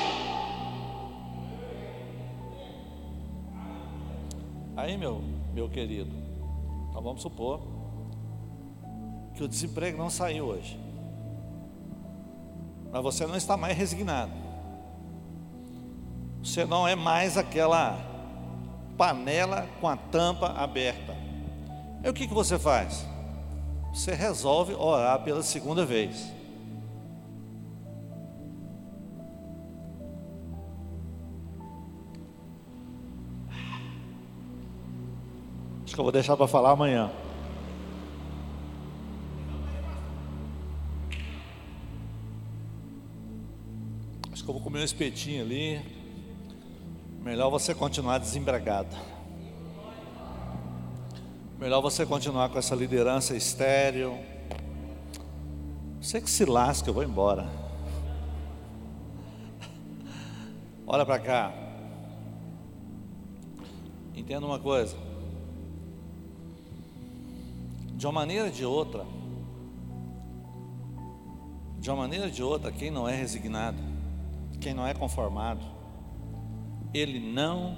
Aí, 4.77 4.95
meu, 4.95 5.21
meu 5.53 5.67
querido, 5.67 6.11
então 6.89 7.01
vamos 7.01 7.23
supor 7.23 7.59
que 9.33 9.43
o 9.43 9.47
desemprego 9.47 9.97
não 9.97 10.09
saiu 10.09 10.45
hoje, 10.45 10.79
mas 12.95 13.03
você 13.03 13.27
não 13.27 13.35
está 13.35 13.57
mais 13.57 13.77
resignado, 13.77 14.31
você 16.41 16.63
não 16.63 16.87
é 16.87 16.95
mais 16.95 17.37
aquela 17.37 17.99
panela 18.97 19.67
com 19.81 19.87
a 19.89 19.97
tampa 19.97 20.47
aberta. 20.47 21.13
Aí 22.01 22.09
o 22.09 22.13
que, 22.13 22.25
que 22.25 22.33
você 22.33 22.57
faz? 22.57 23.05
você 23.95 24.13
resolve 24.13 24.73
orar 24.73 25.23
pela 25.23 25.41
segunda 25.41 25.85
vez. 25.85 26.29
Acho 35.85 35.93
que 35.93 35.99
eu 35.99 36.03
vou 36.03 36.11
deixar 36.11 36.35
para 36.35 36.45
falar 36.45 36.71
amanhã. 36.71 37.09
Que 44.45 44.51
eu 44.51 44.53
vou 44.53 44.61
comer 44.61 44.81
um 44.81 44.83
espetinho 44.83 45.41
ali. 45.41 45.81
Melhor 47.23 47.49
você 47.49 47.73
continuar 47.73 48.19
desembregado. 48.19 48.95
Melhor 51.57 51.81
você 51.81 52.05
continuar 52.05 52.49
com 52.49 52.59
essa 52.59 52.75
liderança 52.75 53.35
estéreo. 53.35 54.15
Você 55.99 56.21
que 56.21 56.29
se 56.29 56.45
lasca, 56.45 56.87
eu 56.87 56.93
vou 56.93 57.03
embora. 57.03 57.49
Olha 60.85 61.03
para 61.03 61.17
cá. 61.17 61.51
Entenda 64.13 64.45
uma 64.45 64.59
coisa. 64.59 64.95
De 67.95 68.05
uma 68.05 68.13
maneira 68.13 68.45
ou 68.45 68.51
de 68.51 68.63
outra, 68.63 69.05
de 71.79 71.89
uma 71.89 71.97
maneira 71.97 72.25
ou 72.25 72.31
de 72.31 72.43
outra, 72.43 72.71
quem 72.71 72.91
não 72.91 73.09
é 73.09 73.15
resignado, 73.15 73.94
quem 74.65 74.73
não 74.73 74.87
é 74.87 74.95
conformado, 74.95 75.63
ele 76.91 77.19
não 77.19 77.77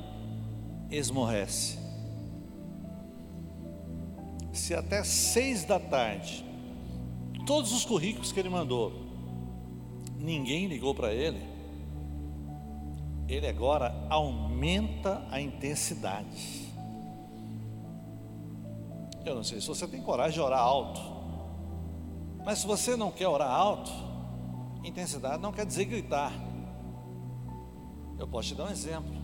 esmorrece 0.89 1.77
se 4.53 4.73
até 4.73 5.03
seis 5.03 5.65
da 5.65 5.79
tarde, 5.79 6.45
todos 7.45 7.73
os 7.73 7.85
currículos 7.85 8.31
que 8.31 8.39
ele 8.39 8.49
mandou, 8.49 8.91
ninguém 10.17 10.67
ligou 10.67 10.95
para 10.95 11.13
ele, 11.13 11.41
ele 13.27 13.47
agora 13.47 13.93
aumenta 14.09 15.25
a 15.29 15.39
intensidade. 15.39 16.73
Eu 19.25 19.35
não 19.35 19.43
sei 19.43 19.59
se 19.59 19.67
você 19.67 19.85
tem 19.88 20.01
coragem 20.01 20.33
de 20.35 20.39
orar 20.39 20.61
alto, 20.61 21.01
mas 22.45 22.59
se 22.59 22.67
você 22.67 22.95
não 22.95 23.11
quer 23.11 23.27
orar 23.27 23.51
alto, 23.51 23.91
intensidade 24.85 25.41
não 25.41 25.51
quer 25.51 25.65
dizer 25.65 25.85
gritar. 25.85 26.31
Eu 28.18 28.28
posso 28.28 28.49
te 28.49 28.55
dar 28.55 28.65
um 28.65 28.72
exemplo. 28.72 29.15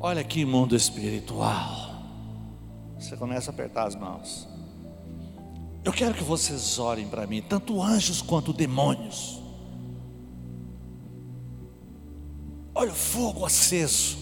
Olha 0.00 0.22
que 0.22 0.44
mundo 0.44 0.76
espiritual. 0.76 1.88
Você 2.98 3.16
começa 3.16 3.50
a 3.50 3.54
apertar 3.54 3.86
as 3.86 3.94
mãos. 3.94 4.48
Eu 5.84 5.92
quero 5.92 6.14
que 6.14 6.22
vocês 6.22 6.78
orem 6.78 7.08
para 7.08 7.26
mim, 7.26 7.40
tanto 7.40 7.82
anjos 7.82 8.20
quanto 8.20 8.52
demônios. 8.52 9.40
Olha 12.74 12.90
o 12.90 12.94
fogo 12.94 13.44
aceso. 13.44 14.18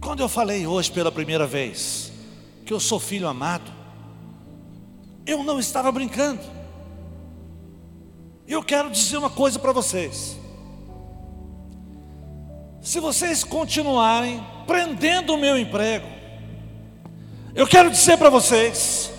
Quando 0.00 0.20
eu 0.20 0.28
falei 0.28 0.66
hoje 0.66 0.92
pela 0.92 1.10
primeira 1.10 1.46
vez 1.46 2.12
que 2.64 2.72
eu 2.72 2.78
sou 2.78 3.00
filho 3.00 3.26
amado, 3.26 3.72
eu 5.26 5.42
não 5.42 5.58
estava 5.58 5.90
brincando. 5.90 6.55
Eu 8.48 8.62
quero 8.62 8.90
dizer 8.90 9.16
uma 9.16 9.30
coisa 9.30 9.58
para 9.58 9.72
vocês. 9.72 10.36
Se 12.80 13.00
vocês 13.00 13.42
continuarem 13.42 14.44
prendendo 14.66 15.34
o 15.34 15.38
meu 15.38 15.58
emprego, 15.58 16.06
eu 17.54 17.66
quero 17.66 17.90
dizer 17.90 18.16
para 18.16 18.30
vocês 18.30 19.10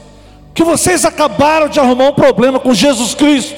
que 0.54 0.64
vocês 0.64 1.04
acabaram 1.04 1.68
de 1.68 1.80
arrumar 1.80 2.10
um 2.10 2.14
problema 2.14 2.60
com 2.60 2.74
Jesus 2.74 3.14
Cristo. 3.14 3.56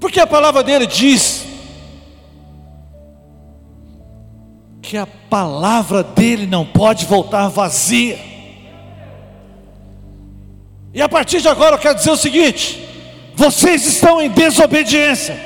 Porque 0.00 0.18
a 0.18 0.26
palavra 0.26 0.62
dele 0.62 0.86
diz 0.86 1.44
que 4.80 4.96
a 4.96 5.06
palavra 5.06 6.02
dele 6.02 6.46
não 6.46 6.64
pode 6.64 7.04
voltar 7.04 7.48
vazia. 7.48 8.35
E 10.92 11.00
a 11.02 11.08
partir 11.08 11.40
de 11.40 11.48
agora 11.48 11.76
eu 11.76 11.78
quero 11.78 11.94
dizer 11.94 12.10
o 12.10 12.16
seguinte: 12.16 12.82
vocês 13.34 13.86
estão 13.86 14.20
em 14.20 14.28
desobediência. 14.30 15.40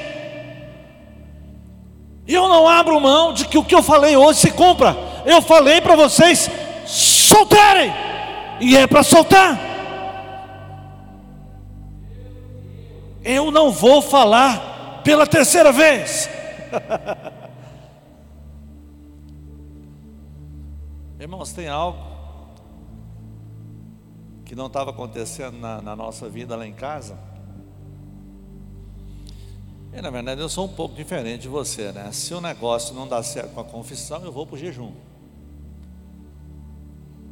E 2.27 2.35
eu 2.35 2.49
não 2.49 2.67
abro 2.69 3.01
mão 3.01 3.33
de 3.33 3.47
que 3.47 3.57
o 3.59 3.65
que 3.65 3.75
eu 3.75 3.83
falei 3.83 4.17
hoje 4.17 4.41
se 4.41 4.51
cumpra. 4.53 4.97
Eu 5.27 5.43
falei 5.43 5.81
para 5.81 5.97
vocês 5.97 6.49
soltarem, 6.87 7.93
e 8.61 8.77
é 8.77 8.87
para 8.87 9.03
soltar. 9.03 9.59
Eu 13.25 13.51
não 13.51 13.73
vou 13.73 14.01
falar 14.01 15.01
pela 15.03 15.27
terceira 15.27 15.73
vez. 15.73 16.31
Irmãos, 21.19 21.53
tem 21.53 21.67
algo 21.69 22.10
que 24.51 24.57
não 24.57 24.67
estava 24.67 24.91
acontecendo 24.91 25.57
na, 25.59 25.81
na, 25.81 25.95
nossa 25.95 26.29
vida 26.29 26.57
lá 26.57 26.67
em 26.67 26.73
casa. 26.73 27.17
E 29.93 30.03
na 30.03 30.11
verdade 30.11 30.41
eu 30.41 30.49
sou 30.49 30.65
um 30.65 30.75
pouco 30.75 30.93
diferente 30.93 31.43
de 31.43 31.49
você, 31.49 31.93
né? 31.93 32.11
Se 32.11 32.35
o 32.35 32.41
negócio 32.41 32.93
não 32.93 33.07
dá 33.07 33.23
certo 33.23 33.55
com 33.55 33.61
a 33.61 33.65
confissão, 33.65 34.25
eu 34.25 34.33
vou 34.33 34.45
para 34.45 34.57
o 34.57 34.59
jejum. 34.59 34.93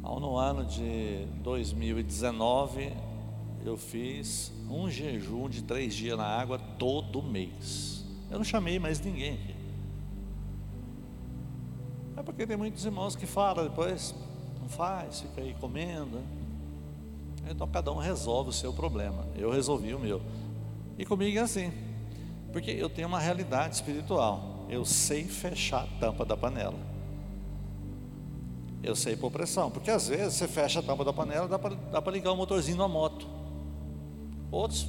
No 0.01 0.37
ano 0.37 0.63
de 0.63 1.25
2019, 1.43 2.93
eu 3.65 3.75
fiz 3.75 4.53
um 4.69 4.89
jejum 4.89 5.49
de 5.49 5.61
três 5.61 5.93
dias 5.93 6.17
na 6.17 6.25
água 6.25 6.57
todo 6.57 7.21
mês. 7.21 8.05
Eu 8.31 8.37
não 8.37 8.45
chamei 8.45 8.79
mais 8.79 9.01
ninguém 9.01 9.33
aqui. 9.33 9.55
É 12.15 12.23
porque 12.23 12.47
tem 12.47 12.55
muitos 12.55 12.85
irmãos 12.85 13.13
que 13.13 13.25
falam 13.25 13.65
depois, 13.65 14.15
não 14.61 14.69
faz, 14.69 15.19
fica 15.19 15.41
aí 15.41 15.53
comendo. 15.59 16.15
Né? 16.15 16.38
Então 17.49 17.67
cada 17.67 17.91
um 17.91 17.97
resolve 17.97 18.51
o 18.51 18.53
seu 18.53 18.71
problema. 18.71 19.27
Eu 19.35 19.51
resolvi 19.51 19.93
o 19.93 19.99
meu. 19.99 20.21
E 20.97 21.05
comigo 21.05 21.37
é 21.37 21.41
assim. 21.41 21.73
Porque 22.51 22.71
eu 22.71 22.89
tenho 22.89 23.07
uma 23.07 23.19
realidade 23.19 23.75
espiritual. 23.75 24.65
Eu 24.69 24.85
sei 24.85 25.23
fechar 25.23 25.83
a 25.83 25.99
tampa 25.99 26.23
da 26.23 26.37
panela. 26.37 26.77
Eu 28.83 28.95
sei 28.95 29.15
por 29.15 29.31
pressão. 29.31 29.71
Porque 29.71 29.89
às 29.89 30.07
vezes 30.07 30.35
você 30.35 30.47
fecha 30.47 30.79
a 30.79 30.83
tampa 30.83 31.03
da 31.03 31.11
panela, 31.11 31.47
dá 31.47 32.01
para 32.01 32.11
ligar 32.11 32.31
o 32.31 32.37
motorzinho 32.37 32.77
da 32.77 32.87
moto. 32.87 33.27
Outros, 34.51 34.87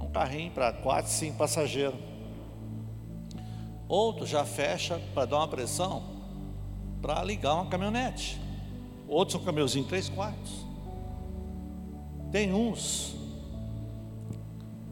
um 0.00 0.10
carrinho 0.10 0.50
para 0.50 0.72
quatro, 0.72 1.10
cinco 1.10 1.38
passageiros. 1.38 1.98
Outro 3.88 4.26
já 4.26 4.44
fecha 4.44 5.00
para 5.14 5.26
dar 5.26 5.36
uma 5.36 5.48
pressão 5.48 6.02
para 7.00 7.22
ligar 7.24 7.54
uma 7.54 7.66
caminhonete. 7.66 8.40
Outros 9.08 9.40
um 9.40 9.44
caminhãozinho 9.44 9.84
três 9.84 10.08
quartos. 10.08 10.61
Tem 12.32 12.54
uns 12.54 13.14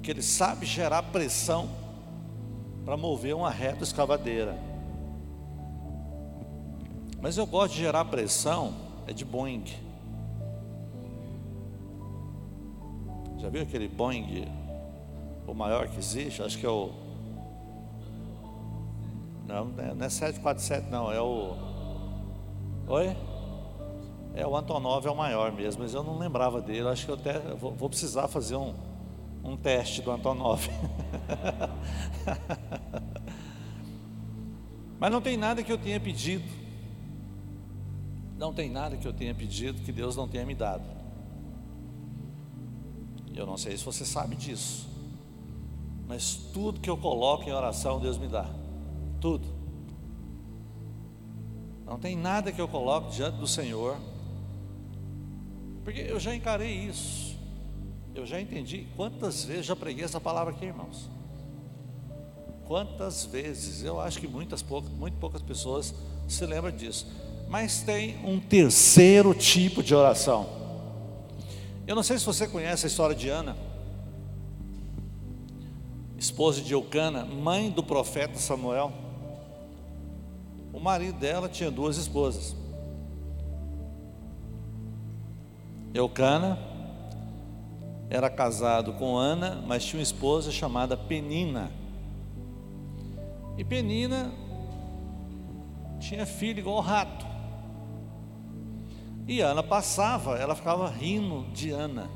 que 0.03 0.11
ele 0.11 0.21
sabe 0.21 0.67
gerar 0.67 1.03
pressão 1.05 1.71
para 2.85 2.99
mover 2.99 3.35
uma 3.35 3.51
reta 3.51 3.83
escavadeira. 3.83 4.59
Mas 7.19 7.39
eu 7.39 7.47
gosto 7.47 7.73
de 7.73 7.81
gerar 7.81 8.05
pressão, 8.05 8.75
é 9.07 9.13
de 9.15 9.25
Boeing. 9.25 9.65
Já 13.39 13.49
viu 13.49 13.63
aquele 13.63 13.89
Boeing, 13.89 14.47
o 15.47 15.55
maior 15.55 15.89
que 15.89 15.99
existe? 15.99 16.43
Acho 16.43 16.59
que 16.59 16.67
é 16.67 16.69
o. 16.69 16.91
Não, 19.47 19.65
não 19.65 20.05
é 20.05 20.11
747, 20.11 20.91
não, 20.91 21.11
é 21.11 21.21
o. 21.21 21.57
Oi? 22.87 23.17
É, 24.35 24.47
o 24.47 24.57
Antonov 24.57 25.07
é 25.07 25.11
o 25.11 25.17
maior 25.17 25.51
mesmo, 25.53 25.83
mas 25.83 25.93
eu 25.93 26.03
não 26.03 26.19
lembrava 26.19 26.61
dele. 26.61 26.89
Acho 26.89 27.05
que 27.07 27.11
eu 27.11 27.17
até 27.17 27.39
vou, 27.57 27.75
vou 27.75 27.89
precisar 27.89 28.29
fazer 28.29 28.57
um, 28.57 28.75
um 29.43 29.57
teste 29.57 30.03
do 30.03 30.11
Antonov. 30.11 30.69
mas 35.01 35.11
não 35.11 35.21
tem 35.21 35.37
nada 35.37 35.63
que 35.63 35.73
eu 35.73 35.79
tenha 35.79 35.99
pedido. 35.99 36.45
Não 38.39 38.55
tem 38.55 38.71
nada 38.71 38.97
que 38.97 39.07
eu 39.07 39.13
tenha 39.13 39.35
pedido 39.35 39.83
que 39.83 39.93
Deus 39.93 40.17
não 40.17 40.29
tenha 40.29 40.47
me 40.47 40.55
dado. 40.55 40.85
Eu 43.35 43.47
não 43.47 43.59
sei 43.59 43.77
se 43.77 43.85
você 43.85 44.05
sabe 44.05 44.37
disso. 44.37 44.89
Mas 46.07 46.35
tudo 46.35 46.81
que 46.81 46.89
eu 46.89 46.97
coloco 46.97 47.45
em 47.49 47.53
oração, 47.53 48.01
Deus 48.01 48.17
me 48.17 48.29
dá. 48.29 48.49
Tudo. 49.21 49.47
Não 51.85 51.99
tem 51.99 52.17
nada 52.17 52.53
que 52.53 52.61
eu 52.61 52.69
coloque 52.69 53.11
diante 53.11 53.37
do 53.37 53.47
Senhor 53.47 53.97
porque 55.85 56.01
eu 56.01 56.21
já 56.21 56.35
encarei 56.35 56.73
isso. 56.73 57.39
Eu 58.15 58.27
já 58.27 58.41
entendi. 58.41 58.87
Quantas 58.97 59.45
vezes 59.45 59.67
já 59.67 59.77
preguei 59.77 60.05
essa 60.05 60.21
palavra 60.21 60.53
aqui, 60.53 60.67
irmãos? 60.67 61.09
Quantas 62.67 63.25
vezes? 63.25 63.83
Eu 63.83 64.01
acho 64.01 64.21
que 64.21 64.29
muitas 64.29 64.63
poucas, 64.63 64.91
muito 64.93 65.17
poucas 65.19 65.43
pessoas 65.43 65.95
se 66.29 66.45
lembram 66.47 66.71
disso. 66.71 67.07
Mas 67.49 67.83
tem 67.83 68.25
um 68.25 68.39
terceiro 68.39 69.35
tipo 69.35 69.83
de 69.83 69.95
oração. 69.95 70.49
Eu 71.87 71.97
não 71.97 72.03
sei 72.03 72.19
se 72.19 72.25
você 72.25 72.47
conhece 72.47 72.87
a 72.87 72.89
história 72.89 73.17
de 73.17 73.29
Ana, 73.29 73.57
esposa 76.17 76.61
de 76.61 76.73
Eucana, 76.73 77.25
mãe 77.25 77.71
do 77.71 77.83
profeta 77.83 78.39
Samuel. 78.39 78.93
O 80.73 80.79
marido 80.79 81.19
dela 81.19 81.49
tinha 81.49 81.71
duas 81.71 81.97
esposas. 81.97 82.55
Eucana 85.93 86.59
era 88.09 88.31
casado 88.31 88.93
com 88.95 89.17
Ana, 89.17 89.63
mas 89.67 89.85
tinha 89.85 89.99
uma 89.99 90.03
esposa 90.03 90.51
chamada 90.51 90.97
Penina. 90.97 91.71
E 93.57 93.65
Penina 93.65 94.33
tinha 95.99 96.25
filho 96.25 96.61
igual 96.61 96.81
rato. 96.81 97.27
E 99.27 99.41
Ana 99.41 99.63
passava, 99.63 100.37
ela 100.37 100.55
ficava 100.55 100.89
rindo 100.89 101.45
de 101.53 101.71
Ana, 101.71 102.11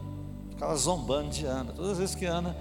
ficava 0.51 0.75
zombando 0.77 1.31
de 1.31 1.47
Ana. 1.47 1.73
Todas 1.73 1.93
as 1.93 1.99
vezes 1.99 2.15
que 2.15 2.25
Ana 2.25 2.57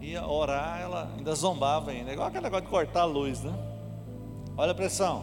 ia 0.00 0.26
orar, 0.26 0.80
ela 0.80 1.12
ainda 1.16 1.34
zombava 1.34 1.90
ainda, 1.90 2.12
igual 2.12 2.28
aquele 2.28 2.44
negócio 2.44 2.64
de 2.64 2.70
cortar 2.70 3.02
a 3.02 3.04
luz, 3.04 3.42
né? 3.42 3.52
Olha 4.56 4.72
a 4.72 4.74
pressão. 4.74 5.22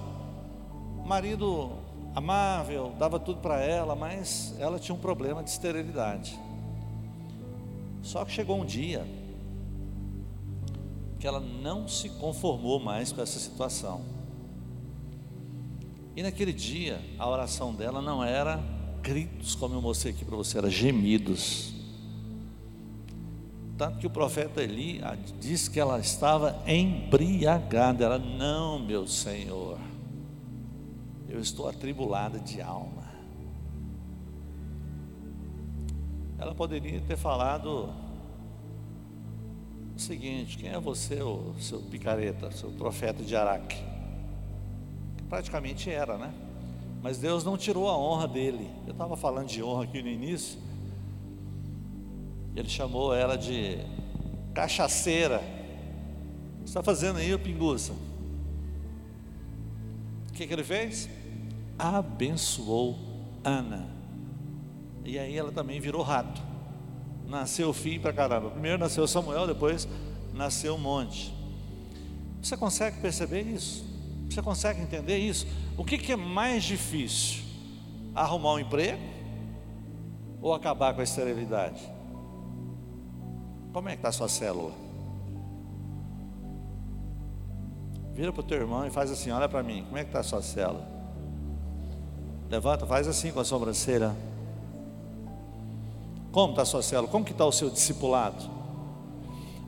O 0.97 1.07
marido 1.07 1.82
amável, 2.15 2.93
dava 2.97 3.19
tudo 3.19 3.39
para 3.39 3.59
ela, 3.59 3.95
mas 3.95 4.55
ela 4.59 4.79
tinha 4.79 4.95
um 4.95 4.99
problema 4.99 5.43
de 5.43 5.49
esterilidade. 5.49 6.39
Só 8.01 8.23
que 8.25 8.31
chegou 8.31 8.59
um 8.59 8.65
dia 8.65 9.05
que 11.19 11.25
ela 11.25 11.39
não 11.39 11.87
se 11.87 12.09
conformou 12.09 12.79
mais 12.79 13.11
com 13.11 13.21
essa 13.21 13.39
situação. 13.39 14.01
E 16.15 16.21
naquele 16.21 16.53
dia, 16.53 17.01
a 17.17 17.27
oração 17.27 17.73
dela 17.73 18.01
não 18.01 18.23
era 18.23 18.61
gritos, 19.01 19.55
como 19.55 19.73
eu 19.73 19.81
mostrei 19.81 20.13
aqui 20.13 20.23
para 20.23 20.35
você, 20.35 20.57
era 20.57 20.69
gemidos. 20.69 21.73
Tanto 23.77 23.97
que 23.97 24.05
o 24.05 24.09
profeta 24.09 24.61
Eli 24.61 25.01
disse 25.39 25.71
que 25.71 25.79
ela 25.79 25.99
estava 25.99 26.61
embriagada. 26.67 28.05
Ela, 28.05 28.19
não, 28.19 28.77
meu 28.77 29.07
Senhor 29.07 29.79
eu 31.33 31.41
estou 31.41 31.67
atribulada 31.67 32.39
de 32.39 32.61
alma. 32.61 33.03
ela 36.43 36.53
poderia 36.53 36.99
ter 36.99 37.15
falado 37.15 37.93
o 39.95 39.99
seguinte: 39.99 40.57
quem 40.57 40.69
é 40.69 40.79
você, 40.79 41.21
o 41.21 41.55
seu 41.57 41.79
picareta, 41.79 42.51
seu 42.51 42.69
profeta 42.71 43.23
de 43.23 43.35
Araque? 43.35 43.77
Praticamente 45.29 45.89
era, 45.89 46.17
né? 46.17 46.33
Mas 47.01 47.17
Deus 47.17 47.43
não 47.43 47.57
tirou 47.57 47.89
a 47.89 47.97
honra 47.97 48.27
dele. 48.27 48.69
Eu 48.85 48.91
estava 48.91 49.15
falando 49.15 49.47
de 49.47 49.63
honra 49.63 49.85
aqui 49.85 50.01
no 50.01 50.09
início. 50.09 50.59
Ele 52.55 52.69
chamou 52.69 53.13
ela 53.15 53.37
de 53.37 53.77
cachaceira. 54.53 55.41
O 56.59 56.63
que 56.63 56.69
está 56.69 56.83
fazendo 56.83 57.17
aí, 57.17 57.37
pinguça? 57.37 57.93
O 60.29 60.33
que, 60.33 60.45
que 60.45 60.53
ele 60.53 60.63
fez? 60.63 61.09
Abençoou 61.83 62.95
Ana. 63.43 63.85
E 65.03 65.19
aí 65.19 65.37
ela 65.37 65.51
também 65.51 65.81
virou 65.81 66.01
rato. 66.01 66.41
Nasceu 67.27 67.73
filho 67.73 67.99
para 67.99 68.13
caramba. 68.13 68.51
Primeiro 68.51 68.77
nasceu 68.77 69.05
Samuel, 69.05 69.45
depois 69.45 69.85
nasceu 70.33 70.75
um 70.75 70.77
monte. 70.77 71.33
Você 72.41 72.55
consegue 72.55 73.01
perceber 73.01 73.41
isso? 73.41 73.85
Você 74.29 74.41
consegue 74.41 74.81
entender 74.81 75.17
isso? 75.17 75.45
O 75.77 75.83
que, 75.83 75.97
que 75.97 76.13
é 76.13 76.15
mais 76.15 76.63
difícil? 76.63 77.43
Arrumar 78.15 78.53
um 78.53 78.59
emprego 78.59 79.01
ou 80.41 80.53
acabar 80.53 80.93
com 80.93 81.01
a 81.01 81.03
esterilidade? 81.03 81.81
Como 83.73 83.89
é 83.89 83.91
que 83.91 83.97
está 83.97 84.07
a 84.07 84.13
sua 84.13 84.29
célula? 84.29 84.71
Vira 88.13 88.31
para 88.31 88.39
o 88.39 88.43
teu 88.43 88.57
irmão 88.57 88.87
e 88.87 88.89
faz 88.89 89.11
assim, 89.11 89.31
olha 89.31 89.49
para 89.49 89.61
mim, 89.61 89.83
como 89.83 89.97
é 89.97 90.03
que 90.03 90.09
está 90.11 90.21
a 90.21 90.23
sua 90.23 90.41
célula? 90.41 90.92
Levanta, 92.53 92.85
faz 92.85 93.07
assim 93.07 93.31
com 93.31 93.39
a 93.39 93.43
sobrancelha. 93.43 94.15
Como 96.31 96.51
está 96.51 96.61
a 96.61 96.65
sua 96.65 96.83
célula? 96.83 97.07
Como 97.07 97.25
que 97.25 97.31
está 97.31 97.43
o 97.43 97.51
seu 97.51 97.67
discipulado? 97.67 98.47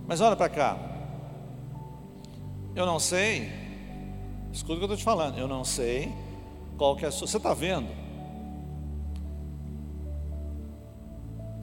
Mas 0.08 0.22
olha 0.22 0.36
para 0.36 0.50
cá. 0.50 0.78
Eu 2.76 2.86
não 2.86 3.00
sei. 3.00 3.52
Escuta 4.54 4.74
o 4.74 4.78
que 4.78 4.84
eu 4.84 4.86
estou 4.86 4.98
te 4.98 5.04
falando. 5.04 5.36
Eu 5.40 5.48
não 5.48 5.66
sei 5.66 6.14
qual 6.78 6.96
que 6.96 7.06
é 7.06 7.08
a 7.08 7.12
sua. 7.12 7.26
Você 7.26 7.38
está 7.38 7.56
vendo? 7.56 7.90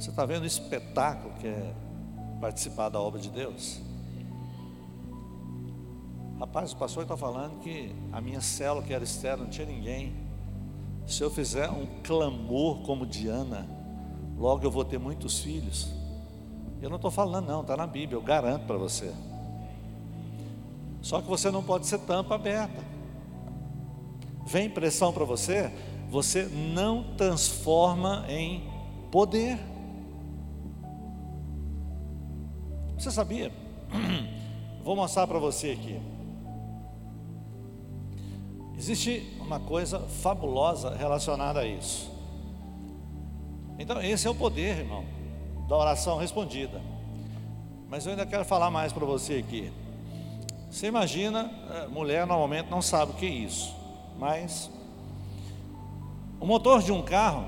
Você 0.00 0.10
está 0.10 0.26
vendo 0.26 0.42
o 0.42 0.46
espetáculo 0.46 1.34
que 1.34 1.46
é 1.46 1.72
participar 2.40 2.88
da 2.88 3.00
obra 3.00 3.20
de 3.20 3.30
Deus? 3.30 3.80
Rapaz, 6.40 6.72
o 6.72 6.76
pastor 6.76 7.04
está 7.04 7.16
falando 7.16 7.60
que 7.60 7.94
a 8.10 8.20
minha 8.20 8.40
célula 8.40 8.84
que 8.84 8.92
era 8.92 9.04
externa 9.04 9.44
não 9.44 9.50
tinha 9.50 9.68
ninguém. 9.68 10.31
Se 11.06 11.22
eu 11.22 11.30
fizer 11.30 11.70
um 11.70 11.86
clamor 12.02 12.82
como 12.82 13.06
Diana, 13.06 13.66
logo 14.36 14.64
eu 14.64 14.70
vou 14.70 14.84
ter 14.84 14.98
muitos 14.98 15.40
filhos. 15.40 15.92
Eu 16.80 16.88
não 16.88 16.96
estou 16.96 17.10
falando, 17.10 17.46
não, 17.46 17.60
está 17.60 17.76
na 17.76 17.86
Bíblia, 17.86 18.16
eu 18.16 18.22
garanto 18.22 18.66
para 18.66 18.76
você. 18.76 19.12
Só 21.00 21.20
que 21.20 21.28
você 21.28 21.50
não 21.50 21.62
pode 21.62 21.86
ser 21.86 21.98
tampa 21.98 22.34
aberta. 22.34 22.82
Vem 24.46 24.68
pressão 24.68 25.12
para 25.12 25.24
você, 25.24 25.72
você 26.10 26.44
não 26.44 27.14
transforma 27.16 28.24
em 28.28 28.68
poder. 29.10 29.58
Você 32.98 33.10
sabia? 33.10 33.52
Vou 34.84 34.96
mostrar 34.96 35.26
para 35.26 35.38
você 35.38 35.70
aqui. 35.70 36.00
Existe 38.76 39.31
uma 39.42 39.60
coisa 39.60 40.00
fabulosa 40.00 40.94
relacionada 40.96 41.60
a 41.60 41.66
isso. 41.66 42.10
Então, 43.78 44.00
esse 44.00 44.26
é 44.26 44.30
o 44.30 44.34
poder, 44.34 44.78
irmão, 44.78 45.04
da 45.68 45.76
oração 45.76 46.18
respondida. 46.18 46.80
Mas 47.88 48.06
eu 48.06 48.12
ainda 48.12 48.24
quero 48.24 48.44
falar 48.44 48.70
mais 48.70 48.92
para 48.92 49.04
você 49.04 49.34
aqui. 49.34 49.72
Você 50.70 50.86
imagina, 50.86 51.50
é, 51.70 51.86
mulher 51.88 52.26
normalmente 52.26 52.70
não 52.70 52.80
sabe 52.80 53.12
o 53.12 53.14
que 53.14 53.26
é 53.26 53.28
isso, 53.28 53.74
mas 54.18 54.70
o 56.40 56.46
motor 56.46 56.82
de 56.82 56.90
um 56.90 57.02
carro, 57.02 57.44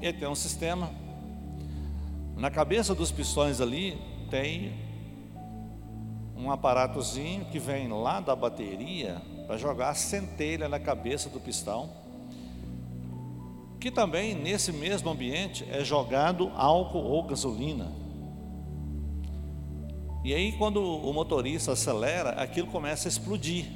ele 0.00 0.18
tem 0.18 0.28
um 0.28 0.34
sistema. 0.34 0.90
Na 2.36 2.50
cabeça 2.50 2.94
dos 2.94 3.10
pistões 3.10 3.60
ali 3.60 3.98
tem 4.30 4.85
um 6.36 6.50
aparatozinho 6.50 7.46
que 7.46 7.58
vem 7.58 7.88
lá 7.88 8.20
da 8.20 8.36
bateria 8.36 9.22
para 9.46 9.56
jogar 9.56 9.90
a 9.90 9.94
centelha 9.94 10.68
na 10.68 10.78
cabeça 10.78 11.28
do 11.30 11.40
pistão 11.40 12.06
que 13.86 13.90
também 13.92 14.34
nesse 14.34 14.72
mesmo 14.72 15.10
ambiente 15.10 15.64
é 15.70 15.84
jogado 15.84 16.50
álcool 16.56 17.04
ou 17.04 17.22
gasolina. 17.22 17.92
E 20.24 20.34
aí, 20.34 20.50
quando 20.58 20.82
o 20.82 21.12
motorista 21.12 21.70
acelera, 21.70 22.30
aquilo 22.30 22.66
começa 22.66 23.06
a 23.06 23.10
explodir. 23.10 23.66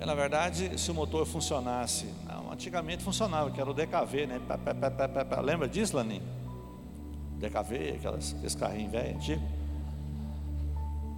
E, 0.00 0.06
na 0.06 0.14
verdade, 0.14 0.80
se 0.80 0.90
o 0.90 0.94
motor 0.94 1.26
funcionasse, 1.26 2.06
não, 2.26 2.50
antigamente 2.50 3.02
funcionava, 3.02 3.50
que 3.50 3.60
era 3.60 3.70
o 3.70 3.74
DKV, 3.74 4.26
né? 4.26 4.40
Lembra 5.42 5.68
disso, 5.68 5.94
Laninho? 5.94 6.22
DKV, 7.42 7.96
aquelas, 7.96 8.34
aqueles 8.34 8.54
carrinhos 8.54 8.92
velhos, 8.92 9.16
antigos. 9.16 9.44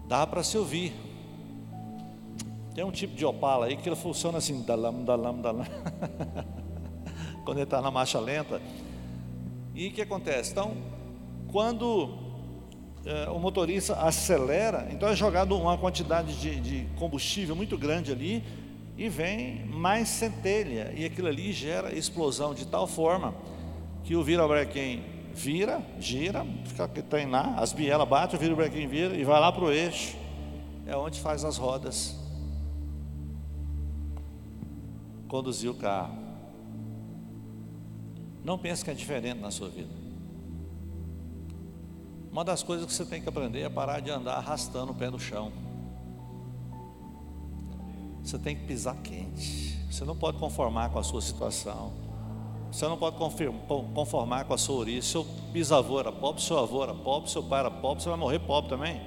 Dá 0.08 0.26
para 0.26 0.42
se 0.42 0.56
ouvir. 0.56 0.92
Tem 2.74 2.82
um 2.84 2.90
tipo 2.90 3.14
de 3.14 3.24
Opala 3.24 3.66
aí 3.66 3.76
que 3.76 3.88
ele 3.88 3.96
funciona 3.96 4.38
assim, 4.38 4.62
dalam, 4.62 5.04
dalam, 5.04 5.40
dalam. 5.40 5.66
quando 7.44 7.58
ele 7.58 7.64
está 7.64 7.80
na 7.80 7.90
marcha 7.90 8.18
lenta. 8.18 8.60
E 9.74 9.88
o 9.88 9.92
que 9.92 10.00
acontece? 10.02 10.52
Então, 10.52 10.76
quando 11.52 12.08
é, 13.04 13.28
o 13.28 13.38
motorista 13.38 13.94
acelera, 13.96 14.88
então 14.90 15.08
é 15.08 15.14
jogado 15.14 15.56
uma 15.56 15.76
quantidade 15.76 16.40
de, 16.40 16.60
de 16.60 16.88
combustível 16.96 17.54
muito 17.54 17.76
grande 17.76 18.10
ali 18.10 18.42
e 18.96 19.08
vem 19.08 19.64
mais 19.66 20.08
centelha. 20.08 20.92
E 20.96 21.04
aquilo 21.04 21.28
ali 21.28 21.52
gera 21.52 21.94
explosão 21.94 22.54
de 22.54 22.66
tal 22.66 22.86
forma 22.86 23.34
que 24.04 24.16
o 24.16 24.22
virabrequim 24.22 25.13
vira, 25.34 25.82
gira, 25.98 26.46
fica 26.64 26.86
treinar, 26.88 27.58
as 27.58 27.72
bielas 27.72 28.08
batem, 28.08 28.38
o 28.38 28.40
virabrequim 28.40 28.86
vira 28.86 29.14
e 29.14 29.24
vai 29.24 29.40
lá 29.40 29.50
para 29.50 29.64
o 29.64 29.72
eixo. 29.72 30.16
É 30.86 30.96
onde 30.96 31.20
faz 31.20 31.44
as 31.44 31.56
rodas 31.56 32.16
conduzir 35.28 35.70
o 35.70 35.74
carro. 35.74 36.16
Não 38.44 38.56
pense 38.56 38.84
que 38.84 38.90
é 38.90 38.94
diferente 38.94 39.40
na 39.40 39.50
sua 39.50 39.68
vida. 39.68 39.90
Uma 42.30 42.44
das 42.44 42.62
coisas 42.62 42.86
que 42.86 42.92
você 42.92 43.04
tem 43.04 43.20
que 43.20 43.28
aprender 43.28 43.62
é 43.62 43.68
parar 43.68 44.00
de 44.00 44.10
andar 44.10 44.34
arrastando 44.34 44.92
o 44.92 44.94
pé 44.94 45.10
no 45.10 45.18
chão. 45.18 45.52
Você 48.22 48.38
tem 48.38 48.54
que 48.54 48.64
pisar 48.64 48.96
quente. 48.96 49.78
Você 49.90 50.04
não 50.04 50.16
pode 50.16 50.38
conformar 50.38 50.90
com 50.90 50.98
a 50.98 51.02
sua 51.02 51.20
situação. 51.20 52.03
Você 52.74 52.88
não 52.88 52.96
pode 52.96 53.16
conformar 53.94 54.46
com 54.46 54.52
a 54.52 54.58
sua 54.58 54.74
origem. 54.74 55.00
Seu 55.00 55.22
bisavô 55.52 56.00
era 56.00 56.10
pobre, 56.10 56.42
seu 56.42 56.58
avô 56.58 56.82
era 56.82 56.92
pobre, 56.92 57.30
seu 57.30 57.40
pai 57.40 57.60
era 57.60 57.70
pobre, 57.70 58.02
você 58.02 58.08
vai 58.08 58.18
morrer 58.18 58.40
pobre 58.40 58.68
também. 58.68 59.00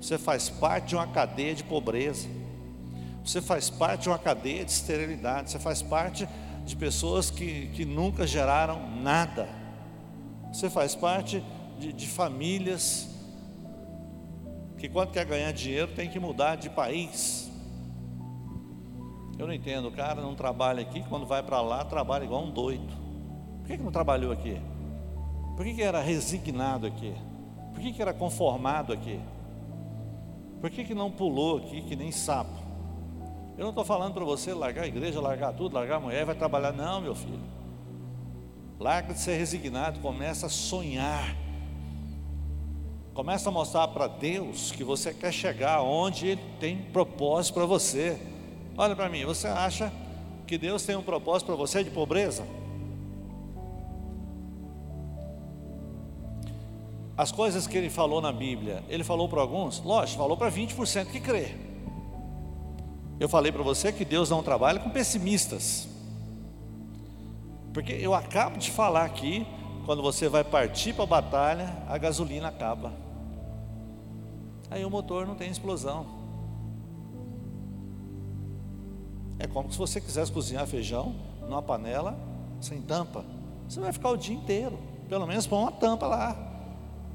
Você 0.00 0.16
faz 0.16 0.48
parte 0.48 0.88
de 0.88 0.94
uma 0.96 1.06
cadeia 1.06 1.54
de 1.54 1.62
pobreza. 1.62 2.26
Você 3.22 3.42
faz 3.42 3.68
parte 3.68 4.04
de 4.04 4.08
uma 4.08 4.18
cadeia 4.18 4.64
de 4.64 4.70
esterilidade, 4.70 5.50
você 5.50 5.58
faz 5.58 5.82
parte 5.82 6.26
de 6.64 6.74
pessoas 6.76 7.30
que, 7.30 7.66
que 7.74 7.84
nunca 7.84 8.26
geraram 8.26 8.88
nada. 9.02 9.50
Você 10.50 10.70
faz 10.70 10.94
parte 10.94 11.44
de, 11.78 11.92
de 11.92 12.08
famílias 12.08 13.06
que 14.78 14.88
quando 14.88 15.10
quer 15.10 15.26
ganhar 15.26 15.52
dinheiro 15.52 15.88
tem 15.88 16.08
que 16.08 16.18
mudar 16.18 16.56
de 16.56 16.70
país. 16.70 17.47
Eu 19.38 19.46
não 19.46 19.54
entendo, 19.54 19.86
o 19.86 19.92
cara 19.92 20.20
não 20.20 20.34
trabalha 20.34 20.82
aqui, 20.82 21.04
quando 21.08 21.24
vai 21.24 21.42
para 21.42 21.60
lá 21.60 21.84
trabalha 21.84 22.24
igual 22.24 22.42
um 22.42 22.50
doido. 22.50 22.92
Por 23.60 23.68
que, 23.68 23.76
que 23.76 23.82
não 23.84 23.92
trabalhou 23.92 24.32
aqui? 24.32 24.60
Por 25.56 25.64
que, 25.64 25.74
que 25.74 25.82
era 25.82 26.00
resignado 26.00 26.86
aqui? 26.86 27.14
Por 27.72 27.80
que, 27.80 27.92
que 27.92 28.02
era 28.02 28.12
conformado 28.12 28.92
aqui? 28.92 29.20
Por 30.60 30.70
que, 30.70 30.84
que 30.84 30.94
não 30.94 31.10
pulou 31.10 31.58
aqui 31.58 31.82
que 31.82 31.94
nem 31.94 32.10
sapo? 32.10 32.58
Eu 33.56 33.62
não 33.62 33.70
estou 33.70 33.84
falando 33.84 34.14
para 34.14 34.24
você 34.24 34.52
largar 34.52 34.84
a 34.84 34.86
igreja, 34.88 35.20
largar 35.20 35.52
tudo, 35.52 35.74
largar 35.74 35.96
a 35.96 36.00
mulher 36.00 36.24
vai 36.24 36.34
trabalhar. 36.34 36.72
Não, 36.72 37.00
meu 37.00 37.14
filho. 37.14 37.40
Larga 38.78 39.12
de 39.14 39.20
ser 39.20 39.36
resignado, 39.36 40.00
começa 40.00 40.46
a 40.46 40.48
sonhar. 40.48 41.36
Começa 43.14 43.48
a 43.48 43.52
mostrar 43.52 43.88
para 43.88 44.06
Deus 44.06 44.70
que 44.70 44.84
você 44.84 45.12
quer 45.12 45.32
chegar 45.32 45.82
onde 45.82 46.26
Ele 46.26 46.42
tem 46.60 46.76
propósito 46.76 47.54
para 47.54 47.66
você. 47.66 48.20
Olha 48.78 48.94
para 48.94 49.08
mim, 49.08 49.24
você 49.24 49.48
acha 49.48 49.92
que 50.46 50.56
Deus 50.56 50.84
tem 50.84 50.94
um 50.94 51.02
propósito 51.02 51.48
para 51.48 51.56
você 51.56 51.82
de 51.82 51.90
pobreza? 51.90 52.46
As 57.16 57.32
coisas 57.32 57.66
que 57.66 57.76
Ele 57.76 57.90
falou 57.90 58.20
na 58.20 58.30
Bíblia, 58.30 58.84
Ele 58.88 59.02
falou 59.02 59.28
para 59.28 59.40
alguns? 59.40 59.82
Lógico, 59.82 60.18
falou 60.18 60.36
para 60.36 60.48
20% 60.48 61.06
que 61.06 61.18
crê. 61.18 61.56
Eu 63.18 63.28
falei 63.28 63.50
para 63.50 63.64
você 63.64 63.92
que 63.92 64.04
Deus 64.04 64.30
não 64.30 64.44
trabalha 64.44 64.78
com 64.78 64.90
pessimistas. 64.90 65.88
Porque 67.74 67.94
eu 67.94 68.14
acabo 68.14 68.58
de 68.58 68.70
falar 68.70 69.04
aqui, 69.04 69.44
quando 69.86 70.02
você 70.02 70.28
vai 70.28 70.44
partir 70.44 70.92
para 70.92 71.02
a 71.02 71.06
batalha, 71.08 71.76
a 71.88 71.98
gasolina 71.98 72.46
acaba. 72.46 72.92
Aí 74.70 74.84
o 74.84 74.90
motor 74.90 75.26
não 75.26 75.34
tem 75.34 75.50
explosão. 75.50 76.17
É 79.38 79.46
como 79.46 79.70
se 79.70 79.78
você 79.78 80.00
quisesse 80.00 80.32
cozinhar 80.32 80.66
feijão 80.66 81.14
numa 81.42 81.62
panela 81.62 82.18
sem 82.60 82.80
tampa. 82.82 83.24
Você 83.68 83.80
vai 83.80 83.92
ficar 83.92 84.10
o 84.10 84.16
dia 84.16 84.34
inteiro. 84.34 84.78
Pelo 85.08 85.26
menos 85.26 85.46
põe 85.46 85.60
uma 85.60 85.72
tampa 85.72 86.06
lá. 86.06 86.36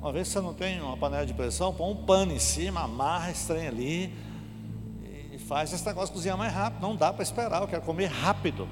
Uma 0.01 0.11
vez 0.11 0.28
que 0.28 0.34
você 0.34 0.41
não 0.41 0.53
tem 0.53 0.82
uma 0.82 0.97
panela 0.97 1.26
de 1.26 1.34
pressão, 1.34 1.74
põe 1.74 1.91
um 1.91 2.05
pano 2.05 2.34
em 2.34 2.39
cima, 2.39 2.82
amarra 2.82 3.34
trem 3.47 3.67
ali 3.67 4.13
e 5.32 5.38
faz 5.38 5.71
esse 5.71 5.86
negócio 5.86 6.13
cozinhar 6.13 6.38
mais 6.38 6.53
rápido. 6.53 6.82
Não 6.82 6.95
dá 6.95 7.13
para 7.13 7.24
esperar, 7.24 7.61
eu 7.61 7.67
quero 7.67 7.82
comer 7.84 8.07
rápido. 8.07 8.67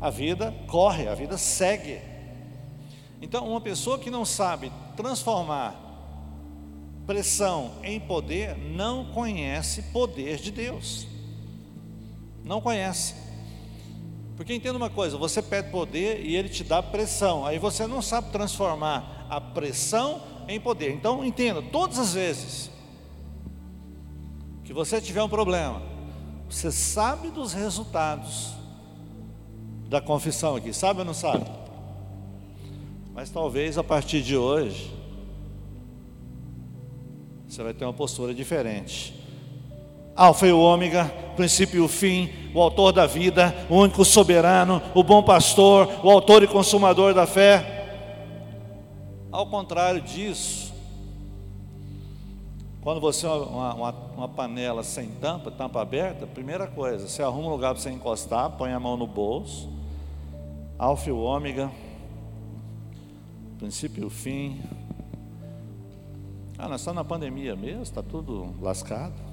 A 0.00 0.10
vida 0.10 0.52
corre, 0.66 1.06
a 1.06 1.14
vida 1.14 1.38
segue. 1.38 2.00
Então, 3.20 3.48
uma 3.48 3.60
pessoa 3.60 3.98
que 3.98 4.10
não 4.10 4.24
sabe 4.24 4.72
transformar 4.96 5.80
pressão 7.06 7.72
em 7.84 8.00
poder, 8.00 8.56
não 8.56 9.06
conhece 9.12 9.82
poder 9.92 10.38
de 10.38 10.50
Deus. 10.50 11.06
Não 12.44 12.60
conhece. 12.60 13.14
Porque 14.36 14.54
entenda 14.54 14.76
uma 14.76 14.90
coisa, 14.90 15.16
você 15.16 15.40
pede 15.40 15.70
poder 15.70 16.24
e 16.24 16.34
ele 16.34 16.48
te 16.48 16.64
dá 16.64 16.82
pressão. 16.82 17.46
Aí 17.46 17.58
você 17.58 17.86
não 17.86 18.02
sabe 18.02 18.30
transformar 18.30 19.26
a 19.30 19.40
pressão 19.40 20.20
em 20.48 20.58
poder. 20.58 20.92
Então 20.92 21.24
entenda, 21.24 21.62
todas 21.62 21.98
as 21.98 22.14
vezes 22.14 22.70
que 24.64 24.72
você 24.72 25.00
tiver 25.00 25.22
um 25.22 25.28
problema, 25.28 25.82
você 26.48 26.72
sabe 26.72 27.30
dos 27.30 27.52
resultados 27.52 28.52
da 29.88 30.00
confissão 30.00 30.56
aqui, 30.56 30.72
sabe 30.72 31.00
ou 31.00 31.04
não 31.04 31.14
sabe? 31.14 31.44
Mas 33.14 33.30
talvez 33.30 33.76
a 33.76 33.84
partir 33.84 34.22
de 34.22 34.36
hoje 34.36 34.90
você 37.46 37.62
vai 37.62 37.74
ter 37.74 37.84
uma 37.84 37.92
postura 37.92 38.34
diferente. 38.34 39.21
Alfa 40.14 40.46
e 40.46 40.52
o 40.52 40.60
ômega, 40.60 41.06
princípio 41.36 41.78
e 41.78 41.80
o 41.80 41.88
fim, 41.88 42.30
o 42.54 42.60
autor 42.60 42.92
da 42.92 43.06
vida, 43.06 43.54
o 43.70 43.76
único 43.76 44.04
soberano, 44.04 44.82
o 44.94 45.02
bom 45.02 45.22
pastor, 45.22 45.88
o 46.04 46.10
autor 46.10 46.42
e 46.42 46.46
consumador 46.46 47.14
da 47.14 47.26
fé. 47.26 47.80
Ao 49.30 49.46
contrário 49.46 50.02
disso, 50.02 50.72
quando 52.82 53.00
você 53.00 53.26
uma, 53.26 53.74
uma, 53.74 53.90
uma 54.16 54.28
panela 54.28 54.82
sem 54.82 55.08
tampa, 55.08 55.50
tampa 55.50 55.80
aberta, 55.80 56.26
primeira 56.26 56.66
coisa, 56.66 57.08
você 57.08 57.22
arruma 57.22 57.48
um 57.48 57.50
lugar 57.50 57.72
para 57.72 57.82
você 57.82 57.90
encostar, 57.90 58.50
põe 58.50 58.72
a 58.72 58.80
mão 58.80 58.96
no 58.96 59.06
bolso, 59.06 59.70
alfa 60.78 61.08
e 61.08 61.12
o 61.12 61.18
ômega, 61.18 61.70
princípio 63.58 64.02
e 64.02 64.06
o 64.06 64.10
fim. 64.10 64.60
Ah, 66.58 66.68
nós 66.68 66.80
estamos 66.80 66.96
na 66.96 67.04
pandemia 67.04 67.56
mesmo, 67.56 67.82
está 67.82 68.02
tudo 68.02 68.54
lascado. 68.60 69.31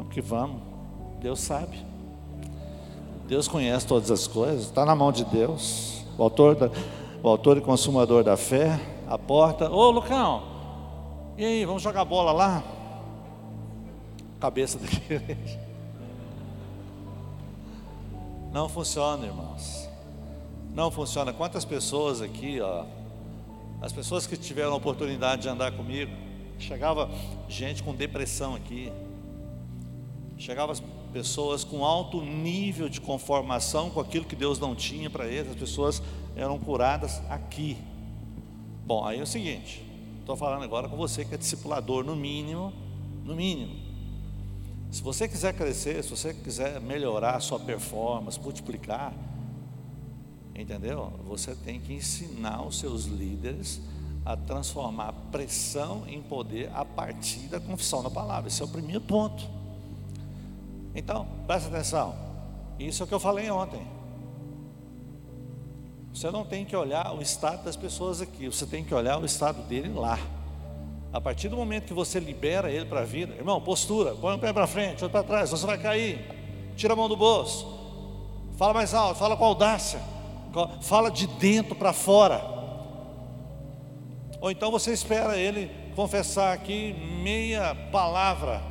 Vamos 0.00 0.14
que 0.14 0.22
vamos. 0.22 0.62
Deus 1.20 1.40
sabe. 1.40 1.76
Deus 3.28 3.46
conhece 3.46 3.86
todas 3.86 4.10
as 4.10 4.26
coisas, 4.26 4.62
está 4.62 4.86
na 4.86 4.94
mão 4.94 5.12
de 5.12 5.26
Deus. 5.26 6.06
O 6.16 6.22
autor, 6.22 6.54
da, 6.54 6.70
o 7.22 7.28
autor 7.28 7.58
e 7.58 7.60
consumador 7.60 8.24
da 8.24 8.34
fé, 8.34 8.80
a 9.06 9.18
porta. 9.18 9.70
Ô 9.70 9.90
Lucão, 9.90 10.42
e 11.36 11.44
aí, 11.44 11.64
vamos 11.66 11.82
jogar 11.82 12.06
bola 12.06 12.32
lá? 12.32 12.64
Cabeça 14.40 14.78
da 14.78 14.86
igreja. 14.88 15.60
Não 18.50 18.70
funciona, 18.70 19.26
irmãos. 19.26 19.86
Não 20.74 20.90
funciona. 20.90 21.30
Quantas 21.30 21.66
pessoas 21.66 22.22
aqui, 22.22 22.58
ó, 22.58 22.86
as 23.82 23.92
pessoas 23.92 24.26
que 24.26 24.38
tiveram 24.38 24.72
a 24.72 24.76
oportunidade 24.76 25.42
de 25.42 25.48
andar 25.50 25.72
comigo, 25.72 26.10
chegava 26.58 27.10
gente 27.50 27.82
com 27.82 27.94
depressão 27.94 28.54
aqui, 28.54 28.90
Chegavam 30.40 30.72
as 30.72 30.82
pessoas 31.12 31.64
com 31.64 31.84
alto 31.84 32.22
nível 32.22 32.88
de 32.88 32.98
conformação 32.98 33.90
com 33.90 34.00
aquilo 34.00 34.24
que 34.24 34.34
Deus 34.34 34.58
não 34.58 34.74
tinha 34.74 35.10
para 35.10 35.26
eles, 35.26 35.50
as 35.50 35.56
pessoas 35.56 36.02
eram 36.34 36.58
curadas 36.58 37.20
aqui. 37.28 37.76
Bom, 38.86 39.04
aí 39.04 39.20
é 39.20 39.22
o 39.22 39.26
seguinte, 39.26 39.84
estou 40.18 40.34
falando 40.36 40.62
agora 40.62 40.88
com 40.88 40.96
você 40.96 41.26
que 41.26 41.34
é 41.34 41.36
discipulador, 41.36 42.02
no 42.02 42.16
mínimo, 42.16 42.72
no 43.22 43.36
mínimo. 43.36 43.76
Se 44.90 45.02
você 45.02 45.28
quiser 45.28 45.52
crescer, 45.52 46.02
se 46.02 46.08
você 46.08 46.32
quiser 46.32 46.80
melhorar 46.80 47.36
a 47.36 47.40
sua 47.40 47.60
performance, 47.60 48.40
multiplicar, 48.40 49.12
entendeu? 50.54 51.12
Você 51.26 51.54
tem 51.54 51.78
que 51.78 51.92
ensinar 51.92 52.62
os 52.62 52.78
seus 52.78 53.04
líderes 53.04 53.78
a 54.24 54.38
transformar 54.38 55.12
pressão 55.30 56.04
em 56.08 56.22
poder 56.22 56.70
a 56.74 56.82
partir 56.82 57.40
da 57.48 57.60
confissão 57.60 58.02
da 58.02 58.10
palavra. 58.10 58.48
Esse 58.48 58.62
é 58.62 58.64
o 58.64 58.68
primeiro 58.68 59.02
ponto. 59.02 59.59
Então, 60.94 61.26
presta 61.46 61.68
atenção. 61.68 62.14
Isso 62.78 63.02
é 63.02 63.04
o 63.04 63.06
que 63.06 63.14
eu 63.14 63.20
falei 63.20 63.50
ontem. 63.50 63.86
Você 66.12 66.30
não 66.30 66.44
tem 66.44 66.64
que 66.64 66.74
olhar 66.74 67.14
o 67.14 67.22
estado 67.22 67.64
das 67.64 67.76
pessoas 67.76 68.20
aqui, 68.20 68.46
você 68.46 68.66
tem 68.66 68.82
que 68.82 68.94
olhar 68.94 69.18
o 69.18 69.24
estado 69.24 69.62
dele 69.62 69.92
lá. 69.92 70.18
A 71.12 71.20
partir 71.20 71.48
do 71.48 71.56
momento 71.56 71.86
que 71.86 71.94
você 71.94 72.18
libera 72.18 72.70
ele 72.70 72.84
para 72.84 73.00
a 73.00 73.04
vida, 73.04 73.34
irmão, 73.34 73.60
postura, 73.60 74.14
põe 74.14 74.34
o 74.34 74.38
pé 74.38 74.52
para 74.52 74.66
frente, 74.66 75.04
outro 75.04 75.10
para 75.10 75.22
trás, 75.22 75.50
você 75.50 75.66
vai 75.66 75.78
cair. 75.78 76.24
Tira 76.76 76.94
a 76.94 76.96
mão 76.96 77.08
do 77.08 77.16
bolso. 77.16 77.78
Fala 78.56 78.74
mais 78.74 78.94
alto, 78.94 79.18
fala 79.18 79.36
com 79.36 79.44
audácia. 79.44 80.00
Fala 80.82 81.10
de 81.10 81.26
dentro 81.26 81.74
para 81.74 81.92
fora. 81.92 82.40
Ou 84.40 84.50
então 84.50 84.70
você 84.70 84.92
espera 84.92 85.36
ele 85.36 85.70
confessar 85.94 86.52
aqui 86.52 86.92
meia 87.22 87.74
palavra 87.92 88.69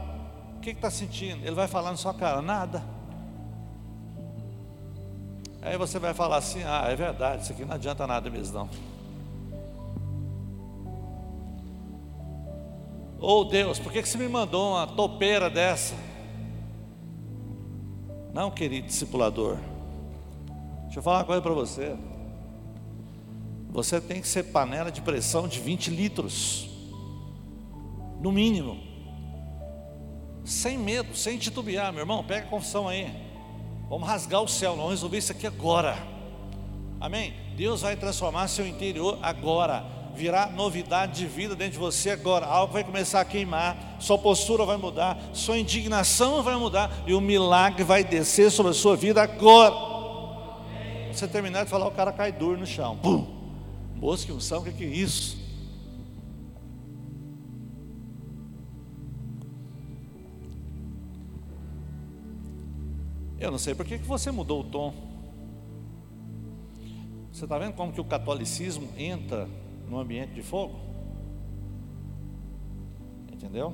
que 0.74 0.78
está 0.78 0.92
sentindo? 0.92 1.46
Ele 1.46 1.56
vai 1.56 1.68
falar 1.68 1.92
na 1.92 1.98
sua 1.98 2.14
cara, 2.14 2.42
nada. 2.42 2.84
Aí 5.62 5.78
você 5.78 6.00
vai 6.00 6.14
falar 6.14 6.38
assim, 6.38 6.64
ah, 6.64 6.86
é 6.88 6.96
verdade, 6.96 7.44
isso 7.44 7.52
aqui 7.52 7.66
não 7.66 7.76
adianta 7.76 8.08
nada 8.08 8.30
mesmo 8.30 8.58
não. 8.58 8.70
Ou 13.20 13.42
oh, 13.42 13.46
Deus, 13.46 13.78
por 13.78 13.92
que, 13.92 14.02
que 14.02 14.08
você 14.08 14.18
me 14.18 14.30
mandou 14.30 14.72
uma 14.72 14.88
topeira 14.88 15.50
dessa? 15.50 15.94
Não, 18.34 18.50
querido 18.50 18.88
discipulador. 18.88 19.58
Deixa 20.84 21.00
eu 21.00 21.04
falar 21.04 21.20
uma 21.20 21.26
coisa 21.26 21.42
para 21.42 21.54
você. 21.54 21.98
Você 23.70 24.00
tem 24.00 24.22
que 24.22 24.28
ser 24.28 24.44
panela 24.44 24.90
de 24.90 25.02
pressão 25.02 25.48
de 25.48 25.60
20 25.60 25.92
litros. 25.92 26.70
No 28.22 28.32
mínimo 28.32 28.89
sem 30.50 30.78
medo, 30.78 31.16
sem 31.16 31.38
titubear, 31.38 31.94
meu 31.94 32.02
irmão, 32.02 32.24
pega 32.24 32.48
a 32.48 32.50
confissão 32.50 32.88
aí. 32.88 33.10
Vamos 33.90 34.08
rasgar 34.08 34.42
o 34.42 34.48
céu, 34.48 34.76
vamos 34.76 34.92
resolver 34.92 35.18
isso 35.18 35.32
aqui 35.32 35.48
agora. 35.48 35.98
Amém? 37.00 37.34
Deus 37.56 37.82
vai 37.82 37.96
transformar 37.96 38.48
seu 38.48 38.68
interior 38.68 39.18
agora. 39.22 39.86
Virá 40.16 40.48
novidade 40.48 41.20
de 41.20 41.26
vida 41.26 41.56
dentro 41.56 41.74
de 41.74 41.80
você 41.80 42.10
agora. 42.10 42.46
Algo 42.46 42.74
vai 42.74 42.84
começar 42.84 43.22
a 43.22 43.26
queimar, 43.26 43.98
sua 44.00 44.18
postura 44.18 44.66
vai 44.66 44.76
mudar, 44.76 45.18
sua 45.34 45.58
indignação 45.58 46.44
vai 46.44 46.56
mudar 46.58 46.92
e 47.08 47.14
o 47.14 47.22
milagre 47.22 47.84
vai 47.84 48.04
descer 48.04 48.52
sobre 48.52 48.72
a 48.72 48.76
sua 48.76 48.98
vida 48.98 49.22
agora. 49.22 49.74
Você 51.14 51.28
terminar 51.28 51.64
de 51.64 51.70
falar, 51.70 51.88
o 51.88 51.92
cara 51.92 52.12
cai 52.12 52.32
duro 52.32 52.58
no 52.58 52.66
chão. 52.66 52.98
Pum! 52.98 53.26
Moço, 53.96 54.26
que 54.26 54.32
unção, 54.32 54.60
o 54.60 54.64
que 54.64 54.84
é 54.84 54.88
isso? 54.88 55.39
Eu 63.40 63.52
não 63.52 63.58
sei 63.58 63.74
por 63.74 63.86
que 63.86 63.98
você 63.98 64.32
mudou 64.32 64.62
o 64.62 64.64
tom. 64.66 64.94
Você 67.32 67.46
está 67.46 67.58
vendo 67.58 67.74
como 67.74 67.94
que 67.94 68.02
o 68.02 68.04
catolicismo 68.04 68.90
entra 68.98 69.48
no 69.88 69.98
ambiente 69.98 70.34
de 70.34 70.42
fogo? 70.42 70.80
Entendeu? 73.32 73.74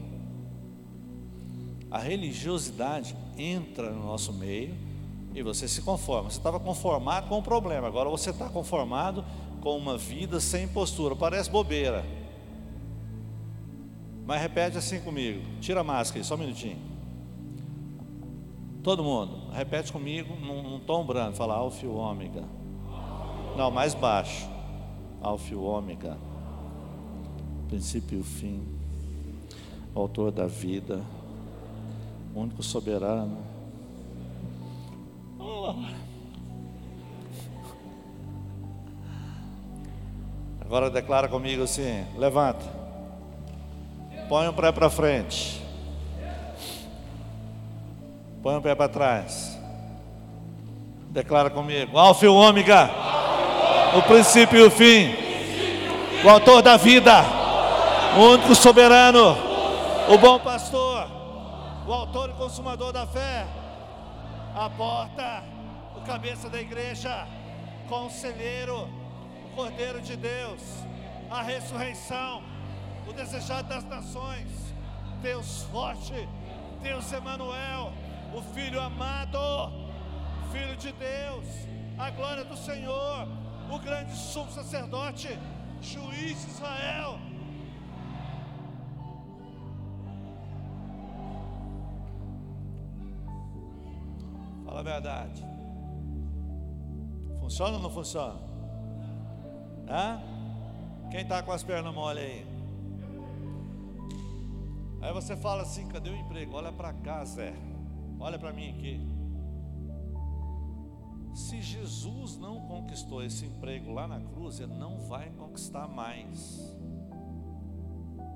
A 1.89 1.97
religiosidade 1.97 3.15
entra 3.37 3.89
no 3.89 4.05
nosso 4.05 4.31
meio 4.33 4.75
e 5.33 5.41
você 5.41 5.67
se 5.67 5.81
conforma. 5.81 6.29
Você 6.29 6.37
estava 6.37 6.59
conformado 6.59 7.27
com 7.27 7.39
o 7.39 7.41
problema, 7.41 7.87
agora 7.87 8.09
você 8.09 8.29
está 8.29 8.47
conformado 8.47 9.25
com 9.61 9.75
uma 9.75 9.97
vida 9.97 10.39
sem 10.39 10.67
postura. 10.67 11.15
Parece 11.15 11.49
bobeira. 11.49 12.05
Mas 14.27 14.41
repete 14.41 14.77
assim 14.77 14.99
comigo. 14.99 15.41
Tira 15.59 15.81
a 15.81 15.83
máscara 15.83 16.19
aí, 16.19 16.23
só 16.23 16.35
um 16.35 16.39
minutinho. 16.39 16.94
Todo 18.85 19.03
mundo, 19.03 19.49
repete 19.51 19.91
comigo 19.91 20.35
num, 20.35 20.61
num 20.61 20.79
tom 20.79 21.03
brando, 21.03 21.35
fala 21.35 21.55
alfa 21.55 21.83
e 21.83 21.89
ômega. 21.89 22.43
Não, 23.57 23.71
mais 23.71 23.95
baixo. 23.95 24.47
Alfa 25.19 25.53
e 25.53 25.55
ômega. 25.55 26.15
Princípio 27.67 28.19
e 28.19 28.23
fim. 28.23 28.63
Autor 29.95 30.31
da 30.31 30.45
vida. 30.45 31.01
Único 32.35 32.61
soberano. 32.61 33.39
Agora 40.61 40.91
declara 40.91 41.27
comigo 41.27 41.63
assim: 41.63 42.05
levanta, 42.19 42.63
põe 44.29 44.47
o 44.47 44.53
pé 44.53 44.71
para 44.71 44.91
frente, 44.91 45.64
põe 48.45 48.57
o 48.57 48.61
pé 48.61 48.75
para 48.75 48.87
trás. 48.87 49.59
Declara 51.09 51.49
comigo: 51.49 51.97
Alfa 51.97 52.25
e 52.25 52.27
Ômega, 52.27 52.91
o 53.97 54.03
princípio 54.03 54.59
e 54.59 54.61
o 54.61 54.69
fim, 54.69 55.15
o 56.23 56.29
autor 56.29 56.61
da 56.61 56.77
vida, 56.77 57.23
o 58.15 58.21
único 58.33 58.53
soberano, 58.53 59.35
o 60.07 60.17
bom 60.19 60.37
pastor, 60.37 61.07
o 61.87 61.91
autor 61.91 62.29
e 62.29 62.33
consumador 62.33 62.93
da 62.93 63.07
fé, 63.07 63.47
a 64.55 64.69
porta, 64.69 65.43
o 65.97 66.01
cabeça 66.01 66.47
da 66.47 66.61
igreja, 66.61 67.27
conselheiro, 67.89 68.87
o 69.43 69.55
Cordeiro 69.55 69.99
de 70.01 70.15
Deus, 70.15 70.61
a 71.31 71.41
ressurreição, 71.41 72.43
o 73.07 73.11
desejado 73.11 73.67
das 73.69 73.83
nações, 73.85 74.47
Deus 75.23 75.63
forte, 75.71 76.29
Deus 76.83 77.11
Emanuel, 77.11 77.91
o 78.33 78.41
Filho 78.53 78.81
amado, 78.81 79.39
Filho 80.51 80.75
de 80.77 80.91
Deus, 80.91 81.45
a 81.97 82.09
glória 82.11 82.43
do 82.45 82.55
Senhor, 82.55 83.27
o 83.71 83.79
grande 83.79 84.15
sumo 84.15 84.51
sacerdote, 84.51 85.37
juiz 85.81 86.45
de 86.45 86.51
Israel. 86.51 87.19
Fala 94.65 94.79
a 94.79 94.83
verdade. 94.83 95.45
Funciona 97.39 97.77
ou 97.77 97.83
não 97.83 97.89
funciona? 97.89 98.39
Hã? 99.87 100.19
Quem 101.11 101.21
está 101.21 101.43
com 101.43 101.51
as 101.51 101.63
pernas 101.63 101.93
mole 101.93 102.19
aí? 102.19 102.55
Aí 105.01 105.13
você 105.13 105.37
fala 105.37 105.61
assim: 105.61 105.87
cadê 105.87 106.09
o 106.09 106.15
emprego? 106.15 106.55
Olha 106.55 106.71
para 106.71 106.91
cá, 106.91 107.23
Zé. 107.23 107.53
Olha 108.19 108.39
para 108.39 108.53
mim 108.53 108.69
aqui. 108.69 109.15
Se 111.33 111.61
Jesus 111.61 112.37
não 112.37 112.61
conquistou 112.61 113.21
esse 113.21 113.45
emprego 113.45 113.91
lá 113.91 114.07
na 114.07 114.21
cruz, 114.21 114.59
ele 114.59 114.73
não 114.73 114.99
vai 114.99 115.29
conquistar 115.31 115.87
mais. 115.87 116.75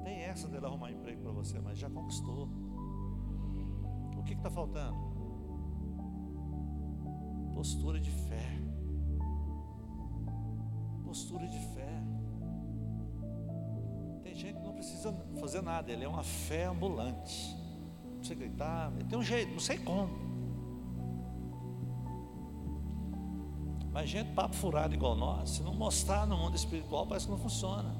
Tem 0.03 0.17
essa 0.23 0.47
dele 0.49 0.65
arrumar 0.65 0.91
emprego 0.91 1.21
para 1.21 1.32
você, 1.32 1.59
mas 1.59 1.77
já 1.77 1.89
conquistou. 1.89 2.49
O 4.17 4.23
que 4.23 4.34
está 4.34 4.49
faltando? 4.49 4.97
Postura 7.53 7.99
de 7.99 8.11
fé. 8.11 8.59
Postura 11.05 11.47
de 11.47 11.59
fé. 11.59 12.03
Tem 14.23 14.36
gente 14.36 14.57
que 14.57 14.63
não 14.63 14.73
precisa 14.73 15.13
fazer 15.39 15.61
nada, 15.61 15.89
ele 15.91 16.03
é 16.03 16.07
uma 16.07 16.23
fé 16.23 16.65
ambulante. 16.65 17.59
Não 18.20 18.26
precisa 18.26 18.36
gritar, 18.36 18.91
tem 19.07 19.17
um 19.17 19.24
jeito, 19.24 19.53
não 19.53 19.61
sei 19.61 19.78
como. 19.78 20.09
Mas 23.93 24.09
gente 24.09 24.34
papo 24.34 24.55
furado 24.55 24.93
igual 24.93 25.15
nós, 25.15 25.51
se 25.51 25.63
não 25.63 25.74
mostrar 25.74 26.28
no 26.28 26.38
mundo 26.38 26.53
espiritual, 26.53 27.07
parece 27.07 27.26
que 27.28 27.32
não 27.32 27.39
funciona. 27.39 27.95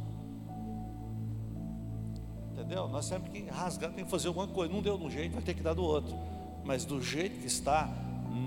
Entendeu? 2.52 2.90
Nós 2.90 3.08
temos 3.08 3.30
que 3.30 3.50
rasgar, 3.50 3.94
tem 3.94 4.04
que 4.04 4.12
fazer 4.12 4.28
alguma 4.28 4.48
coisa. 4.48 4.74
Não 4.74 4.82
deu 4.82 4.98
de 4.98 5.06
um 5.06 5.10
jeito, 5.10 5.32
vai 5.32 5.42
ter 5.42 5.54
que 5.54 5.64
dar 5.64 5.74
do 5.74 5.84
outro. 5.84 6.14
Mas 6.66 6.84
do 6.84 7.02
jeito 7.02 7.40
que 7.40 7.48
está, 7.48 7.88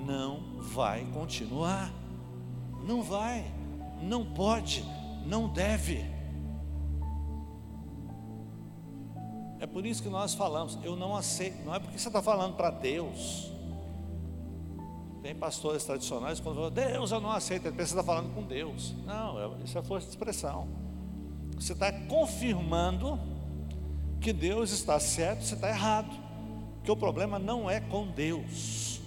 não 0.06 0.60
vai 0.60 1.06
continuar. 1.06 1.90
Não 2.86 3.02
vai, 3.02 3.50
não 4.02 4.26
pode, 4.26 4.84
não 5.24 5.48
deve. 5.48 6.04
É 9.62 9.66
por 9.66 9.86
isso 9.86 10.02
que 10.02 10.08
nós 10.08 10.34
falamos, 10.34 10.76
eu 10.82 10.96
não 10.96 11.14
aceito, 11.14 11.64
não 11.64 11.72
é 11.72 11.78
porque 11.78 11.96
você 11.96 12.08
está 12.08 12.20
falando 12.20 12.56
para 12.56 12.68
Deus. 12.68 13.48
Tem 15.22 15.36
pastores 15.36 15.84
tradicionais 15.84 16.40
quando 16.40 16.56
falam, 16.56 16.72
Deus 16.72 17.12
eu 17.12 17.20
não 17.20 17.30
aceito, 17.30 17.66
ele 17.66 17.76
pensa 17.76 17.94
que 17.94 18.00
está 18.00 18.02
falando 18.02 18.34
com 18.34 18.42
Deus. 18.42 18.92
Não, 19.06 19.38
é, 19.38 19.64
isso 19.64 19.78
é 19.78 19.82
força 19.84 20.06
de 20.06 20.14
expressão. 20.14 20.66
Você 21.54 21.74
está 21.74 21.92
confirmando 21.92 23.20
que 24.20 24.32
Deus 24.32 24.72
está 24.72 24.98
certo, 24.98 25.44
você 25.44 25.54
está 25.54 25.68
errado. 25.68 26.10
Que 26.82 26.90
o 26.90 26.96
problema 26.96 27.38
não 27.38 27.70
é 27.70 27.78
com 27.78 28.08
Deus. 28.08 29.00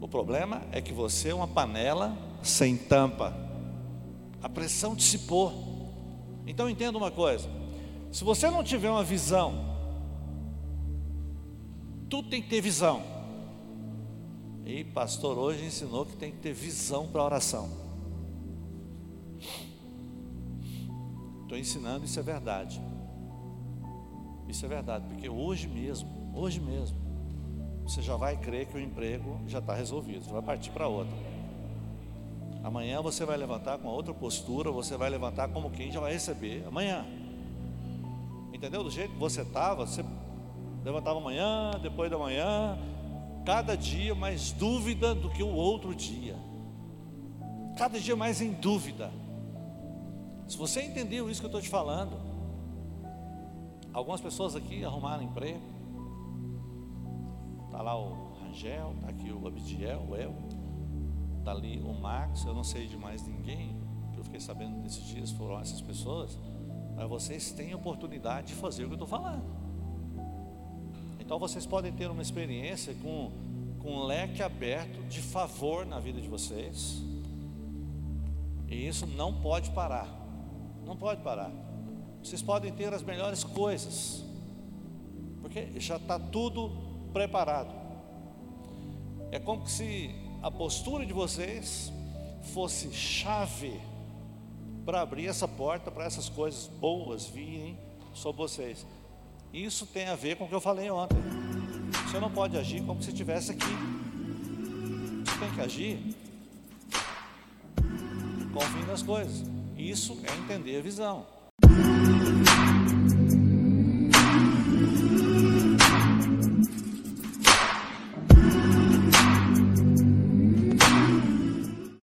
O 0.00 0.08
problema 0.08 0.62
é 0.72 0.80
que 0.80 0.92
você 0.92 1.28
é 1.28 1.34
uma 1.36 1.46
panela 1.46 2.18
sem 2.42 2.76
tampa. 2.76 3.32
A 4.42 4.48
pressão 4.48 4.96
dissipou. 4.96 5.52
Então 6.48 6.68
entenda 6.68 6.98
uma 6.98 7.12
coisa: 7.12 7.59
se 8.10 8.24
você 8.24 8.50
não 8.50 8.62
tiver 8.64 8.90
uma 8.90 9.04
visão, 9.04 9.70
tudo 12.08 12.28
tem 12.28 12.42
que 12.42 12.48
ter 12.48 12.60
visão. 12.60 13.02
E 14.64 14.84
pastor 14.84 15.38
hoje 15.38 15.64
ensinou 15.64 16.04
que 16.04 16.16
tem 16.16 16.32
que 16.32 16.38
ter 16.38 16.52
visão 16.52 17.06
para 17.06 17.24
oração. 17.24 17.68
Estou 21.42 21.58
ensinando, 21.58 22.04
isso 22.04 22.18
é 22.18 22.22
verdade. 22.22 22.80
Isso 24.48 24.64
é 24.64 24.68
verdade, 24.68 25.06
porque 25.06 25.28
hoje 25.28 25.68
mesmo, 25.68 26.08
hoje 26.34 26.60
mesmo, 26.60 26.96
você 27.84 28.02
já 28.02 28.16
vai 28.16 28.36
crer 28.36 28.66
que 28.66 28.76
o 28.76 28.80
emprego 28.80 29.40
já 29.46 29.60
está 29.60 29.74
resolvido, 29.74 30.24
você 30.24 30.32
vai 30.32 30.42
partir 30.42 30.70
para 30.70 30.88
outra. 30.88 31.16
Amanhã 32.62 33.00
você 33.00 33.24
vai 33.24 33.36
levantar 33.36 33.78
com 33.78 33.88
outra 33.88 34.12
postura, 34.12 34.70
você 34.70 34.96
vai 34.96 35.08
levantar 35.08 35.48
como 35.48 35.70
quem 35.70 35.90
já 35.90 36.00
vai 36.00 36.12
receber 36.12 36.64
amanhã. 36.66 37.04
Entendeu? 38.60 38.84
Do 38.84 38.90
jeito 38.90 39.14
que 39.14 39.18
você 39.18 39.40
estava, 39.40 39.86
você 39.86 40.04
levantava 40.84 41.18
amanhã, 41.18 41.70
depois 41.80 42.10
da 42.10 42.18
manhã, 42.18 42.78
cada 43.42 43.74
dia 43.74 44.14
mais 44.14 44.52
dúvida 44.52 45.14
do 45.14 45.30
que 45.30 45.42
o 45.42 45.48
outro 45.48 45.94
dia, 45.94 46.36
cada 47.78 47.98
dia 47.98 48.14
mais 48.14 48.42
em 48.42 48.52
dúvida. 48.52 49.10
Se 50.46 50.58
você 50.58 50.82
entendeu 50.82 51.30
isso 51.30 51.40
que 51.40 51.46
eu 51.46 51.48
estou 51.48 51.62
te 51.62 51.70
falando, 51.70 52.18
algumas 53.94 54.20
pessoas 54.20 54.54
aqui 54.54 54.84
arrumaram 54.84 55.22
emprego, 55.22 55.62
está 57.64 57.80
lá 57.80 57.98
o 57.98 58.34
Rangel, 58.42 58.92
está 58.96 59.08
aqui 59.08 59.32
o 59.32 59.48
Abdiel, 59.48 60.06
o 60.06 60.14
El, 60.14 60.34
está 61.38 61.52
ali 61.52 61.80
o 61.80 61.94
Max, 61.94 62.44
eu 62.44 62.52
não 62.52 62.62
sei 62.62 62.86
de 62.86 62.98
mais 62.98 63.26
ninguém, 63.26 63.74
que 64.12 64.20
eu 64.20 64.24
fiquei 64.24 64.38
sabendo 64.38 64.76
nesses 64.82 65.02
dias 65.06 65.30
foram 65.30 65.58
essas 65.58 65.80
pessoas, 65.80 66.38
mas 67.00 67.08
vocês 67.08 67.50
têm 67.50 67.74
oportunidade 67.74 68.48
de 68.48 68.54
fazer 68.56 68.84
o 68.84 68.88
que 68.88 68.92
eu 68.92 69.02
estou 69.02 69.08
falando. 69.08 69.42
Então 71.18 71.38
vocês 71.38 71.64
podem 71.64 71.90
ter 71.90 72.10
uma 72.10 72.20
experiência 72.20 72.94
com, 73.02 73.32
com 73.78 73.96
um 73.96 74.02
leque 74.04 74.42
aberto 74.42 75.02
de 75.08 75.22
favor 75.22 75.86
na 75.86 75.98
vida 75.98 76.20
de 76.20 76.28
vocês. 76.28 77.00
E 78.68 78.86
isso 78.86 79.06
não 79.06 79.32
pode 79.32 79.70
parar. 79.70 80.08
Não 80.84 80.94
pode 80.94 81.22
parar. 81.22 81.50
Vocês 82.22 82.42
podem 82.42 82.70
ter 82.70 82.92
as 82.92 83.02
melhores 83.02 83.44
coisas. 83.44 84.22
Porque 85.40 85.80
já 85.80 85.96
está 85.96 86.18
tudo 86.18 86.70
preparado. 87.14 87.72
É 89.32 89.38
como 89.38 89.66
se 89.66 90.14
a 90.42 90.50
postura 90.50 91.06
de 91.06 91.14
vocês 91.14 91.90
fosse 92.52 92.92
chave 92.92 93.80
para 94.84 95.00
abrir 95.00 95.26
essa 95.26 95.46
porta 95.46 95.90
para 95.90 96.04
essas 96.04 96.28
coisas 96.28 96.66
boas 96.66 97.26
virem 97.26 97.78
sobre 98.14 98.42
vocês. 98.42 98.86
Isso 99.52 99.86
tem 99.86 100.08
a 100.08 100.16
ver 100.16 100.36
com 100.36 100.44
o 100.44 100.48
que 100.48 100.54
eu 100.54 100.60
falei 100.60 100.90
ontem. 100.90 101.18
Você 102.06 102.18
não 102.18 102.30
pode 102.30 102.56
agir 102.56 102.82
como 102.84 103.02
se 103.02 103.10
estivesse 103.10 103.52
aqui. 103.52 103.64
Você 105.24 105.38
tem 105.38 105.50
que 105.50 105.60
agir 105.60 106.16
com 108.52 108.58
o 108.58 108.62
fim 108.62 108.84
das 108.86 109.02
coisas. 109.02 109.44
Isso 109.76 110.18
é 110.24 110.36
entender 110.36 110.78
a 110.78 110.82
visão. 110.82 111.26